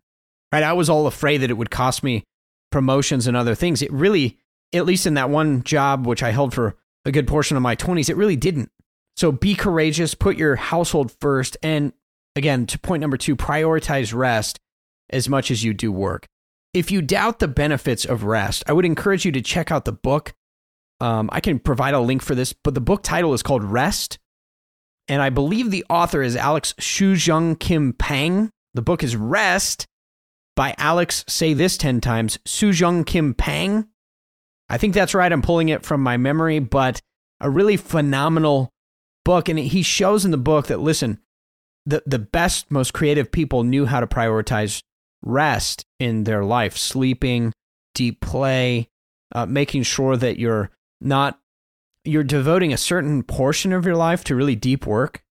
Right. 0.52 0.64
I 0.64 0.74
was 0.74 0.90
all 0.90 1.08
afraid 1.08 1.40
that 1.40 1.50
it 1.50 1.56
would 1.56 1.72
cost 1.72 2.04
me 2.04 2.24
promotions 2.72 3.28
and 3.28 3.36
other 3.36 3.56
things. 3.56 3.82
It 3.82 3.92
really, 3.92 4.38
at 4.74 4.86
least 4.86 5.06
in 5.06 5.16
that 5.16 5.30
one 5.30 5.64
job, 5.64 6.06
which 6.06 6.24
I 6.24 6.32
held 6.32 6.54
for 6.54 6.78
a 7.04 7.12
good 7.12 7.28
portion 7.28 7.58
of 7.58 7.64
my 7.64 7.76
20s, 7.76 8.10
it 8.10 8.16
really 8.16 8.36
didn't. 8.36 8.72
So 9.18 9.32
be 9.32 9.56
courageous, 9.56 10.14
put 10.14 10.38
your 10.38 10.56
household 10.56 11.12
first. 11.20 11.58
And 11.64 11.94
again, 12.36 12.66
to 12.68 12.80
point 12.80 13.02
number 13.02 13.18
two, 13.18 13.36
prioritize 13.36 14.14
rest 14.14 14.60
as 15.10 15.28
much 15.28 15.52
as 15.52 15.64
you 15.64 15.74
do 15.74 15.92
work. 15.92 16.28
If 16.76 16.92
you 16.92 17.02
doubt 17.02 17.40
the 17.40 17.48
benefits 17.48 18.06
of 18.06 18.24
rest, 18.24 18.64
I 18.68 18.74
would 18.74 18.86
encourage 18.86 19.26
you 19.26 19.32
to 19.32 19.42
check 19.42 19.72
out 19.72 19.86
the 19.86 19.92
book 19.92 20.34
um, 21.02 21.30
I 21.32 21.40
can 21.40 21.60
provide 21.60 21.94
a 21.94 22.00
link 22.00 22.22
for 22.22 22.36
this, 22.36 22.54
but 22.54 22.74
the 22.74 22.82
book 22.82 23.04
title 23.04 23.34
is 23.34 23.44
called 23.44 23.64
Rest. 23.64 24.18
And 25.08 25.22
I 25.22 25.30
believe 25.30 25.70
the 25.70 25.86
author 25.90 26.22
is 26.22 26.36
Alex 26.36 26.74
Soojung 26.80 27.60
Kim 27.60 27.94
Pang. 27.94 28.50
The 28.74 28.82
book 28.82 29.04
is 29.04 29.16
Rest 29.16 29.86
by 30.56 30.74
Alex, 30.78 31.26
say 31.28 31.54
this 31.54 31.78
10 31.78 32.00
times, 32.02 32.38
Soojung 32.46 33.06
Kim 33.06 33.34
Pang. 33.34 33.88
I 34.70 34.78
think 34.78 34.94
that's 34.94 35.14
right. 35.14 35.32
I'm 35.32 35.42
pulling 35.42 35.70
it 35.70 35.86
from 35.86 36.02
my 36.02 36.18
memory, 36.18 36.60
but 36.60 37.02
a 37.42 37.50
really 37.50 37.78
phenomenal 37.78 38.72
book. 39.26 39.50
And 39.50 39.60
he 39.60 39.84
shows 39.84 40.24
in 40.24 40.32
the 40.32 40.38
book 40.38 40.68
that, 40.68 40.80
listen, 40.80 41.20
the, 41.86 42.02
the 42.06 42.20
best, 42.20 42.72
most 42.72 42.94
creative 42.94 43.32
people 43.32 43.64
knew 43.64 43.86
how 43.86 44.00
to 44.00 44.08
prioritize 44.08 44.82
rest 45.26 45.86
in 46.00 46.24
their 46.24 46.46
life, 46.46 46.78
sleeping, 46.78 47.52
deep 47.94 48.22
play, 48.22 48.90
uh, 49.34 49.46
making 49.46 49.84
sure 49.84 50.16
that 50.16 50.40
you're 50.40 50.70
not 51.02 51.40
you're 52.06 52.24
devoting 52.24 52.72
a 52.72 52.78
certain 52.78 53.24
portion 53.24 53.74
of 53.74 53.86
your 53.86 53.96
life 53.96 54.24
to 54.24 54.36
really 54.36 54.56
deep 54.56 54.86
work, 54.86 55.24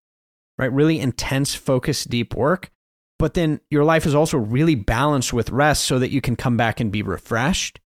right? 0.59 0.73
Really 0.73 0.99
intense, 0.99 1.55
focused, 1.55 2.11
deep 2.11 2.35
work. 2.35 2.71
But 3.19 3.35
then 3.35 3.61
your 3.71 3.85
life 3.85 4.07
is 4.07 4.15
also 4.15 4.39
really 4.39 4.75
balanced 4.75 5.33
with 5.33 5.51
rest 5.51 5.85
so 5.85 6.01
that 6.01 6.11
you 6.11 6.21
can 6.21 6.35
come 6.35 6.57
back 6.57 6.81
and 6.81 6.91
be 6.91 7.03
refreshed, 7.03 7.81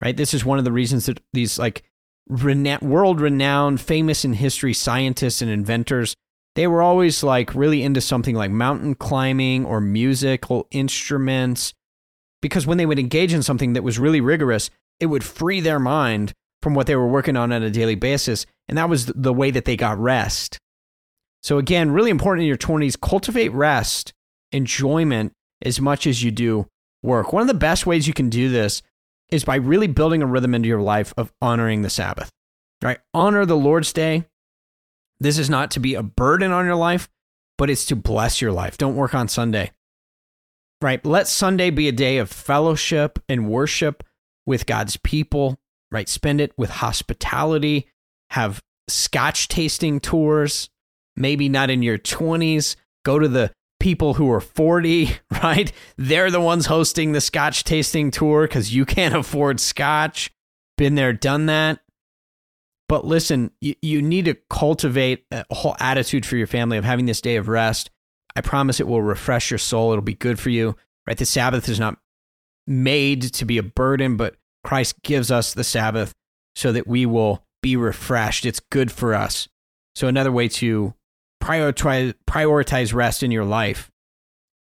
right? 0.00 0.16
This 0.16 0.32
is 0.32 0.44
one 0.44 0.58
of 0.58 0.64
the 0.64 0.72
reasons 0.72 1.06
that 1.06 1.20
these 1.32 1.58
like 1.58 1.82
rena- 2.28 2.78
world 2.80 3.20
renowned, 3.20 3.80
famous 3.80 4.24
in 4.24 4.34
history 4.34 4.72
scientists 4.72 5.42
and 5.42 5.50
inventors, 5.50 6.14
they 6.54 6.66
were 6.66 6.82
always 6.82 7.22
like 7.22 7.54
really 7.54 7.82
into 7.82 8.00
something 8.00 8.34
like 8.34 8.50
mountain 8.50 8.94
climbing 8.94 9.64
or 9.64 9.80
musical 9.80 10.68
instruments. 10.70 11.74
Because 12.40 12.66
when 12.66 12.78
they 12.78 12.86
would 12.86 12.98
engage 12.98 13.32
in 13.32 13.42
something 13.42 13.72
that 13.72 13.82
was 13.82 13.98
really 13.98 14.20
rigorous, 14.20 14.70
it 15.00 15.06
would 15.06 15.24
free 15.24 15.60
their 15.60 15.80
mind 15.80 16.32
from 16.62 16.74
what 16.74 16.86
they 16.86 16.96
were 16.96 17.08
working 17.08 17.36
on 17.36 17.52
on 17.52 17.62
a 17.62 17.70
daily 17.70 17.94
basis. 17.94 18.46
And 18.68 18.78
that 18.78 18.88
was 18.88 19.06
the 19.06 19.32
way 19.32 19.50
that 19.50 19.64
they 19.64 19.76
got 19.76 19.98
rest. 19.98 20.58
So, 21.42 21.58
again, 21.58 21.90
really 21.90 22.10
important 22.10 22.42
in 22.42 22.48
your 22.48 22.56
20s, 22.56 22.98
cultivate 22.98 23.52
rest, 23.52 24.12
enjoyment 24.52 25.32
as 25.62 25.80
much 25.80 26.06
as 26.06 26.22
you 26.22 26.30
do 26.30 26.66
work. 27.02 27.32
One 27.32 27.42
of 27.42 27.48
the 27.48 27.54
best 27.54 27.84
ways 27.86 28.06
you 28.08 28.14
can 28.14 28.30
do 28.30 28.48
this 28.48 28.82
is 29.30 29.44
by 29.44 29.56
really 29.56 29.86
building 29.86 30.22
a 30.22 30.26
rhythm 30.26 30.54
into 30.54 30.68
your 30.68 30.80
life 30.80 31.12
of 31.16 31.32
honoring 31.42 31.82
the 31.82 31.90
Sabbath, 31.90 32.30
right? 32.82 32.98
Honor 33.12 33.44
the 33.44 33.56
Lord's 33.56 33.92
Day. 33.92 34.24
This 35.20 35.38
is 35.38 35.48
not 35.48 35.70
to 35.72 35.80
be 35.80 35.94
a 35.94 36.02
burden 36.02 36.52
on 36.52 36.66
your 36.66 36.76
life, 36.76 37.08
but 37.56 37.70
it's 37.70 37.86
to 37.86 37.96
bless 37.96 38.40
your 38.40 38.52
life. 38.52 38.78
Don't 38.78 38.96
work 38.96 39.14
on 39.14 39.28
Sunday, 39.28 39.70
right? 40.82 41.04
Let 41.04 41.28
Sunday 41.28 41.70
be 41.70 41.88
a 41.88 41.92
day 41.92 42.18
of 42.18 42.30
fellowship 42.30 43.18
and 43.28 43.48
worship 43.48 44.02
with 44.46 44.66
God's 44.66 44.96
people 44.98 45.58
right? 45.94 46.08
Spend 46.08 46.40
it 46.40 46.52
with 46.58 46.70
hospitality, 46.70 47.88
have 48.30 48.60
scotch 48.88 49.48
tasting 49.48 50.00
tours, 50.00 50.68
maybe 51.16 51.48
not 51.48 51.70
in 51.70 51.82
your 51.82 51.98
20s. 51.98 52.74
Go 53.04 53.20
to 53.20 53.28
the 53.28 53.52
people 53.78 54.14
who 54.14 54.30
are 54.30 54.40
40, 54.40 55.16
right? 55.42 55.72
They're 55.96 56.32
the 56.32 56.40
ones 56.40 56.66
hosting 56.66 57.12
the 57.12 57.20
scotch 57.20 57.62
tasting 57.62 58.10
tour 58.10 58.42
because 58.42 58.74
you 58.74 58.84
can't 58.84 59.14
afford 59.16 59.60
scotch. 59.60 60.32
Been 60.76 60.96
there, 60.96 61.12
done 61.12 61.46
that. 61.46 61.78
But 62.94 63.04
listen, 63.04 63.50
you, 63.60 63.74
you 63.82 64.00
need 64.00 64.26
to 64.26 64.36
cultivate 64.48 65.24
a 65.32 65.44
whole 65.50 65.74
attitude 65.80 66.24
for 66.24 66.36
your 66.36 66.46
family 66.46 66.76
of 66.76 66.84
having 66.84 67.06
this 67.06 67.20
day 67.20 67.34
of 67.34 67.48
rest. 67.48 67.90
I 68.36 68.40
promise 68.40 68.78
it 68.78 68.86
will 68.86 69.02
refresh 69.02 69.50
your 69.50 69.58
soul. 69.58 69.90
It'll 69.90 70.00
be 70.00 70.14
good 70.14 70.38
for 70.38 70.50
you, 70.50 70.76
right? 71.04 71.18
The 71.18 71.26
Sabbath 71.26 71.68
is 71.68 71.80
not 71.80 71.98
made 72.68 73.22
to 73.34 73.44
be 73.44 73.58
a 73.58 73.64
burden, 73.64 74.16
but 74.16 74.36
Christ 74.62 75.02
gives 75.02 75.32
us 75.32 75.54
the 75.54 75.64
Sabbath 75.64 76.14
so 76.54 76.70
that 76.70 76.86
we 76.86 77.04
will 77.04 77.44
be 77.64 77.74
refreshed. 77.74 78.46
It's 78.46 78.60
good 78.60 78.92
for 78.92 79.12
us. 79.12 79.48
So, 79.96 80.06
another 80.06 80.30
way 80.30 80.46
to 80.50 80.94
prioritize, 81.42 82.14
prioritize 82.28 82.94
rest 82.94 83.24
in 83.24 83.32
your 83.32 83.44
life. 83.44 83.90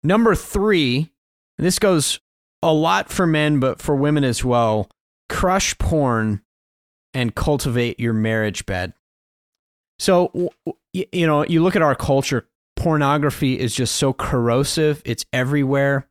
Number 0.05 0.35
three, 0.35 1.11
this 1.57 1.79
goes 1.79 2.21
a 2.63 2.71
lot 2.71 3.09
for 3.09 3.27
men, 3.27 3.59
but 3.59 3.81
for 3.81 3.93
women 3.93 4.23
as 4.23 4.41
well 4.41 4.89
crush 5.27 5.77
porn 5.77 6.41
and 7.15 7.33
cultivate 7.33 7.99
your 7.99 8.13
marriage 8.13 8.65
bed. 8.67 8.93
So, 9.97 10.51
you 10.93 11.25
know, 11.25 11.45
you 11.45 11.63
look 11.63 11.75
at 11.75 11.81
our 11.81 11.95
culture, 11.95 12.47
pornography 12.75 13.57
is 13.57 13.73
just 13.73 13.95
so 13.95 14.11
corrosive, 14.13 15.01
it's 15.05 15.25
everywhere, 15.31 16.07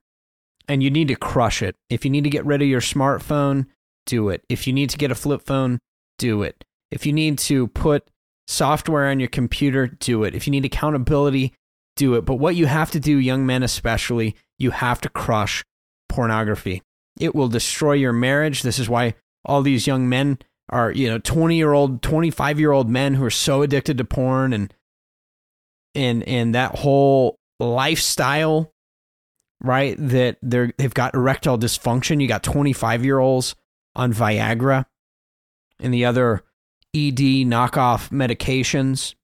and 0.66 0.82
you 0.82 0.90
need 0.90 1.08
to 1.08 1.16
crush 1.16 1.62
it. 1.62 1.76
If 1.90 2.04
you 2.04 2.10
need 2.10 2.24
to 2.24 2.30
get 2.30 2.46
rid 2.46 2.62
of 2.62 2.68
your 2.68 2.80
smartphone, 2.80 3.66
do 4.06 4.30
it. 4.30 4.42
If 4.48 4.66
you 4.66 4.72
need 4.72 4.90
to 4.90 4.98
get 4.98 5.10
a 5.10 5.14
flip 5.14 5.42
phone, 5.42 5.78
do 6.18 6.42
it. 6.42 6.64
If 6.90 7.04
you 7.04 7.12
need 7.12 7.38
to 7.40 7.68
put 7.68 8.08
software 8.48 9.08
on 9.08 9.20
your 9.20 9.28
computer, 9.28 9.86
do 9.86 10.24
it. 10.24 10.34
If 10.34 10.46
you 10.46 10.50
need 10.50 10.64
accountability, 10.64 11.52
do 11.96 12.14
it. 12.14 12.22
But 12.24 12.36
what 12.36 12.56
you 12.56 12.66
have 12.66 12.90
to 12.92 13.00
do, 13.00 13.18
young 13.18 13.44
men 13.44 13.62
especially, 13.62 14.34
you 14.58 14.70
have 14.70 15.02
to 15.02 15.10
crush 15.10 15.62
pornography. 16.08 16.82
It 17.20 17.34
will 17.34 17.48
destroy 17.48 17.92
your 17.92 18.12
marriage. 18.12 18.62
This 18.62 18.78
is 18.78 18.88
why 18.88 19.14
all 19.44 19.60
these 19.60 19.86
young 19.86 20.08
men 20.08 20.38
are, 20.68 20.90
you 20.90 21.08
know, 21.08 21.18
20 21.18 21.56
year 21.56 21.72
old, 21.72 22.02
25 22.02 22.58
year 22.58 22.72
old 22.72 22.88
men 22.88 23.14
who 23.14 23.24
are 23.24 23.30
so 23.30 23.62
addicted 23.62 23.98
to 23.98 24.04
porn 24.04 24.52
and, 24.52 24.74
and, 25.94 26.22
and 26.24 26.54
that 26.54 26.76
whole 26.76 27.38
lifestyle, 27.60 28.72
right? 29.60 29.96
That 29.98 30.38
they're, 30.42 30.72
they've 30.78 30.94
got 30.94 31.14
erectile 31.14 31.58
dysfunction. 31.58 32.20
You 32.20 32.28
got 32.28 32.42
25 32.42 33.04
year 33.04 33.18
olds 33.18 33.54
on 33.94 34.12
Viagra 34.12 34.86
and 35.80 35.92
the 35.92 36.04
other 36.04 36.42
ED 36.94 37.46
knockoff 37.46 38.10
medications. 38.10 39.14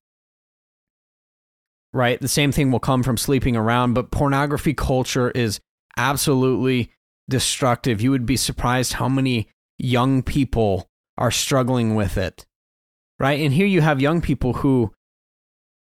Right? 1.92 2.20
The 2.20 2.28
same 2.28 2.52
thing 2.52 2.70
will 2.70 2.78
come 2.78 3.02
from 3.02 3.16
sleeping 3.16 3.56
around, 3.56 3.94
but 3.94 4.12
pornography 4.12 4.74
culture 4.74 5.30
is 5.32 5.60
absolutely 5.96 6.92
destructive. 7.28 8.00
You 8.00 8.10
would 8.12 8.26
be 8.26 8.36
surprised 8.36 8.92
how 8.94 9.08
many 9.08 9.48
young 9.78 10.22
people 10.22 10.89
are 11.20 11.30
struggling 11.30 11.94
with 11.94 12.18
it. 12.18 12.46
Right? 13.20 13.40
And 13.40 13.52
here 13.52 13.66
you 13.66 13.82
have 13.82 14.00
young 14.00 14.22
people 14.22 14.54
who, 14.54 14.92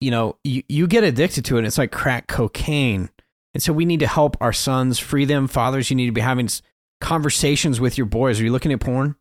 you 0.01 0.11
know, 0.11 0.37
you, 0.45 0.63
you 0.69 0.87
get 0.87 1.03
addicted 1.03 1.45
to 1.47 1.57
it. 1.57 1.65
It's 1.65 1.79
like 1.79 1.91
crack 1.91 2.27
cocaine. 2.29 3.09
And 3.55 3.63
so 3.63 3.73
we 3.73 3.85
need 3.85 4.01
to 4.01 4.07
help 4.07 4.37
our 4.41 4.53
sons, 4.53 4.99
free 4.99 5.25
them. 5.25 5.49
Fathers, 5.49 5.91
you 5.91 5.97
need 5.97 6.07
to 6.07 6.13
be 6.13 6.21
having 6.21 6.49
conversations 7.01 7.81
with 7.81 7.99
your 7.99 8.07
boys. 8.07 8.41
Are 8.41 8.45
you 8.45 8.53
looking 8.53 8.73
at 8.73 8.81
porn? 8.81 9.17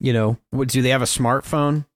You 0.00 0.12
know, 0.12 0.38
what, 0.50 0.68
do 0.68 0.82
they 0.82 0.90
have 0.90 1.02
a 1.02 1.06
smartphone? 1.06 1.86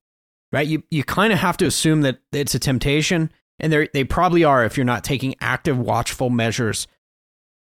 Right? 0.51 0.67
You 0.67 0.83
you 0.91 1.05
kind 1.05 1.33
of 1.33 1.41
have 1.41 1.59
to 1.59 1.67
assume 1.67 2.01
that 2.03 2.21
it's 2.33 2.55
a 2.55 2.59
temptation, 2.59 3.31
and 3.61 3.71
they 3.71 3.89
they 3.93 4.05
probably 4.05 4.45
are 4.45 4.65
if 4.65 4.79
you're 4.79 4.85
not 4.87 5.05
taking 5.05 5.35
active, 5.43 5.79
watchful 5.79 6.31
measures 6.31 6.87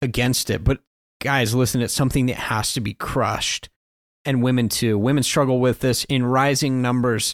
against 0.04 0.52
it. 0.52 0.64
But 0.64 0.82
guys, 1.20 1.56
listen, 1.56 1.82
it's 1.82 1.94
something 1.94 2.28
that 2.28 2.36
has 2.36 2.74
to 2.74 2.82
be 2.82 2.94
crushed, 2.94 3.70
and 4.26 4.44
women 4.44 4.70
too. 4.70 4.98
Women 4.98 5.24
struggle 5.24 5.60
with 5.60 5.80
this 5.80 6.04
in 6.06 6.26
rising 6.26 6.82
numbers 6.82 7.34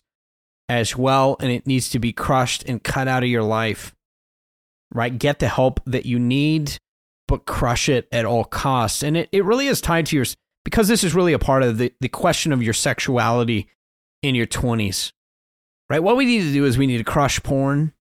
as 0.70 0.96
well, 0.96 1.38
and 1.40 1.52
it 1.52 1.68
needs 1.68 1.90
to 1.90 2.00
be 2.00 2.14
crushed 2.14 2.64
and 2.68 2.84
cut 2.84 3.08
out 3.08 3.24
of 3.24 3.30
your 3.30 3.44
life. 3.44 3.94
Right? 4.94 5.18
Get 5.18 5.40
the 5.40 5.48
help 5.48 5.80
that 5.86 6.06
you 6.06 6.20
need, 6.20 6.78
but 7.28 7.46
crush 7.46 7.88
it 7.88 8.08
at 8.12 8.26
all 8.26 8.44
costs. 8.44 9.04
And 9.04 9.16
it, 9.16 9.30
it 9.32 9.46
really 9.46 9.68
is 9.68 9.80
tied 9.80 10.06
to 10.08 10.16
your 10.16 10.26
because 10.64 10.88
this 10.88 11.04
is 11.04 11.16
really 11.16 11.34
a 11.34 11.40
part 11.40 11.64
of 11.64 11.78
the, 11.78 11.94
the 12.02 12.10
question 12.10 12.52
of 12.52 12.62
your 12.62 12.74
sexuality 12.74 13.68
in 14.22 14.36
your 14.36 14.46
20s, 14.46 15.12
right? 15.90 16.04
What 16.04 16.18
we 16.18 16.26
need 16.26 16.42
to 16.42 16.54
do 16.54 16.66
is 16.66 16.78
we 16.78 16.88
need 16.88 17.00
to 17.00 17.04
crush 17.04 17.42
porn 17.42 17.94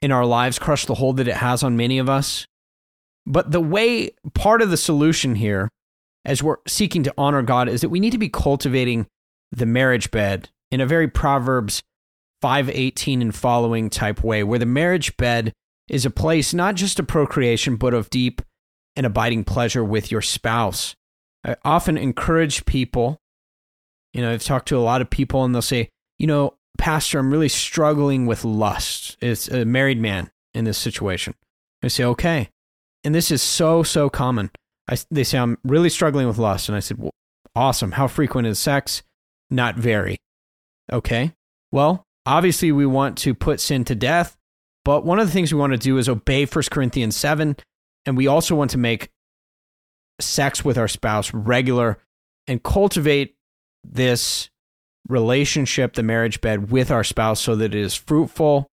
in 0.00 0.12
our 0.12 0.26
lives, 0.26 0.58
crush 0.58 0.86
the 0.86 0.94
hold 0.94 1.16
that 1.16 1.28
it 1.28 1.36
has 1.36 1.62
on 1.62 1.76
many 1.76 1.98
of 1.98 2.08
us. 2.08 2.46
But 3.26 3.50
the 3.50 3.60
way, 3.60 4.10
part 4.34 4.60
of 4.62 4.70
the 4.70 4.76
solution 4.76 5.34
here, 5.34 5.70
as 6.24 6.42
we're 6.42 6.56
seeking 6.66 7.02
to 7.04 7.14
honor 7.18 7.42
God, 7.42 7.68
is 7.68 7.80
that 7.80 7.88
we 7.88 8.00
need 8.00 8.12
to 8.12 8.18
be 8.18 8.28
cultivating 8.28 9.06
the 9.52 9.66
marriage 9.66 10.10
bed 10.10 10.50
in 10.70 10.80
a 10.80 10.86
very 10.86 11.08
Proverbs 11.08 11.82
518 12.40 13.22
and 13.22 13.34
following 13.34 13.90
type 13.90 14.22
way, 14.22 14.42
where 14.42 14.58
the 14.58 14.66
marriage 14.66 15.16
bed 15.16 15.52
is 15.88 16.04
a 16.04 16.10
place 16.10 16.54
not 16.54 16.74
just 16.74 16.98
of 16.98 17.06
procreation, 17.06 17.76
but 17.76 17.94
of 17.94 18.10
deep 18.10 18.42
and 18.96 19.06
abiding 19.06 19.44
pleasure 19.44 19.84
with 19.84 20.10
your 20.10 20.22
spouse. 20.22 20.94
I 21.44 21.56
often 21.64 21.98
encourage 21.98 22.64
people, 22.64 23.18
you 24.12 24.22
know, 24.22 24.32
I've 24.32 24.42
talked 24.42 24.68
to 24.68 24.78
a 24.78 24.80
lot 24.80 25.00
of 25.00 25.10
people 25.10 25.44
and 25.44 25.54
they'll 25.54 25.62
say, 25.62 25.88
you 26.18 26.26
know, 26.26 26.54
Pastor, 26.78 27.18
I'm 27.18 27.30
really 27.30 27.48
struggling 27.48 28.26
with 28.26 28.44
lust. 28.44 29.16
It's 29.20 29.48
a 29.48 29.64
married 29.64 30.00
man 30.00 30.30
in 30.54 30.64
this 30.64 30.78
situation. 30.78 31.34
I 31.82 31.88
say, 31.88 32.04
okay. 32.04 32.48
And 33.04 33.14
this 33.14 33.30
is 33.30 33.42
so, 33.42 33.82
so 33.82 34.08
common. 34.08 34.50
I, 34.88 34.96
they 35.10 35.24
say, 35.24 35.38
I'm 35.38 35.58
really 35.64 35.90
struggling 35.90 36.26
with 36.26 36.38
lust. 36.38 36.68
And 36.68 36.76
I 36.76 36.80
said, 36.80 36.98
well, 36.98 37.12
awesome. 37.54 37.92
How 37.92 38.06
frequent 38.06 38.46
is 38.46 38.58
sex? 38.58 39.02
Not 39.50 39.76
very. 39.76 40.18
Okay. 40.92 41.32
Well, 41.72 42.04
obviously, 42.26 42.72
we 42.72 42.86
want 42.86 43.18
to 43.18 43.34
put 43.34 43.60
sin 43.60 43.84
to 43.84 43.94
death. 43.94 44.36
But 44.84 45.04
one 45.04 45.18
of 45.18 45.26
the 45.26 45.32
things 45.32 45.52
we 45.52 45.58
want 45.58 45.72
to 45.72 45.78
do 45.78 45.96
is 45.96 46.08
obey 46.08 46.44
1 46.44 46.64
Corinthians 46.70 47.16
7. 47.16 47.56
And 48.06 48.16
we 48.16 48.26
also 48.26 48.54
want 48.54 48.70
to 48.72 48.78
make 48.78 49.10
sex 50.20 50.64
with 50.64 50.76
our 50.78 50.88
spouse 50.88 51.32
regular 51.32 51.98
and 52.46 52.62
cultivate 52.62 53.34
this 53.82 54.50
relationship, 55.08 55.94
the 55.94 56.02
marriage 56.02 56.40
bed 56.40 56.70
with 56.70 56.90
our 56.90 57.04
spouse 57.04 57.40
so 57.40 57.56
that 57.56 57.74
it 57.74 57.80
is 57.80 57.94
fruitful, 57.94 58.66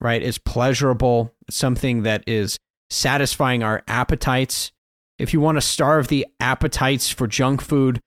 right? 0.00 0.22
It's 0.22 0.38
pleasurable, 0.38 1.32
something 1.50 2.02
that 2.02 2.24
is 2.26 2.58
satisfying 2.90 3.62
our 3.62 3.82
appetites. 3.88 4.72
If 5.18 5.32
you 5.32 5.40
want 5.40 5.56
to 5.56 5.62
starve 5.62 6.08
the 6.08 6.26
appetites 6.40 7.08
for 7.10 7.26
junk 7.26 7.60
food, 7.60 8.00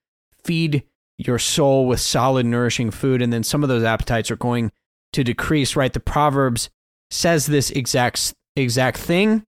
feed 0.43 0.83
your 1.17 1.39
soul 1.39 1.87
with 1.87 1.99
solid, 1.99 2.45
nourishing 2.45 2.91
food, 2.91 3.21
and 3.21 3.31
then 3.31 3.43
some 3.43 3.63
of 3.63 3.69
those 3.69 3.83
appetites 3.83 4.29
are 4.29 4.35
going 4.35 4.71
to 5.13 5.23
decrease, 5.23 5.75
right? 5.75 5.91
The 5.91 5.99
Proverbs 5.99 6.69
says 7.09 7.45
this 7.45 7.71
exact 7.71 8.33
exact 8.55 8.97
thing, 8.97 9.43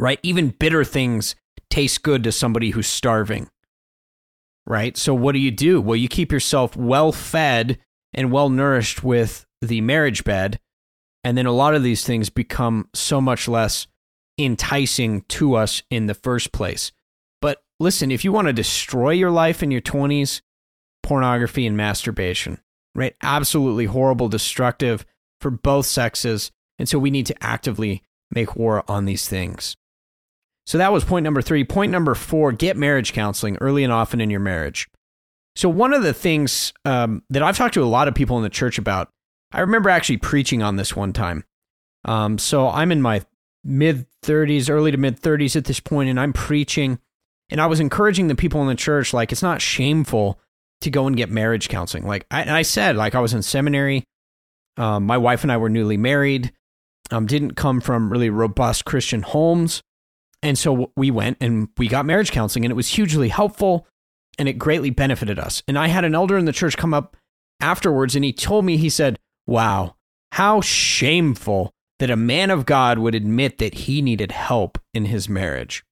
right? 0.00 0.18
Even 0.22 0.50
bitter 0.50 0.84
things 0.84 1.34
taste 1.70 2.02
good 2.02 2.24
to 2.24 2.32
somebody 2.32 2.70
who's 2.70 2.86
starving. 2.86 3.48
Right? 4.66 4.96
So 4.96 5.12
what 5.12 5.32
do 5.32 5.38
you 5.40 5.50
do? 5.50 5.80
Well, 5.80 5.96
you 5.96 6.08
keep 6.08 6.32
yourself 6.32 6.74
well 6.74 7.12
fed 7.12 7.78
and 8.14 8.32
well 8.32 8.48
nourished 8.48 9.04
with 9.04 9.44
the 9.60 9.82
marriage 9.82 10.24
bed, 10.24 10.58
and 11.22 11.36
then 11.36 11.44
a 11.46 11.52
lot 11.52 11.74
of 11.74 11.82
these 11.82 12.04
things 12.04 12.30
become 12.30 12.88
so 12.94 13.20
much 13.20 13.46
less 13.46 13.86
enticing 14.38 15.22
to 15.22 15.54
us 15.54 15.82
in 15.90 16.06
the 16.06 16.14
first 16.14 16.52
place. 16.52 16.92
But 17.40 17.62
listen, 17.78 18.10
if 18.10 18.24
you 18.24 18.32
want 18.32 18.48
to 18.48 18.52
destroy 18.52 19.10
your 19.10 19.30
life 19.30 19.62
in 19.62 19.70
your 19.70 19.80
20s, 19.80 20.40
pornography 21.02 21.66
and 21.66 21.76
masturbation, 21.76 22.58
right? 22.94 23.14
Absolutely 23.22 23.86
horrible, 23.86 24.28
destructive 24.28 25.04
for 25.40 25.50
both 25.50 25.86
sexes. 25.86 26.50
And 26.78 26.88
so 26.88 26.98
we 26.98 27.10
need 27.10 27.26
to 27.26 27.44
actively 27.44 28.02
make 28.30 28.56
war 28.56 28.82
on 28.88 29.04
these 29.04 29.28
things. 29.28 29.76
So 30.66 30.78
that 30.78 30.92
was 30.92 31.04
point 31.04 31.24
number 31.24 31.42
three. 31.42 31.64
Point 31.64 31.92
number 31.92 32.14
four 32.14 32.52
get 32.52 32.76
marriage 32.76 33.12
counseling 33.12 33.56
early 33.60 33.84
and 33.84 33.92
often 33.92 34.20
in 34.20 34.30
your 34.30 34.40
marriage. 34.40 34.88
So, 35.56 35.68
one 35.68 35.92
of 35.92 36.02
the 36.02 36.14
things 36.14 36.72
um, 36.84 37.22
that 37.30 37.42
I've 37.42 37.56
talked 37.56 37.74
to 37.74 37.82
a 37.82 37.86
lot 37.86 38.08
of 38.08 38.14
people 38.14 38.36
in 38.36 38.42
the 38.42 38.50
church 38.50 38.78
about, 38.78 39.08
I 39.52 39.60
remember 39.60 39.88
actually 39.88 40.16
preaching 40.16 40.62
on 40.62 40.76
this 40.76 40.96
one 40.96 41.12
time. 41.12 41.44
Um, 42.04 42.38
so, 42.38 42.68
I'm 42.68 42.90
in 42.90 43.00
my 43.00 43.22
mid 43.64 44.06
30s, 44.22 44.70
early 44.70 44.90
to 44.90 44.96
mid 44.96 45.20
30s 45.20 45.56
at 45.56 45.64
this 45.64 45.80
point, 45.80 46.10
and 46.10 46.20
I'm 46.20 46.32
preaching. 46.32 46.98
And 47.50 47.60
I 47.60 47.66
was 47.66 47.80
encouraging 47.80 48.28
the 48.28 48.34
people 48.34 48.62
in 48.62 48.68
the 48.68 48.74
church, 48.74 49.12
like, 49.12 49.32
it's 49.32 49.42
not 49.42 49.60
shameful 49.60 50.40
to 50.80 50.90
go 50.90 51.06
and 51.06 51.16
get 51.16 51.30
marriage 51.30 51.68
counseling. 51.68 52.06
Like, 52.06 52.26
I, 52.30 52.58
I 52.58 52.62
said, 52.62 52.96
like, 52.96 53.14
I 53.14 53.20
was 53.20 53.34
in 53.34 53.42
seminary. 53.42 54.04
Um, 54.76 55.04
my 55.04 55.18
wife 55.18 55.42
and 55.42 55.52
I 55.52 55.56
were 55.56 55.68
newly 55.68 55.96
married, 55.96 56.52
um, 57.10 57.26
didn't 57.26 57.54
come 57.54 57.80
from 57.80 58.10
really 58.10 58.30
robust 58.30 58.84
Christian 58.84 59.22
homes. 59.22 59.82
And 60.42 60.58
so 60.58 60.90
we 60.96 61.10
went 61.10 61.38
and 61.40 61.68
we 61.78 61.88
got 61.88 62.06
marriage 62.06 62.32
counseling, 62.32 62.64
and 62.64 62.72
it 62.72 62.76
was 62.76 62.88
hugely 62.88 63.28
helpful 63.28 63.86
and 64.38 64.48
it 64.48 64.54
greatly 64.54 64.90
benefited 64.90 65.38
us. 65.38 65.62
And 65.68 65.78
I 65.78 65.88
had 65.88 66.04
an 66.04 66.14
elder 66.14 66.36
in 66.36 66.44
the 66.44 66.52
church 66.52 66.76
come 66.76 66.94
up 66.94 67.16
afterwards 67.60 68.16
and 68.16 68.24
he 68.24 68.32
told 68.32 68.64
me, 68.64 68.76
he 68.76 68.90
said, 68.90 69.18
Wow, 69.46 69.96
how 70.32 70.60
shameful 70.60 71.73
that 71.98 72.10
a 72.10 72.16
man 72.16 72.50
of 72.50 72.66
God 72.66 72.98
would 72.98 73.14
admit 73.14 73.58
that 73.58 73.74
he 73.74 74.02
needed 74.02 74.32
help 74.32 74.78
in 74.92 75.06
his 75.06 75.28
marriage. 75.28 75.84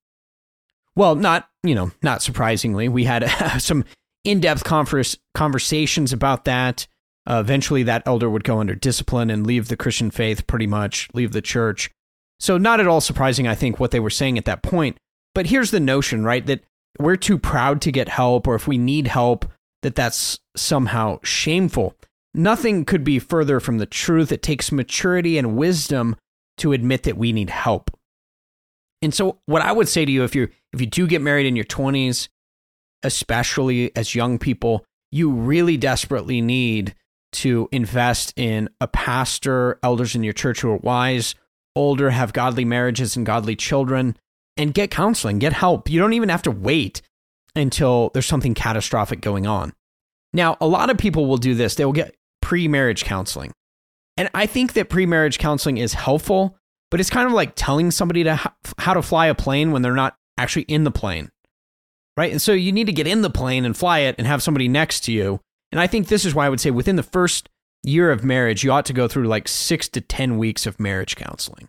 Well, 0.94 1.14
not, 1.14 1.48
you 1.62 1.74
know, 1.74 1.92
not 2.02 2.22
surprisingly, 2.22 2.88
we 2.88 3.04
had 3.04 3.24
some 3.60 3.84
in-depth 4.24 4.64
converse, 4.64 5.16
conversations 5.34 6.12
about 6.12 6.44
that. 6.44 6.86
Uh, 7.28 7.38
eventually 7.38 7.84
that 7.84 8.02
elder 8.04 8.28
would 8.28 8.44
go 8.44 8.58
under 8.58 8.74
discipline 8.74 9.30
and 9.30 9.46
leave 9.46 9.68
the 9.68 9.76
Christian 9.76 10.10
faith 10.10 10.46
pretty 10.46 10.66
much, 10.66 11.08
leave 11.14 11.32
the 11.32 11.42
church. 11.42 11.90
So 12.40 12.58
not 12.58 12.80
at 12.80 12.88
all 12.88 13.00
surprising 13.00 13.46
I 13.46 13.54
think 13.54 13.78
what 13.78 13.92
they 13.92 14.00
were 14.00 14.10
saying 14.10 14.38
at 14.38 14.44
that 14.46 14.62
point. 14.62 14.96
But 15.34 15.46
here's 15.46 15.70
the 15.70 15.80
notion, 15.80 16.24
right, 16.24 16.44
that 16.46 16.64
we're 16.98 17.16
too 17.16 17.38
proud 17.38 17.80
to 17.82 17.92
get 17.92 18.08
help 18.08 18.46
or 18.46 18.54
if 18.54 18.66
we 18.66 18.76
need 18.76 19.06
help 19.06 19.46
that 19.82 19.94
that's 19.94 20.38
somehow 20.56 21.20
shameful. 21.22 21.94
Nothing 22.34 22.84
could 22.84 23.04
be 23.04 23.18
further 23.18 23.60
from 23.60 23.78
the 23.78 23.86
truth. 23.86 24.32
It 24.32 24.42
takes 24.42 24.72
maturity 24.72 25.36
and 25.36 25.56
wisdom 25.56 26.16
to 26.58 26.72
admit 26.72 27.02
that 27.02 27.18
we 27.18 27.32
need 27.32 27.50
help. 27.50 27.90
And 29.02 29.12
so 29.12 29.40
what 29.46 29.62
I 29.62 29.72
would 29.72 29.88
say 29.88 30.04
to 30.04 30.12
you 30.12 30.24
if 30.24 30.34
you 30.34 30.48
if 30.72 30.80
you 30.80 30.86
do 30.86 31.06
get 31.06 31.20
married 31.20 31.46
in 31.46 31.56
your 31.56 31.64
20s, 31.64 32.28
especially 33.02 33.94
as 33.96 34.14
young 34.14 34.38
people, 34.38 34.84
you 35.10 35.30
really 35.30 35.76
desperately 35.76 36.40
need 36.40 36.94
to 37.32 37.68
invest 37.72 38.32
in 38.36 38.68
a 38.80 38.86
pastor, 38.86 39.78
elders 39.82 40.14
in 40.14 40.22
your 40.22 40.32
church 40.32 40.60
who 40.60 40.70
are 40.70 40.76
wise, 40.76 41.34
older, 41.74 42.10
have 42.10 42.32
godly 42.32 42.64
marriages 42.64 43.16
and 43.16 43.26
godly 43.26 43.56
children, 43.56 44.16
and 44.56 44.74
get 44.74 44.90
counseling, 44.90 45.38
get 45.38 45.52
help. 45.52 45.90
You 45.90 45.98
don't 45.98 46.12
even 46.12 46.28
have 46.28 46.42
to 46.42 46.50
wait 46.50 47.02
until 47.56 48.10
there's 48.14 48.26
something 48.26 48.54
catastrophic 48.54 49.20
going 49.20 49.46
on. 49.46 49.72
Now, 50.32 50.56
a 50.60 50.66
lot 50.66 50.90
of 50.90 50.96
people 50.96 51.26
will 51.26 51.36
do 51.36 51.54
this. 51.54 51.74
They 51.74 51.84
will 51.84 51.92
get 51.92 52.14
pre 52.42 52.68
marriage 52.68 53.04
counseling. 53.04 53.52
And 54.18 54.28
I 54.34 54.44
think 54.44 54.74
that 54.74 54.90
pre 54.90 55.06
marriage 55.06 55.38
counseling 55.38 55.78
is 55.78 55.94
helpful, 55.94 56.58
but 56.90 57.00
it's 57.00 57.08
kind 57.08 57.26
of 57.26 57.32
like 57.32 57.52
telling 57.54 57.90
somebody 57.90 58.24
to 58.24 58.38
how 58.78 58.92
to 58.92 59.00
fly 59.00 59.26
a 59.26 59.34
plane 59.34 59.72
when 59.72 59.80
they're 59.80 59.94
not 59.94 60.16
actually 60.36 60.62
in 60.62 60.84
the 60.84 60.90
plane. 60.90 61.30
Right? 62.16 62.30
And 62.30 62.42
so 62.42 62.52
you 62.52 62.72
need 62.72 62.86
to 62.86 62.92
get 62.92 63.06
in 63.06 63.22
the 63.22 63.30
plane 63.30 63.64
and 63.64 63.74
fly 63.74 64.00
it 64.00 64.16
and 64.18 64.26
have 64.26 64.42
somebody 64.42 64.68
next 64.68 65.00
to 65.04 65.12
you. 65.12 65.40
And 65.70 65.80
I 65.80 65.86
think 65.86 66.08
this 66.08 66.26
is 66.26 66.34
why 66.34 66.44
I 66.44 66.50
would 66.50 66.60
say 66.60 66.70
within 66.70 66.96
the 66.96 67.02
first 67.02 67.48
year 67.82 68.10
of 68.10 68.22
marriage, 68.22 68.62
you 68.62 68.70
ought 68.70 68.84
to 68.86 68.92
go 68.92 69.08
through 69.08 69.26
like 69.26 69.48
6 69.48 69.88
to 69.88 70.00
10 70.02 70.36
weeks 70.36 70.66
of 70.66 70.78
marriage 70.78 71.16
counseling. 71.16 71.68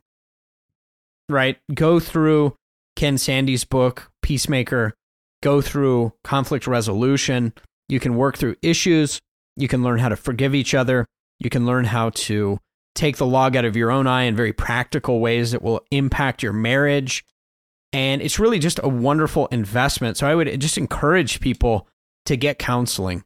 Right? 1.30 1.58
Go 1.74 2.02
through 2.02 2.56
Ken 2.98 3.18
Sande's 3.18 3.64
book, 3.64 4.12
Peacemaker, 4.22 4.94
go 5.42 5.62
through 5.62 6.14
conflict 6.26 6.68
resolution. 6.68 7.54
You 7.88 8.02
can 8.02 8.16
work 8.16 8.38
through 8.38 8.58
issues 8.62 9.22
you 9.56 9.68
can 9.68 9.84
learn 9.84 10.00
how 10.00 10.10
to 10.10 10.16
forgive 10.16 10.56
each 10.56 10.74
other. 10.74 11.06
You 11.40 11.50
can 11.50 11.66
learn 11.66 11.86
how 11.86 12.12
to 12.12 12.60
take 12.96 13.18
the 13.18 13.26
log 13.26 13.56
out 13.56 13.66
of 13.66 13.76
your 13.76 13.92
own 13.92 14.08
eye 14.08 14.24
in 14.24 14.36
very 14.36 14.54
practical 14.54 15.20
ways 15.20 15.52
that 15.52 15.62
will 15.62 15.84
impact 15.92 16.44
your 16.44 16.54
marriage. 16.54 17.26
And 17.92 18.22
it's 18.22 18.40
really 18.40 18.60
just 18.60 18.80
a 18.84 18.90
wonderful 18.90 19.48
investment. 19.48 20.18
So 20.18 20.28
I 20.28 20.36
would 20.36 20.60
just 20.60 20.78
encourage 20.78 21.40
people 21.40 21.88
to 22.26 22.36
get 22.36 22.60
counseling. 22.60 23.24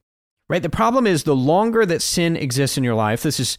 Right? 0.50 0.62
The 0.62 0.70
problem 0.70 1.06
is 1.06 1.24
the 1.24 1.36
longer 1.36 1.86
that 1.86 2.02
sin 2.02 2.38
exists 2.38 2.78
in 2.78 2.84
your 2.84 2.96
life, 2.96 3.22
this 3.22 3.40
is 3.40 3.58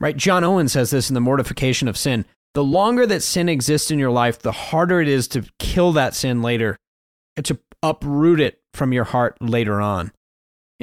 right. 0.00 0.16
John 0.16 0.42
Owen 0.42 0.68
says 0.68 0.90
this 0.90 1.08
in 1.08 1.14
The 1.14 1.20
Mortification 1.20 1.86
of 1.86 1.96
Sin. 1.96 2.24
The 2.54 2.64
longer 2.64 3.06
that 3.06 3.22
sin 3.22 3.48
exists 3.48 3.90
in 3.90 3.98
your 3.98 4.10
life, 4.10 4.40
the 4.40 4.52
harder 4.52 5.00
it 5.00 5.08
is 5.08 5.26
to 5.28 5.44
kill 5.58 5.92
that 5.92 6.14
sin 6.14 6.42
later, 6.42 6.76
to 7.42 7.58
uproot 7.82 8.40
it 8.40 8.60
from 8.74 8.92
your 8.92 9.04
heart 9.04 9.36
later 9.40 9.80
on. 9.80 10.12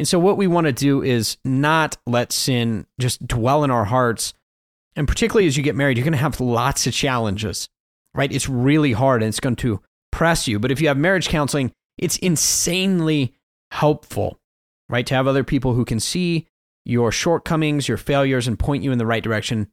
And 0.01 0.07
so, 0.07 0.17
what 0.17 0.35
we 0.35 0.47
want 0.47 0.65
to 0.65 0.73
do 0.73 1.03
is 1.03 1.37
not 1.45 1.95
let 2.07 2.31
sin 2.31 2.87
just 2.99 3.27
dwell 3.27 3.63
in 3.63 3.69
our 3.69 3.85
hearts. 3.85 4.33
And 4.95 5.07
particularly 5.07 5.45
as 5.45 5.55
you 5.55 5.61
get 5.61 5.75
married, 5.75 5.95
you're 5.95 6.03
going 6.03 6.13
to 6.13 6.17
have 6.17 6.41
lots 6.41 6.87
of 6.87 6.93
challenges, 6.93 7.69
right? 8.15 8.31
It's 8.31 8.49
really 8.49 8.93
hard 8.93 9.21
and 9.21 9.29
it's 9.29 9.39
going 9.39 9.57
to 9.57 9.79
press 10.11 10.47
you. 10.47 10.57
But 10.57 10.71
if 10.71 10.81
you 10.81 10.87
have 10.87 10.97
marriage 10.97 11.29
counseling, 11.29 11.71
it's 11.99 12.17
insanely 12.17 13.35
helpful, 13.69 14.39
right? 14.89 15.05
To 15.05 15.13
have 15.13 15.27
other 15.27 15.43
people 15.43 15.75
who 15.75 15.85
can 15.85 15.99
see 15.99 16.47
your 16.83 17.11
shortcomings, 17.11 17.87
your 17.87 17.97
failures, 17.97 18.47
and 18.47 18.57
point 18.57 18.81
you 18.81 18.91
in 18.91 18.97
the 18.97 19.05
right 19.05 19.23
direction 19.23 19.67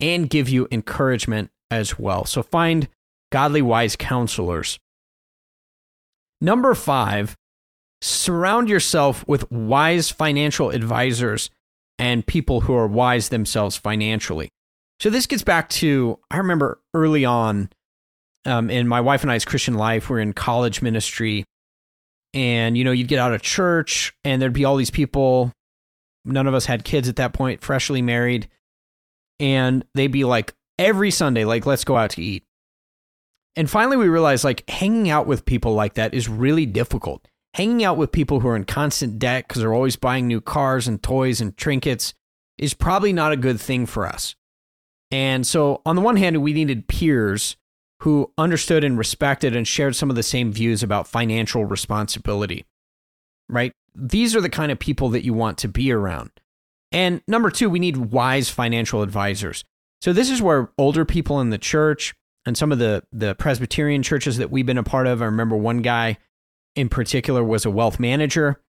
and 0.00 0.30
give 0.30 0.48
you 0.48 0.66
encouragement 0.72 1.50
as 1.70 1.98
well. 1.98 2.24
So, 2.24 2.42
find 2.42 2.88
godly, 3.30 3.60
wise 3.60 3.96
counselors. 3.96 4.78
Number 6.40 6.72
five, 6.72 7.36
surround 8.04 8.68
yourself 8.68 9.26
with 9.26 9.50
wise 9.50 10.10
financial 10.10 10.70
advisors 10.70 11.48
and 11.98 12.26
people 12.26 12.60
who 12.62 12.74
are 12.74 12.86
wise 12.86 13.30
themselves 13.30 13.76
financially. 13.76 14.50
So 15.00 15.10
this 15.10 15.26
gets 15.26 15.42
back 15.42 15.68
to 15.70 16.18
I 16.30 16.36
remember 16.36 16.80
early 16.92 17.24
on 17.24 17.70
um, 18.44 18.68
in 18.68 18.86
my 18.86 19.00
wife 19.00 19.22
and 19.22 19.32
I's 19.32 19.44
Christian 19.44 19.74
life, 19.74 20.10
we're 20.10 20.20
in 20.20 20.34
college 20.34 20.82
ministry, 20.82 21.44
and 22.34 22.76
you 22.76 22.84
know 22.84 22.92
you'd 22.92 23.08
get 23.08 23.18
out 23.18 23.32
of 23.32 23.40
church 23.40 24.12
and 24.22 24.40
there'd 24.40 24.52
be 24.52 24.66
all 24.66 24.76
these 24.76 24.90
people. 24.90 25.50
None 26.26 26.46
of 26.46 26.54
us 26.54 26.66
had 26.66 26.84
kids 26.84 27.08
at 27.08 27.16
that 27.16 27.32
point, 27.32 27.62
freshly 27.62 28.02
married, 28.02 28.48
and 29.40 29.84
they'd 29.94 30.08
be 30.08 30.24
like 30.24 30.52
every 30.78 31.10
Sunday, 31.10 31.44
like 31.44 31.64
let's 31.64 31.84
go 31.84 31.96
out 31.96 32.10
to 32.10 32.22
eat. 32.22 32.44
And 33.56 33.70
finally, 33.70 33.96
we 33.96 34.08
realized 34.08 34.44
like 34.44 34.68
hanging 34.68 35.08
out 35.08 35.26
with 35.26 35.46
people 35.46 35.74
like 35.74 35.94
that 35.94 36.12
is 36.12 36.28
really 36.28 36.66
difficult 36.66 37.26
hanging 37.54 37.84
out 37.84 37.96
with 37.96 38.12
people 38.12 38.40
who 38.40 38.48
are 38.48 38.56
in 38.56 38.64
constant 38.64 39.18
debt 39.18 39.46
because 39.46 39.62
they're 39.62 39.74
always 39.74 39.96
buying 39.96 40.26
new 40.26 40.40
cars 40.40 40.88
and 40.88 41.02
toys 41.02 41.40
and 41.40 41.56
trinkets 41.56 42.12
is 42.58 42.74
probably 42.74 43.12
not 43.12 43.32
a 43.32 43.36
good 43.36 43.60
thing 43.60 43.86
for 43.86 44.06
us. 44.06 44.34
And 45.10 45.46
so, 45.46 45.80
on 45.86 45.96
the 45.96 46.02
one 46.02 46.16
hand, 46.16 46.42
we 46.42 46.52
needed 46.52 46.88
peers 46.88 47.56
who 48.00 48.32
understood 48.36 48.82
and 48.82 48.98
respected 48.98 49.54
and 49.54 49.66
shared 49.66 49.94
some 49.94 50.10
of 50.10 50.16
the 50.16 50.22
same 50.22 50.52
views 50.52 50.82
about 50.82 51.06
financial 51.06 51.64
responsibility, 51.64 52.64
right? 53.48 53.72
These 53.94 54.34
are 54.34 54.40
the 54.40 54.48
kind 54.48 54.72
of 54.72 54.78
people 54.78 55.10
that 55.10 55.24
you 55.24 55.32
want 55.32 55.58
to 55.58 55.68
be 55.68 55.92
around. 55.92 56.30
And 56.90 57.22
number 57.28 57.50
two, 57.50 57.70
we 57.70 57.78
need 57.78 57.96
wise 57.96 58.50
financial 58.50 59.02
advisors. 59.02 59.64
So, 60.02 60.12
this 60.12 60.30
is 60.30 60.42
where 60.42 60.70
older 60.76 61.04
people 61.04 61.40
in 61.40 61.50
the 61.50 61.58
church 61.58 62.14
and 62.44 62.58
some 62.58 62.72
of 62.72 62.78
the, 62.78 63.04
the 63.12 63.34
Presbyterian 63.36 64.02
churches 64.02 64.38
that 64.38 64.50
we've 64.50 64.66
been 64.66 64.78
a 64.78 64.82
part 64.82 65.06
of, 65.06 65.22
I 65.22 65.26
remember 65.26 65.56
one 65.56 65.78
guy 65.78 66.18
in 66.76 66.88
particular 66.88 67.42
was 67.42 67.64
a 67.64 67.70
wealth 67.70 68.00
manager. 68.00 68.60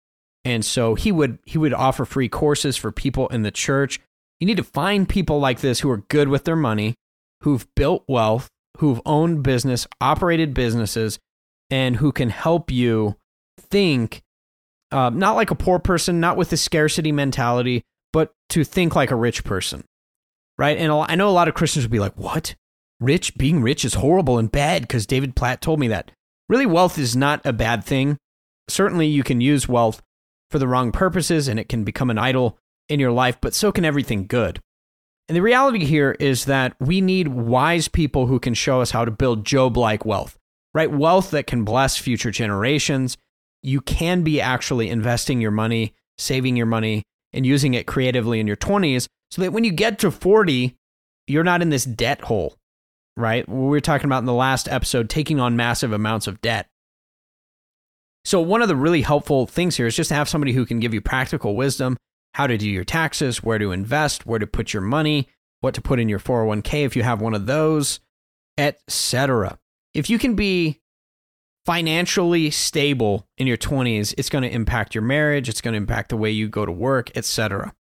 And 0.44 0.64
so 0.64 0.94
he 0.94 1.10
would 1.10 1.38
he 1.44 1.58
would 1.58 1.74
offer 1.74 2.04
free 2.04 2.28
courses 2.28 2.76
for 2.76 2.92
people 2.92 3.28
in 3.28 3.42
the 3.42 3.50
church. 3.50 4.00
You 4.38 4.46
need 4.46 4.58
to 4.58 4.64
find 4.64 5.08
people 5.08 5.40
like 5.40 5.60
this 5.60 5.80
who 5.80 5.90
are 5.90 6.04
good 6.08 6.28
with 6.28 6.44
their 6.44 6.56
money 6.56 6.94
who've 7.42 7.66
built 7.74 8.04
wealth 8.08 8.48
who've 8.78 9.00
owned 9.06 9.42
business 9.42 9.86
operated 10.00 10.54
businesses 10.54 11.18
and 11.70 11.96
who 11.96 12.12
can 12.12 12.30
help 12.30 12.70
you 12.70 13.16
think 13.58 14.22
uh, 14.92 15.10
not 15.10 15.34
like 15.34 15.50
a 15.50 15.56
poor 15.56 15.78
person 15.78 16.20
not 16.20 16.36
with 16.36 16.50
the 16.50 16.56
scarcity 16.56 17.12
mentality 17.12 17.82
but 18.12 18.32
to 18.48 18.64
think 18.64 18.94
like 18.94 19.10
a 19.10 19.16
rich 19.16 19.44
person 19.44 19.84
right? 20.58 20.78
And 20.78 20.92
i 20.92 21.14
know 21.14 21.28
a 21.28 21.30
lot 21.30 21.48
of 21.48 21.54
christians 21.54 21.84
would 21.84 21.92
be 21.92 21.98
like 21.98 22.16
what? 22.16 22.54
Rich? 22.98 23.36
Being 23.36 23.62
rich 23.62 23.84
is 23.84 23.94
horrible 23.94 24.38
and 24.38 24.50
bad 24.50 24.82
because 24.82 25.06
david 25.06 25.36
platt 25.36 25.60
told 25.60 25.80
me 25.80 25.88
that 25.88 26.10
really, 26.48 26.66
wealth 26.66 26.98
is 26.98 27.16
not 27.16 27.44
a 27.44 27.52
bad 27.52 27.84
thing. 27.84 28.18
Certainly, 28.68 29.08
you 29.08 29.22
can 29.22 29.40
use 29.40 29.68
wealth 29.68 30.02
for 30.50 30.58
the 30.58 30.68
wrong 30.68 30.92
purposes 30.92 31.48
and 31.48 31.58
it 31.58 31.68
can 31.68 31.84
become 31.84 32.10
an 32.10 32.18
idol 32.18 32.58
in 32.88 33.00
your 33.00 33.12
life, 33.12 33.38
but 33.40 33.54
so 33.54 33.72
can 33.72 33.84
everything 33.84 34.26
good. 34.26 34.60
And 35.28 35.36
the 35.36 35.42
reality 35.42 35.84
here 35.84 36.16
is 36.20 36.44
that 36.44 36.76
we 36.78 37.00
need 37.00 37.28
wise 37.28 37.88
people 37.88 38.26
who 38.26 38.38
can 38.38 38.54
show 38.54 38.80
us 38.80 38.92
how 38.92 39.04
to 39.04 39.10
build 39.10 39.44
Job 39.44 39.76
like 39.76 40.04
wealth, 40.04 40.38
right? 40.72 40.90
Wealth 40.90 41.32
that 41.32 41.48
can 41.48 41.64
bless 41.64 41.96
future 41.96 42.30
generations. 42.30 43.16
You 43.62 43.80
can 43.80 44.22
be 44.22 44.40
actually 44.40 44.88
investing 44.88 45.40
your 45.40 45.50
money, 45.50 45.94
saving 46.16 46.56
your 46.56 46.66
money, 46.66 47.02
and 47.32 47.44
using 47.44 47.74
it 47.74 47.86
creatively 47.86 48.38
in 48.38 48.46
your 48.46 48.56
20s 48.56 49.08
so 49.32 49.42
that 49.42 49.52
when 49.52 49.64
you 49.64 49.72
get 49.72 49.98
to 50.00 50.12
40, 50.12 50.76
you're 51.26 51.44
not 51.44 51.60
in 51.60 51.70
this 51.70 51.84
debt 51.84 52.22
hole 52.22 52.54
right? 53.16 53.48
We 53.48 53.66
were 53.68 53.80
talking 53.80 54.06
about 54.06 54.20
in 54.20 54.26
the 54.26 54.32
last 54.32 54.68
episode, 54.68 55.08
taking 55.08 55.40
on 55.40 55.56
massive 55.56 55.92
amounts 55.92 56.26
of 56.26 56.40
debt. 56.40 56.68
So, 58.24 58.40
one 58.40 58.62
of 58.62 58.68
the 58.68 58.76
really 58.76 59.02
helpful 59.02 59.46
things 59.46 59.76
here 59.76 59.86
is 59.86 59.96
just 59.96 60.08
to 60.08 60.14
have 60.14 60.28
somebody 60.28 60.52
who 60.52 60.66
can 60.66 60.80
give 60.80 60.92
you 60.92 61.00
practical 61.00 61.54
wisdom 61.54 61.96
how 62.36 62.46
to 62.46 62.58
do 62.58 62.68
your 62.68 62.84
taxes, 62.84 63.42
where 63.42 63.58
to 63.58 63.72
invest, 63.72 64.26
where 64.26 64.38
to 64.38 64.46
put 64.46 64.74
your 64.74 64.82
money, 64.82 65.26
what 65.62 65.72
to 65.72 65.80
put 65.80 65.98
in 65.98 66.06
your 66.06 66.18
401k 66.18 66.84
if 66.84 66.94
you 66.94 67.02
have 67.02 67.22
one 67.22 67.32
of 67.32 67.46
those, 67.46 67.98
etc. 68.58 69.58
If 69.94 70.10
you 70.10 70.18
can 70.18 70.34
be 70.34 70.82
financially 71.64 72.50
stable 72.50 73.26
in 73.38 73.46
your 73.46 73.56
20s, 73.56 74.12
it's 74.18 74.28
going 74.28 74.42
to 74.42 74.52
impact 74.52 74.94
your 74.94 75.00
marriage, 75.00 75.48
it's 75.48 75.62
going 75.62 75.72
to 75.72 75.78
impact 75.78 76.10
the 76.10 76.16
way 76.18 76.30
you 76.30 76.46
go 76.46 76.66
to 76.66 76.72
work, 76.72 77.10
etc. 77.16 77.72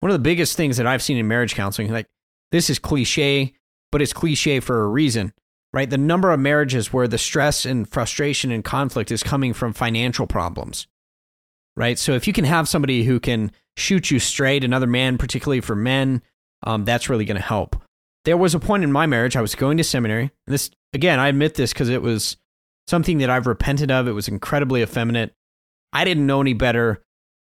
One 0.00 0.10
of 0.10 0.14
the 0.14 0.28
biggest 0.28 0.56
things 0.56 0.76
that 0.78 0.88
I've 0.88 1.00
seen 1.00 1.16
in 1.16 1.28
marriage 1.28 1.54
counseling, 1.54 1.92
like 1.92 2.08
this 2.50 2.68
is 2.68 2.80
cliche, 2.80 3.54
but 3.94 4.02
it's 4.02 4.12
cliche 4.12 4.58
for 4.58 4.82
a 4.82 4.88
reason, 4.88 5.32
right? 5.72 5.88
The 5.88 5.96
number 5.96 6.32
of 6.32 6.40
marriages 6.40 6.92
where 6.92 7.06
the 7.06 7.16
stress 7.16 7.64
and 7.64 7.88
frustration 7.88 8.50
and 8.50 8.64
conflict 8.64 9.12
is 9.12 9.22
coming 9.22 9.52
from 9.52 9.72
financial 9.72 10.26
problems, 10.26 10.88
right? 11.76 11.96
So 11.96 12.14
if 12.14 12.26
you 12.26 12.32
can 12.32 12.44
have 12.44 12.68
somebody 12.68 13.04
who 13.04 13.20
can 13.20 13.52
shoot 13.76 14.10
you 14.10 14.18
straight, 14.18 14.64
another 14.64 14.88
man, 14.88 15.16
particularly 15.16 15.60
for 15.60 15.76
men, 15.76 16.22
um, 16.64 16.84
that's 16.84 17.08
really 17.08 17.24
going 17.24 17.36
to 17.36 17.46
help. 17.46 17.80
there 18.24 18.36
was 18.36 18.52
a 18.52 18.58
point 18.58 18.82
in 18.82 18.90
my 18.90 19.06
marriage 19.06 19.36
I 19.36 19.42
was 19.42 19.54
going 19.54 19.76
to 19.76 19.84
seminary. 19.84 20.32
And 20.48 20.54
this 20.54 20.72
again, 20.92 21.20
I 21.20 21.28
admit 21.28 21.54
this 21.54 21.72
because 21.72 21.88
it 21.88 22.02
was 22.02 22.36
something 22.88 23.18
that 23.18 23.30
I've 23.30 23.46
repented 23.46 23.92
of. 23.92 24.08
It 24.08 24.12
was 24.12 24.26
incredibly 24.26 24.82
effeminate. 24.82 25.34
I 25.92 26.04
didn't 26.04 26.26
know 26.26 26.40
any 26.40 26.54
better. 26.54 27.00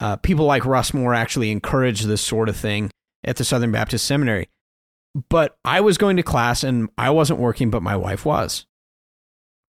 Uh, 0.01 0.17
people 0.17 0.47
like 0.47 0.65
Russ 0.65 0.93
Moore 0.93 1.15
actually 1.15 1.53
encouraged 1.53 2.09
this 2.09 2.21
sort 2.21 2.49
of 2.49 2.57
thing 2.57 2.91
at 3.23 3.37
the 3.37 3.45
Southern 3.45 3.71
Baptist 3.71 4.07
Seminary. 4.07 4.49
But 5.29 5.57
I 5.65 5.81
was 5.81 5.99
going 5.99 6.17
to 6.17 6.23
class 6.23 6.65
and 6.65 6.89
I 6.97 7.11
wasn't 7.11 7.41
working, 7.41 7.71
but 7.71 7.83
my 7.83 7.97
wife 7.97 8.25
was. 8.25 8.67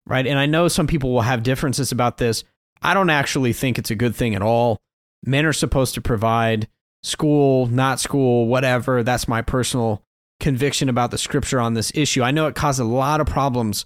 Right. 0.05 0.27
And 0.27 0.37
I 0.37 0.45
know 0.45 0.67
some 0.67 0.87
people 0.87 1.13
will 1.13 1.21
have 1.21 1.43
differences 1.43 1.91
about 1.91 2.17
this. 2.17 2.43
I 2.81 2.93
don't 2.93 3.09
actually 3.09 3.53
think 3.53 3.77
it's 3.77 3.91
a 3.91 3.95
good 3.95 4.15
thing 4.15 4.35
at 4.35 4.41
all. 4.41 4.81
Men 5.25 5.45
are 5.45 5.53
supposed 5.53 5.93
to 5.95 6.01
provide 6.01 6.67
school, 7.01 7.67
not 7.67 7.99
school, 7.99 8.47
whatever. 8.47 9.03
That's 9.03 9.27
my 9.27 9.41
personal 9.41 10.03
conviction 10.39 10.89
about 10.89 11.11
the 11.11 11.17
scripture 11.17 11.59
on 11.59 11.73
this 11.73 11.91
issue. 11.95 12.21
I 12.21 12.31
know 12.31 12.47
it 12.47 12.55
caused 12.55 12.79
a 12.79 12.85
lot 12.85 13.21
of 13.21 13.27
problems 13.27 13.85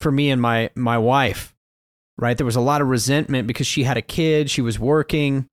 for 0.00 0.10
me 0.10 0.30
and 0.30 0.42
my 0.42 0.70
my 0.74 0.98
wife. 0.98 1.54
Right? 2.18 2.36
There 2.36 2.46
was 2.46 2.56
a 2.56 2.60
lot 2.60 2.82
of 2.82 2.88
resentment 2.88 3.46
because 3.46 3.66
she 3.66 3.84
had 3.84 3.96
a 3.96 4.02
kid, 4.02 4.50
she 4.50 4.60
was 4.60 4.78
working. 4.78 5.48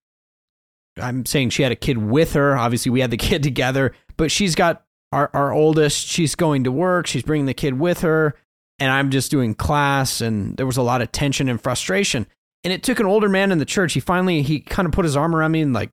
I'm 0.98 1.26
saying 1.26 1.52
she 1.52 1.64
had 1.64 1.72
a 1.72 1.78
kid 1.78 1.98
with 1.98 2.34
her. 2.34 2.58
Obviously, 2.58 2.92
we 2.92 3.00
had 3.00 3.12
the 3.12 3.18
kid 3.30 3.44
together, 3.44 3.94
but 4.18 4.32
she's 4.32 4.56
got 4.56 4.84
our 5.12 5.30
our 5.34 5.52
oldest, 5.52 6.08
she's 6.08 6.36
going 6.36 6.64
to 6.64 6.72
work, 6.72 7.08
she's 7.08 7.24
bringing 7.24 7.46
the 7.46 7.54
kid 7.54 7.80
with 7.80 8.02
her, 8.02 8.36
and 8.80 8.92
I'm 8.92 9.10
just 9.10 9.32
doing 9.32 9.56
class 9.56 10.22
and 10.22 10.56
there 10.58 10.66
was 10.66 10.78
a 10.78 10.84
lot 10.84 11.02
of 11.02 11.12
tension 11.12 11.50
and 11.50 11.62
frustration. 11.62 12.28
And 12.64 12.74
it 12.74 12.84
took 12.84 13.00
an 13.00 13.06
older 13.06 13.30
man 13.30 13.52
in 13.52 13.58
the 13.58 13.66
church. 13.66 13.94
He 13.94 14.00
finally 14.00 14.42
he 14.42 14.60
kind 14.60 14.86
of 14.86 14.92
put 14.92 15.06
his 15.06 15.16
arm 15.16 15.36
around 15.36 15.52
me 15.52 15.62
and 15.62 15.74
like 15.74 15.92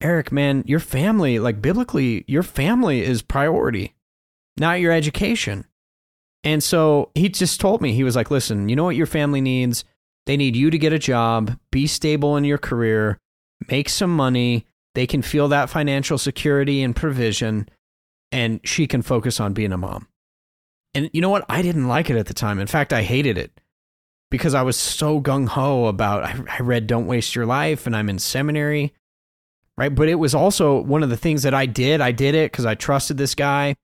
Eric, 0.00 0.32
man, 0.32 0.64
your 0.66 0.80
family, 0.80 1.38
like 1.38 1.62
biblically, 1.62 2.24
your 2.26 2.42
family 2.42 3.02
is 3.02 3.22
priority, 3.22 3.94
not 4.58 4.80
your 4.80 4.92
education. 4.92 5.64
And 6.42 6.62
so 6.62 7.10
he 7.14 7.30
just 7.30 7.60
told 7.60 7.80
me, 7.80 7.94
he 7.94 8.04
was 8.04 8.14
like, 8.14 8.30
listen, 8.30 8.68
you 8.68 8.76
know 8.76 8.84
what 8.84 8.96
your 8.96 9.06
family 9.06 9.40
needs? 9.40 9.84
They 10.26 10.36
need 10.36 10.56
you 10.56 10.70
to 10.70 10.78
get 10.78 10.92
a 10.92 10.98
job, 10.98 11.58
be 11.70 11.86
stable 11.86 12.36
in 12.36 12.44
your 12.44 12.58
career, 12.58 13.18
make 13.68 13.88
some 13.88 14.14
money. 14.14 14.66
They 14.94 15.06
can 15.06 15.22
feel 15.22 15.48
that 15.48 15.70
financial 15.70 16.18
security 16.18 16.82
and 16.82 16.94
provision, 16.94 17.68
and 18.34 18.60
she 18.64 18.86
can 18.86 19.00
focus 19.00 19.40
on 19.40 19.54
being 19.54 19.72
a 19.72 19.78
mom. 19.78 20.08
And 20.94 21.08
you 21.12 21.22
know 21.22 21.30
what? 21.30 21.46
I 21.48 21.62
didn't 21.62 21.88
like 21.88 22.10
it 22.10 22.16
at 22.16 22.26
the 22.26 22.34
time. 22.34 22.58
In 22.58 22.66
fact, 22.66 22.92
I 22.92 23.02
hated 23.02 23.38
it 23.38 23.58
because 24.30 24.54
I 24.54 24.62
was 24.62 24.76
so 24.76 25.20
gung 25.20 25.48
ho 25.48 25.86
about, 25.86 26.24
I, 26.24 26.36
I 26.58 26.60
read 26.60 26.86
Don't 26.86 27.06
Waste 27.06 27.34
Your 27.34 27.46
Life 27.46 27.86
and 27.86 27.96
I'm 27.96 28.10
in 28.10 28.18
seminary 28.18 28.92
right? 29.76 29.94
But 29.94 30.08
it 30.08 30.16
was 30.16 30.34
also 30.34 30.80
one 30.80 31.02
of 31.02 31.10
the 31.10 31.16
things 31.16 31.42
that 31.42 31.54
I 31.54 31.66
did. 31.66 32.00
I 32.00 32.12
did 32.12 32.34
it 32.34 32.50
because 32.50 32.66
I 32.66 32.74
trusted 32.74 33.16
this 33.16 33.34
guy, 33.34 33.76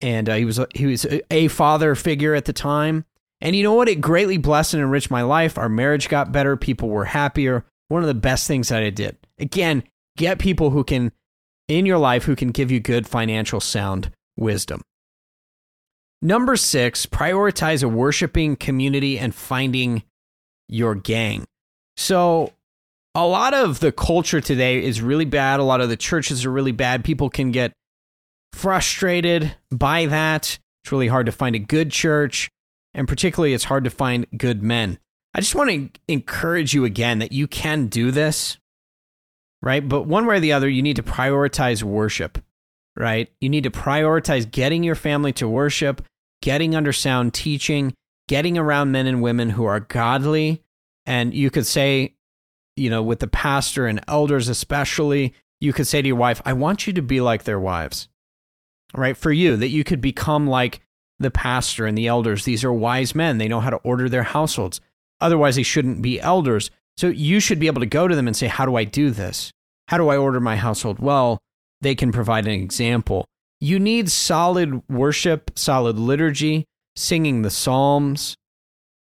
and 0.00 0.28
uh, 0.28 0.34
he 0.34 0.44
was 0.44 0.60
he 0.74 0.86
was 0.86 1.06
a 1.30 1.48
father 1.48 1.94
figure 1.94 2.34
at 2.34 2.44
the 2.44 2.52
time. 2.52 3.04
And 3.40 3.56
you 3.56 3.62
know 3.62 3.74
what? 3.74 3.88
It 3.88 4.02
greatly 4.02 4.36
blessed 4.36 4.74
and 4.74 4.82
enriched 4.82 5.10
my 5.10 5.22
life. 5.22 5.56
Our 5.56 5.68
marriage 5.68 6.08
got 6.08 6.32
better. 6.32 6.56
People 6.56 6.90
were 6.90 7.06
happier. 7.06 7.64
One 7.88 8.02
of 8.02 8.08
the 8.08 8.14
best 8.14 8.46
things 8.46 8.68
that 8.68 8.82
I 8.82 8.90
did. 8.90 9.16
Again, 9.38 9.82
get 10.16 10.38
people 10.38 10.70
who 10.70 10.84
can 10.84 11.12
in 11.70 11.86
your 11.86 11.98
life 11.98 12.24
who 12.24 12.36
can 12.36 12.50
give 12.50 12.70
you 12.70 12.80
good 12.80 13.06
financial 13.06 13.60
sound 13.60 14.10
wisdom. 14.36 14.82
Number 16.20 16.56
six, 16.56 17.06
prioritize 17.06 17.82
a 17.82 17.88
worshiping 17.88 18.56
community 18.56 19.18
and 19.18 19.34
finding 19.34 20.02
your 20.68 20.94
gang. 20.94 21.44
So 21.96 22.52
a 23.14 23.26
lot 23.26 23.54
of 23.54 23.80
the 23.80 23.92
culture 23.92 24.40
today 24.40 24.84
is 24.84 25.00
really 25.00 25.24
bad. 25.24 25.60
A 25.60 25.64
lot 25.64 25.80
of 25.80 25.88
the 25.88 25.96
churches 25.96 26.44
are 26.44 26.50
really 26.50 26.72
bad. 26.72 27.04
People 27.04 27.30
can 27.30 27.50
get 27.50 27.72
frustrated 28.52 29.56
by 29.70 30.06
that. 30.06 30.58
It's 30.84 30.92
really 30.92 31.08
hard 31.08 31.26
to 31.26 31.32
find 31.32 31.54
a 31.54 31.60
good 31.60 31.90
church, 31.90 32.50
and 32.94 33.06
particularly, 33.06 33.52
it's 33.52 33.64
hard 33.64 33.84
to 33.84 33.90
find 33.90 34.26
good 34.36 34.62
men. 34.62 34.98
I 35.34 35.40
just 35.40 35.54
want 35.54 35.70
to 35.70 36.00
encourage 36.08 36.74
you 36.74 36.84
again 36.84 37.18
that 37.18 37.32
you 37.32 37.46
can 37.46 37.86
do 37.86 38.10
this, 38.10 38.58
right? 39.62 39.86
But 39.86 40.02
one 40.06 40.26
way 40.26 40.36
or 40.36 40.40
the 40.40 40.52
other, 40.52 40.68
you 40.68 40.82
need 40.82 40.96
to 40.96 41.02
prioritize 41.02 41.82
worship, 41.82 42.38
right? 42.96 43.30
You 43.40 43.48
need 43.48 43.64
to 43.64 43.70
prioritize 43.70 44.50
getting 44.50 44.82
your 44.82 44.94
family 44.94 45.32
to 45.34 45.48
worship, 45.48 46.02
getting 46.42 46.74
under 46.74 46.92
sound 46.92 47.34
teaching, 47.34 47.94
getting 48.28 48.56
around 48.56 48.92
men 48.92 49.06
and 49.06 49.22
women 49.22 49.50
who 49.50 49.64
are 49.64 49.80
godly. 49.80 50.62
And 51.06 51.34
you 51.34 51.50
could 51.50 51.66
say, 51.66 52.14
you 52.76 52.90
know, 52.90 53.02
with 53.02 53.18
the 53.18 53.26
pastor 53.26 53.86
and 53.86 54.02
elders 54.08 54.48
especially, 54.48 55.34
you 55.60 55.72
could 55.72 55.86
say 55.86 56.00
to 56.00 56.08
your 56.08 56.16
wife, 56.16 56.40
I 56.44 56.52
want 56.52 56.86
you 56.86 56.92
to 56.94 57.02
be 57.02 57.20
like 57.20 57.44
their 57.44 57.60
wives. 57.60 58.08
Right? 58.94 59.16
For 59.16 59.30
you, 59.30 59.56
that 59.56 59.68
you 59.68 59.84
could 59.84 60.00
become 60.00 60.46
like 60.46 60.80
the 61.18 61.30
pastor 61.30 61.86
and 61.86 61.96
the 61.96 62.06
elders. 62.06 62.44
These 62.44 62.64
are 62.64 62.72
wise 62.72 63.14
men. 63.14 63.38
They 63.38 63.46
know 63.46 63.60
how 63.60 63.70
to 63.70 63.76
order 63.76 64.08
their 64.08 64.22
households. 64.22 64.80
Otherwise, 65.20 65.56
they 65.56 65.62
shouldn't 65.62 66.02
be 66.02 66.20
elders. 66.20 66.70
So 66.96 67.08
you 67.08 67.40
should 67.40 67.58
be 67.58 67.66
able 67.66 67.80
to 67.80 67.86
go 67.86 68.08
to 68.08 68.14
them 68.14 68.26
and 68.26 68.36
say, 68.36 68.46
How 68.46 68.66
do 68.66 68.76
I 68.76 68.84
do 68.84 69.10
this? 69.10 69.50
How 69.88 69.98
do 69.98 70.08
I 70.08 70.16
order 70.16 70.40
my 70.40 70.56
household 70.56 70.98
well? 70.98 71.38
They 71.80 71.94
can 71.94 72.12
provide 72.12 72.46
an 72.46 72.52
example. 72.52 73.26
You 73.60 73.78
need 73.78 74.10
solid 74.10 74.82
worship, 74.88 75.50
solid 75.56 75.98
liturgy, 75.98 76.64
singing 76.96 77.42
the 77.42 77.50
Psalms, 77.50 78.36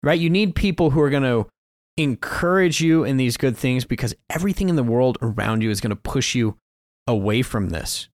right? 0.03 0.19
You 0.19 0.31
need 0.31 0.55
people 0.55 0.91
who 0.91 1.01
are 1.01 1.11
going 1.11 1.23
to 1.23 1.49
encourage 1.97 2.81
you 2.81 3.05
in 3.05 3.17
these 3.17 3.37
good 3.37 3.57
things 3.57 3.85
because 3.85 4.15
everything 4.29 4.69
in 4.69 4.77
the 4.77 4.83
world 4.83 5.17
around 5.23 5.63
you 5.63 5.71
is 5.71 5.81
going 5.81 5.91
to 5.91 5.97
push 5.97 6.35
you 6.35 6.57
away 7.07 7.43
from 7.43 7.71
this. 7.71 8.09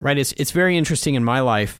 Right? 0.00 0.18
It's 0.18 0.32
it's 0.32 0.50
very 0.50 0.76
interesting 0.76 1.14
in 1.14 1.24
my 1.24 1.40
life 1.40 1.78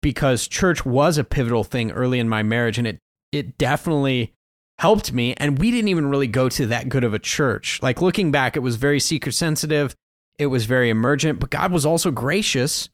because 0.00 0.48
church 0.48 0.84
was 0.84 1.18
a 1.18 1.24
pivotal 1.24 1.64
thing 1.64 1.90
early 1.92 2.18
in 2.18 2.28
my 2.28 2.42
marriage 2.42 2.78
and 2.78 2.86
it 2.86 2.98
it 3.30 3.58
definitely 3.58 4.32
helped 4.78 5.12
me 5.12 5.34
and 5.36 5.58
we 5.58 5.70
didn't 5.70 5.88
even 5.88 6.06
really 6.06 6.26
go 6.26 6.48
to 6.48 6.66
that 6.66 6.88
good 6.88 7.04
of 7.04 7.14
a 7.14 7.18
church. 7.18 7.80
Like 7.82 8.02
looking 8.02 8.30
back 8.30 8.56
it 8.56 8.60
was 8.60 8.76
very 8.76 9.00
seeker 9.00 9.30
sensitive, 9.30 9.94
it 10.38 10.46
was 10.46 10.64
very 10.64 10.90
emergent, 10.90 11.40
but 11.40 11.50
God 11.50 11.72
was 11.72 11.86
also 11.86 12.10
gracious 12.10 12.88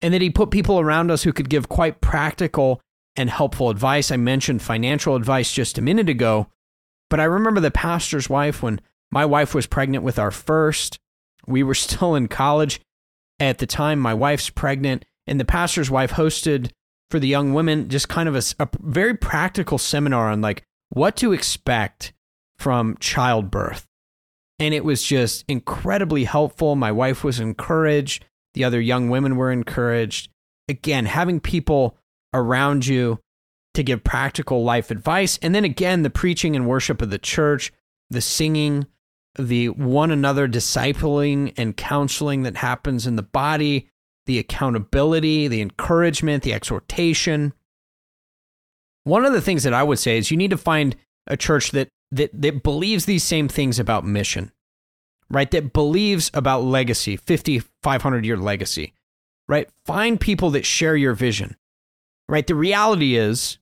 and 0.00 0.12
that 0.12 0.22
he 0.22 0.30
put 0.30 0.50
people 0.50 0.80
around 0.80 1.10
us 1.10 1.22
who 1.22 1.32
could 1.32 1.48
give 1.48 1.68
quite 1.68 2.00
practical 2.00 2.80
and 3.16 3.30
helpful 3.30 3.70
advice. 3.70 4.10
I 4.10 4.16
mentioned 4.16 4.62
financial 4.62 5.14
advice 5.14 5.52
just 5.52 5.78
a 5.78 5.82
minute 5.82 6.08
ago, 6.08 6.48
but 7.08 7.20
I 7.20 7.24
remember 7.24 7.60
the 7.60 7.70
pastor's 7.70 8.28
wife 8.28 8.62
when 8.62 8.80
my 9.10 9.24
wife 9.24 9.54
was 9.54 9.66
pregnant 9.66 10.02
with 10.02 10.18
our 10.18 10.30
first. 10.30 10.98
We 11.46 11.62
were 11.62 11.74
still 11.76 12.14
in 12.14 12.28
college 12.28 12.80
at 13.38 13.58
the 13.58 13.66
time. 13.66 14.00
My 14.00 14.14
wife's 14.14 14.50
pregnant, 14.50 15.04
and 15.26 15.38
the 15.38 15.44
pastor's 15.44 15.90
wife 15.90 16.12
hosted 16.12 16.70
for 17.10 17.20
the 17.20 17.28
young 17.28 17.52
women 17.52 17.88
just 17.88 18.08
kind 18.08 18.28
of 18.28 18.34
a, 18.34 18.42
a 18.58 18.68
very 18.80 19.14
practical 19.14 19.78
seminar 19.78 20.30
on 20.30 20.40
like 20.40 20.64
what 20.92 21.16
to 21.16 21.32
expect 21.32 22.12
from 22.56 22.96
childbirth. 23.00 23.88
And 24.58 24.74
it 24.74 24.84
was 24.84 25.02
just 25.02 25.44
incredibly 25.48 26.24
helpful. 26.24 26.76
My 26.76 26.92
wife 26.92 27.24
was 27.24 27.40
encouraged. 27.40 28.26
The 28.54 28.64
other 28.64 28.80
young 28.80 29.08
women 29.08 29.36
were 29.36 29.50
encouraged. 29.50 30.30
Again, 30.68 31.06
having 31.06 31.40
people 31.40 31.96
around 32.34 32.86
you 32.86 33.20
to 33.74 33.82
give 33.82 34.04
practical 34.04 34.64
life 34.64 34.90
advice. 34.90 35.38
And 35.40 35.54
then 35.54 35.64
again, 35.64 36.02
the 36.02 36.10
preaching 36.10 36.54
and 36.54 36.68
worship 36.68 37.00
of 37.00 37.10
the 37.10 37.18
church, 37.18 37.72
the 38.10 38.20
singing, 38.20 38.86
the 39.38 39.70
one 39.70 40.10
another 40.10 40.46
discipling 40.46 41.54
and 41.56 41.74
counseling 41.74 42.42
that 42.42 42.58
happens 42.58 43.06
in 43.06 43.16
the 43.16 43.22
body, 43.22 43.88
the 44.26 44.38
accountability, 44.38 45.48
the 45.48 45.62
encouragement, 45.62 46.42
the 46.42 46.52
exhortation. 46.52 47.54
One 49.04 49.24
of 49.24 49.32
the 49.32 49.40
things 49.40 49.64
that 49.64 49.74
I 49.74 49.82
would 49.82 49.98
say 49.98 50.18
is 50.18 50.30
you 50.30 50.36
need 50.36 50.50
to 50.50 50.56
find 50.56 50.96
a 51.26 51.36
church 51.36 51.70
that 51.72 51.88
that 52.10 52.30
that 52.40 52.62
believes 52.62 53.04
these 53.04 53.24
same 53.24 53.48
things 53.48 53.78
about 53.78 54.04
mission. 54.04 54.52
Right? 55.30 55.50
That 55.50 55.72
believes 55.72 56.30
about 56.34 56.62
legacy, 56.62 57.16
5500 57.16 58.26
year 58.26 58.36
legacy. 58.36 58.92
Right? 59.48 59.68
Find 59.86 60.20
people 60.20 60.50
that 60.50 60.66
share 60.66 60.94
your 60.94 61.14
vision 61.14 61.56
right? 62.32 62.46
The 62.46 62.54
reality 62.54 63.16
is 63.16 63.58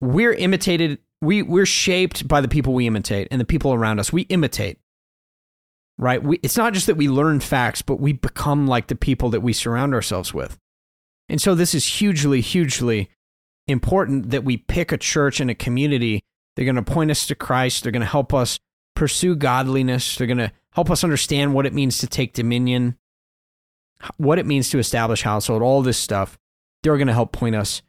we're 0.00 0.34
imitated, 0.34 0.98
we, 1.22 1.42
we're 1.42 1.66
shaped 1.66 2.28
by 2.28 2.42
the 2.42 2.48
people 2.48 2.74
we 2.74 2.86
imitate 2.86 3.28
and 3.30 3.40
the 3.40 3.46
people 3.46 3.72
around 3.72 3.98
us. 3.98 4.12
We 4.12 4.22
imitate, 4.22 4.78
right? 5.96 6.22
We, 6.22 6.38
it's 6.42 6.58
not 6.58 6.74
just 6.74 6.86
that 6.86 6.96
we 6.96 7.08
learn 7.08 7.40
facts, 7.40 7.80
but 7.80 7.98
we 7.98 8.12
become 8.12 8.66
like 8.66 8.88
the 8.88 8.94
people 8.94 9.30
that 9.30 9.40
we 9.40 9.54
surround 9.54 9.94
ourselves 9.94 10.34
with. 10.34 10.58
And 11.30 11.40
so 11.40 11.54
this 11.54 11.74
is 11.74 11.86
hugely, 11.86 12.42
hugely 12.42 13.08
important 13.66 14.30
that 14.30 14.44
we 14.44 14.56
pick 14.56 14.92
a 14.92 14.98
church 14.98 15.40
and 15.40 15.50
a 15.50 15.54
community. 15.54 16.22
They're 16.54 16.64
going 16.64 16.76
to 16.76 16.82
point 16.82 17.10
us 17.10 17.26
to 17.26 17.34
Christ. 17.34 17.82
They're 17.82 17.92
going 17.92 18.00
to 18.00 18.06
help 18.06 18.32
us 18.34 18.58
pursue 18.94 19.36
godliness. 19.36 20.16
They're 20.16 20.26
going 20.26 20.38
to 20.38 20.52
help 20.72 20.90
us 20.90 21.04
understand 21.04 21.54
what 21.54 21.66
it 21.66 21.72
means 21.72 21.98
to 21.98 22.06
take 22.06 22.34
dominion, 22.34 22.96
what 24.16 24.38
it 24.38 24.46
means 24.46 24.70
to 24.70 24.78
establish 24.78 25.22
household, 25.22 25.62
all 25.62 25.82
this 25.82 25.98
stuff 25.98 26.38
they're 26.84 26.98
going 26.98 27.08
to 27.08 27.14
help 27.14 27.32
point 27.32 27.56
us 27.56 27.82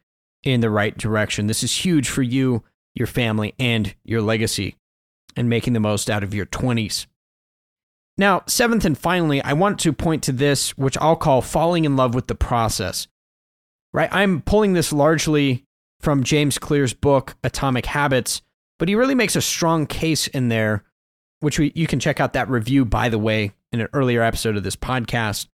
in 0.44 0.62
the 0.62 0.70
right 0.70 0.98
direction. 0.98 1.48
This 1.48 1.64
is 1.64 1.86
huge 1.86 2.10
for 2.10 2.24
you, 2.24 2.64
your 2.96 3.08
family, 3.08 3.54
and 3.60 3.94
your 4.04 4.22
legacy, 4.22 4.78
and 5.36 5.50
making 5.50 5.74
the 5.74 5.80
most 5.80 6.10
out 6.10 6.24
of 6.24 6.34
your 6.34 6.46
20s. 6.46 7.06
Now, 8.18 8.44
seventh 8.48 8.86
and 8.86 8.98
finally, 8.98 9.42
I 9.42 9.54
want 9.54 9.80
to 9.82 9.92
point 9.92 10.24
to 10.24 10.32
this, 10.32 10.78
which 10.78 10.98
I'll 11.00 11.18
call 11.18 11.42
falling 11.42 11.84
in 11.84 11.98
love 11.98 12.16
with 12.16 12.28
the 12.28 12.36
process. 12.36 13.08
Right? 13.92 14.10
I'm 14.12 14.42
pulling 14.42 14.74
this 14.74 14.94
largely 14.94 15.65
from 16.00 16.24
James 16.24 16.58
Clear's 16.58 16.94
book, 16.94 17.36
Atomic 17.44 17.86
Habits, 17.86 18.42
but 18.78 18.90
he 18.90 18.96
really 18.96 19.16
makes 19.16 19.36
a 19.36 19.42
strong 19.42 19.86
case 19.88 20.28
in 20.28 20.50
there, 20.50 20.84
which 21.40 21.60
we, 21.60 21.72
you 21.76 21.88
can 21.88 22.00
check 22.00 22.20
out 22.20 22.34
that 22.34 22.50
review, 22.50 22.86
by 22.86 23.10
the 23.10 23.20
way, 23.20 23.52
in 23.72 23.82
an 23.82 23.88
earlier 23.94 24.22
episode 24.22 24.58
of 24.58 24.64
this 24.64 24.76
podcast. 24.76 25.48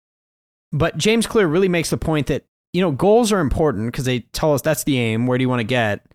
But 0.72 0.96
James 0.96 1.26
Clear 1.26 1.46
really 1.46 1.68
makes 1.68 1.90
the 1.90 1.96
point 1.96 2.26
that, 2.28 2.44
you 2.72 2.80
know, 2.80 2.92
goals 2.92 3.32
are 3.32 3.40
important 3.40 3.92
because 3.92 4.04
they 4.04 4.20
tell 4.20 4.54
us 4.54 4.62
that's 4.62 4.84
the 4.84 4.98
aim. 4.98 5.26
Where 5.26 5.38
do 5.38 5.42
you 5.42 5.48
want 5.48 5.60
to 5.60 5.64
get? 5.64 6.06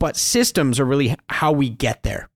But 0.00 0.16
systems 0.16 0.80
are 0.80 0.84
really 0.84 1.14
how 1.28 1.52
we 1.52 1.68
get 1.68 2.02
there, 2.02 2.28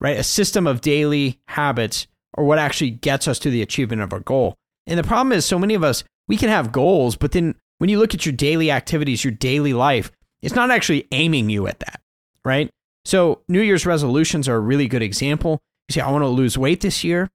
right? 0.00 0.18
A 0.18 0.22
system 0.22 0.66
of 0.66 0.80
daily 0.80 1.40
habits 1.48 2.06
or 2.34 2.44
what 2.44 2.58
actually 2.58 2.90
gets 2.90 3.26
us 3.26 3.38
to 3.40 3.50
the 3.50 3.62
achievement 3.62 4.02
of 4.02 4.12
our 4.12 4.20
goal. 4.20 4.54
And 4.86 4.98
the 4.98 5.02
problem 5.02 5.32
is, 5.32 5.44
so 5.44 5.58
many 5.58 5.74
of 5.74 5.82
us, 5.82 6.04
we 6.28 6.36
can 6.36 6.48
have 6.48 6.72
goals, 6.72 7.16
but 7.16 7.32
then 7.32 7.54
when 7.78 7.90
you 7.90 7.98
look 7.98 8.14
at 8.14 8.24
your 8.24 8.32
daily 8.32 8.70
activities, 8.70 9.24
your 9.24 9.32
daily 9.32 9.72
life, 9.72 10.12
it's 10.46 10.54
not 10.54 10.70
actually 10.70 11.08
aiming 11.10 11.50
you 11.50 11.66
at 11.66 11.80
that, 11.80 12.00
right? 12.44 12.70
So, 13.04 13.42
New 13.48 13.60
Year's 13.60 13.84
resolutions 13.84 14.48
are 14.48 14.54
a 14.54 14.60
really 14.60 14.86
good 14.86 15.02
example. 15.02 15.60
You 15.88 15.94
say, 15.94 16.00
I 16.00 16.10
want 16.12 16.22
to 16.22 16.28
lose 16.28 16.56
weight 16.56 16.82
this 16.82 17.02
year. 17.02 17.28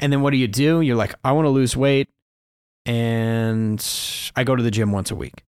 And 0.00 0.12
then 0.12 0.20
what 0.20 0.32
do 0.32 0.36
you 0.36 0.48
do? 0.48 0.80
You're 0.80 0.96
like, 0.96 1.14
I 1.22 1.30
want 1.30 1.46
to 1.46 1.50
lose 1.50 1.76
weight. 1.76 2.08
And 2.84 3.80
I 4.34 4.42
go 4.42 4.56
to 4.56 4.62
the 4.64 4.72
gym 4.72 4.90
once 4.90 5.12
a 5.12 5.14
week. 5.14 5.44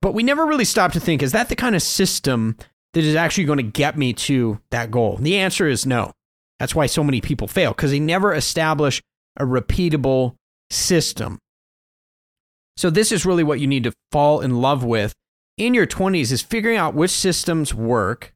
But 0.00 0.14
we 0.14 0.22
never 0.22 0.46
really 0.46 0.64
stop 0.64 0.92
to 0.92 1.00
think, 1.00 1.24
is 1.24 1.32
that 1.32 1.48
the 1.48 1.56
kind 1.56 1.74
of 1.74 1.82
system 1.82 2.56
that 2.94 3.02
is 3.02 3.16
actually 3.16 3.44
going 3.44 3.58
to 3.58 3.64
get 3.64 3.98
me 3.98 4.12
to 4.12 4.60
that 4.70 4.92
goal? 4.92 5.16
And 5.16 5.26
the 5.26 5.38
answer 5.38 5.66
is 5.66 5.84
no. 5.84 6.12
That's 6.60 6.74
why 6.74 6.86
so 6.86 7.02
many 7.02 7.20
people 7.20 7.48
fail 7.48 7.72
because 7.72 7.90
they 7.90 7.98
never 7.98 8.32
establish 8.32 9.02
a 9.36 9.44
repeatable 9.44 10.36
system. 10.70 11.40
So 12.76 12.90
this 12.90 13.10
is 13.10 13.26
really 13.26 13.42
what 13.42 13.58
you 13.58 13.66
need 13.66 13.82
to 13.84 13.92
fall 14.12 14.40
in 14.40 14.60
love 14.60 14.84
with 14.84 15.14
in 15.56 15.74
your 15.74 15.86
20s 15.86 16.32
is 16.32 16.42
figuring 16.42 16.76
out 16.76 16.94
which 16.94 17.10
systems 17.10 17.74
work, 17.74 18.34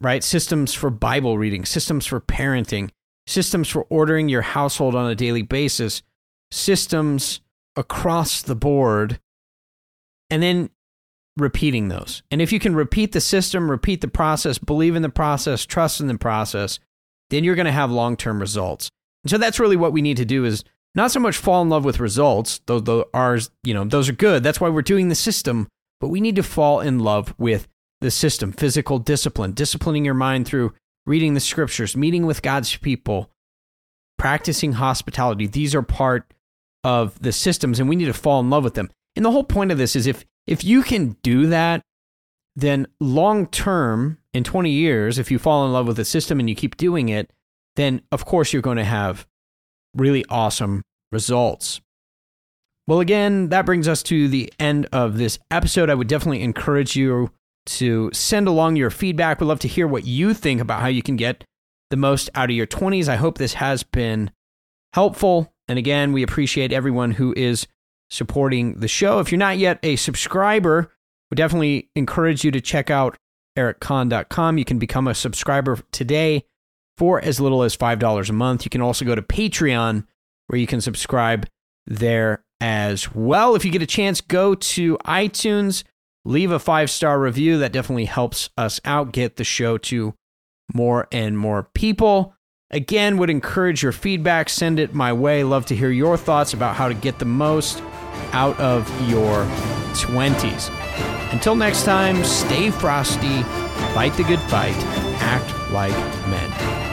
right? 0.00 0.22
Systems 0.22 0.74
for 0.74 0.90
Bible 0.90 1.38
reading, 1.38 1.64
systems 1.64 2.06
for 2.06 2.20
parenting, 2.20 2.90
systems 3.26 3.68
for 3.68 3.86
ordering 3.88 4.28
your 4.28 4.42
household 4.42 4.94
on 4.94 5.10
a 5.10 5.14
daily 5.14 5.42
basis, 5.42 6.02
systems 6.50 7.40
across 7.76 8.42
the 8.42 8.56
board, 8.56 9.20
and 10.30 10.42
then 10.42 10.70
repeating 11.36 11.88
those. 11.88 12.22
And 12.30 12.40
if 12.40 12.52
you 12.52 12.58
can 12.58 12.74
repeat 12.74 13.12
the 13.12 13.20
system, 13.20 13.70
repeat 13.70 14.00
the 14.00 14.08
process, 14.08 14.58
believe 14.58 14.96
in 14.96 15.02
the 15.02 15.08
process, 15.08 15.66
trust 15.66 16.00
in 16.00 16.06
the 16.06 16.18
process, 16.18 16.78
then 17.30 17.44
you're 17.44 17.54
going 17.54 17.66
to 17.66 17.72
have 17.72 17.90
long 17.90 18.16
term 18.16 18.40
results. 18.40 18.90
And 19.24 19.30
so 19.30 19.38
that's 19.38 19.60
really 19.60 19.76
what 19.76 19.92
we 19.92 20.02
need 20.02 20.16
to 20.18 20.24
do 20.24 20.44
is 20.44 20.64
not 20.94 21.10
so 21.10 21.20
much 21.20 21.36
fall 21.36 21.60
in 21.62 21.68
love 21.68 21.84
with 21.84 22.00
results, 22.00 22.60
though 22.66 22.80
those 22.80 23.04
are, 23.12 23.38
you 23.62 23.74
know, 23.74 23.84
those 23.84 24.08
are 24.08 24.14
good. 24.14 24.42
That's 24.42 24.60
why 24.60 24.70
we're 24.70 24.82
doing 24.82 25.08
the 25.08 25.14
system, 25.14 25.68
but 26.00 26.08
we 26.08 26.20
need 26.20 26.36
to 26.36 26.42
fall 26.42 26.80
in 26.80 26.98
love 26.98 27.34
with 27.38 27.68
the 28.00 28.10
system, 28.10 28.52
physical 28.52 28.98
discipline, 28.98 29.52
disciplining 29.52 30.04
your 30.04 30.14
mind 30.14 30.46
through 30.46 30.74
reading 31.06 31.34
the 31.34 31.40
scriptures, 31.40 31.96
meeting 31.96 32.26
with 32.26 32.42
God's 32.42 32.76
people, 32.76 33.30
practicing 34.18 34.72
hospitality. 34.72 35.46
These 35.46 35.74
are 35.74 35.82
part 35.82 36.32
of 36.84 37.20
the 37.20 37.32
systems 37.32 37.80
and 37.80 37.88
we 37.88 37.96
need 37.96 38.06
to 38.06 38.12
fall 38.12 38.40
in 38.40 38.50
love 38.50 38.64
with 38.64 38.74
them. 38.74 38.90
And 39.14 39.24
the 39.24 39.30
whole 39.30 39.44
point 39.44 39.72
of 39.72 39.78
this 39.78 39.96
is 39.96 40.06
if 40.06 40.24
if 40.46 40.62
you 40.62 40.82
can 40.82 41.16
do 41.22 41.46
that, 41.48 41.82
then 42.54 42.86
long 43.00 43.46
term 43.46 44.18
in 44.32 44.44
20 44.44 44.70
years, 44.70 45.18
if 45.18 45.30
you 45.30 45.38
fall 45.38 45.66
in 45.66 45.72
love 45.72 45.86
with 45.86 45.96
the 45.96 46.04
system 46.04 46.38
and 46.38 46.48
you 46.48 46.54
keep 46.54 46.76
doing 46.76 47.08
it, 47.08 47.30
then 47.74 48.02
of 48.12 48.24
course 48.24 48.52
you're 48.52 48.62
going 48.62 48.76
to 48.76 48.84
have 48.84 49.26
really 49.94 50.24
awesome 50.28 50.82
results. 51.10 51.80
Well, 52.86 53.00
again, 53.00 53.48
that 53.48 53.66
brings 53.66 53.88
us 53.88 54.02
to 54.04 54.28
the 54.28 54.52
end 54.60 54.86
of 54.92 55.18
this 55.18 55.38
episode. 55.50 55.90
I 55.90 55.94
would 55.94 56.06
definitely 56.06 56.42
encourage 56.42 56.94
you 56.94 57.32
to 57.66 58.10
send 58.12 58.46
along 58.46 58.76
your 58.76 58.90
feedback. 58.90 59.40
We'd 59.40 59.48
love 59.48 59.58
to 59.60 59.68
hear 59.68 59.88
what 59.88 60.06
you 60.06 60.34
think 60.34 60.60
about 60.60 60.80
how 60.80 60.86
you 60.86 61.02
can 61.02 61.16
get 61.16 61.42
the 61.90 61.96
most 61.96 62.30
out 62.34 62.48
of 62.48 62.56
your 62.56 62.66
20s. 62.66 63.08
I 63.08 63.16
hope 63.16 63.38
this 63.38 63.54
has 63.54 63.82
been 63.82 64.30
helpful. 64.92 65.52
And 65.66 65.78
again, 65.78 66.12
we 66.12 66.22
appreciate 66.22 66.72
everyone 66.72 67.12
who 67.12 67.34
is 67.36 67.66
supporting 68.08 68.74
the 68.78 68.86
show. 68.86 69.18
If 69.18 69.32
you're 69.32 69.38
not 69.38 69.58
yet 69.58 69.80
a 69.82 69.96
subscriber, 69.96 70.92
we 71.30 71.34
definitely 71.34 71.90
encourage 71.96 72.44
you 72.44 72.52
to 72.52 72.60
check 72.60 72.88
out 72.88 73.16
ericconn.com. 73.58 74.58
You 74.58 74.64
can 74.64 74.78
become 74.78 75.08
a 75.08 75.14
subscriber 75.14 75.80
today 75.90 76.44
for 76.98 77.20
as 77.20 77.40
little 77.40 77.64
as 77.64 77.76
$5 77.76 78.28
a 78.28 78.32
month. 78.32 78.64
You 78.64 78.70
can 78.70 78.80
also 78.80 79.04
go 79.04 79.16
to 79.16 79.22
Patreon 79.22 80.06
where 80.46 80.58
you 80.60 80.68
can 80.68 80.80
subscribe 80.80 81.48
there 81.86 82.44
as 82.60 83.14
well. 83.14 83.54
If 83.54 83.64
you 83.64 83.70
get 83.70 83.82
a 83.82 83.86
chance, 83.86 84.20
go 84.20 84.54
to 84.54 84.98
iTunes, 85.04 85.84
leave 86.24 86.50
a 86.50 86.58
five 86.58 86.90
star 86.90 87.20
review. 87.20 87.58
That 87.58 87.72
definitely 87.72 88.06
helps 88.06 88.50
us 88.56 88.80
out, 88.84 89.12
get 89.12 89.36
the 89.36 89.44
show 89.44 89.78
to 89.78 90.14
more 90.74 91.08
and 91.12 91.38
more 91.38 91.68
people. 91.74 92.34
Again, 92.70 93.16
would 93.18 93.30
encourage 93.30 93.82
your 93.82 93.92
feedback. 93.92 94.48
Send 94.48 94.80
it 94.80 94.92
my 94.92 95.12
way. 95.12 95.44
Love 95.44 95.66
to 95.66 95.76
hear 95.76 95.90
your 95.90 96.16
thoughts 96.16 96.52
about 96.52 96.74
how 96.74 96.88
to 96.88 96.94
get 96.94 97.18
the 97.18 97.24
most 97.24 97.82
out 98.32 98.58
of 98.58 98.88
your 99.08 99.44
20s. 99.94 100.70
Until 101.32 101.54
next 101.54 101.84
time, 101.84 102.24
stay 102.24 102.70
frosty, 102.70 103.42
fight 103.94 104.14
the 104.14 104.24
good 104.24 104.40
fight, 104.40 104.76
act 105.20 105.72
like 105.72 105.92
men. 106.28 106.85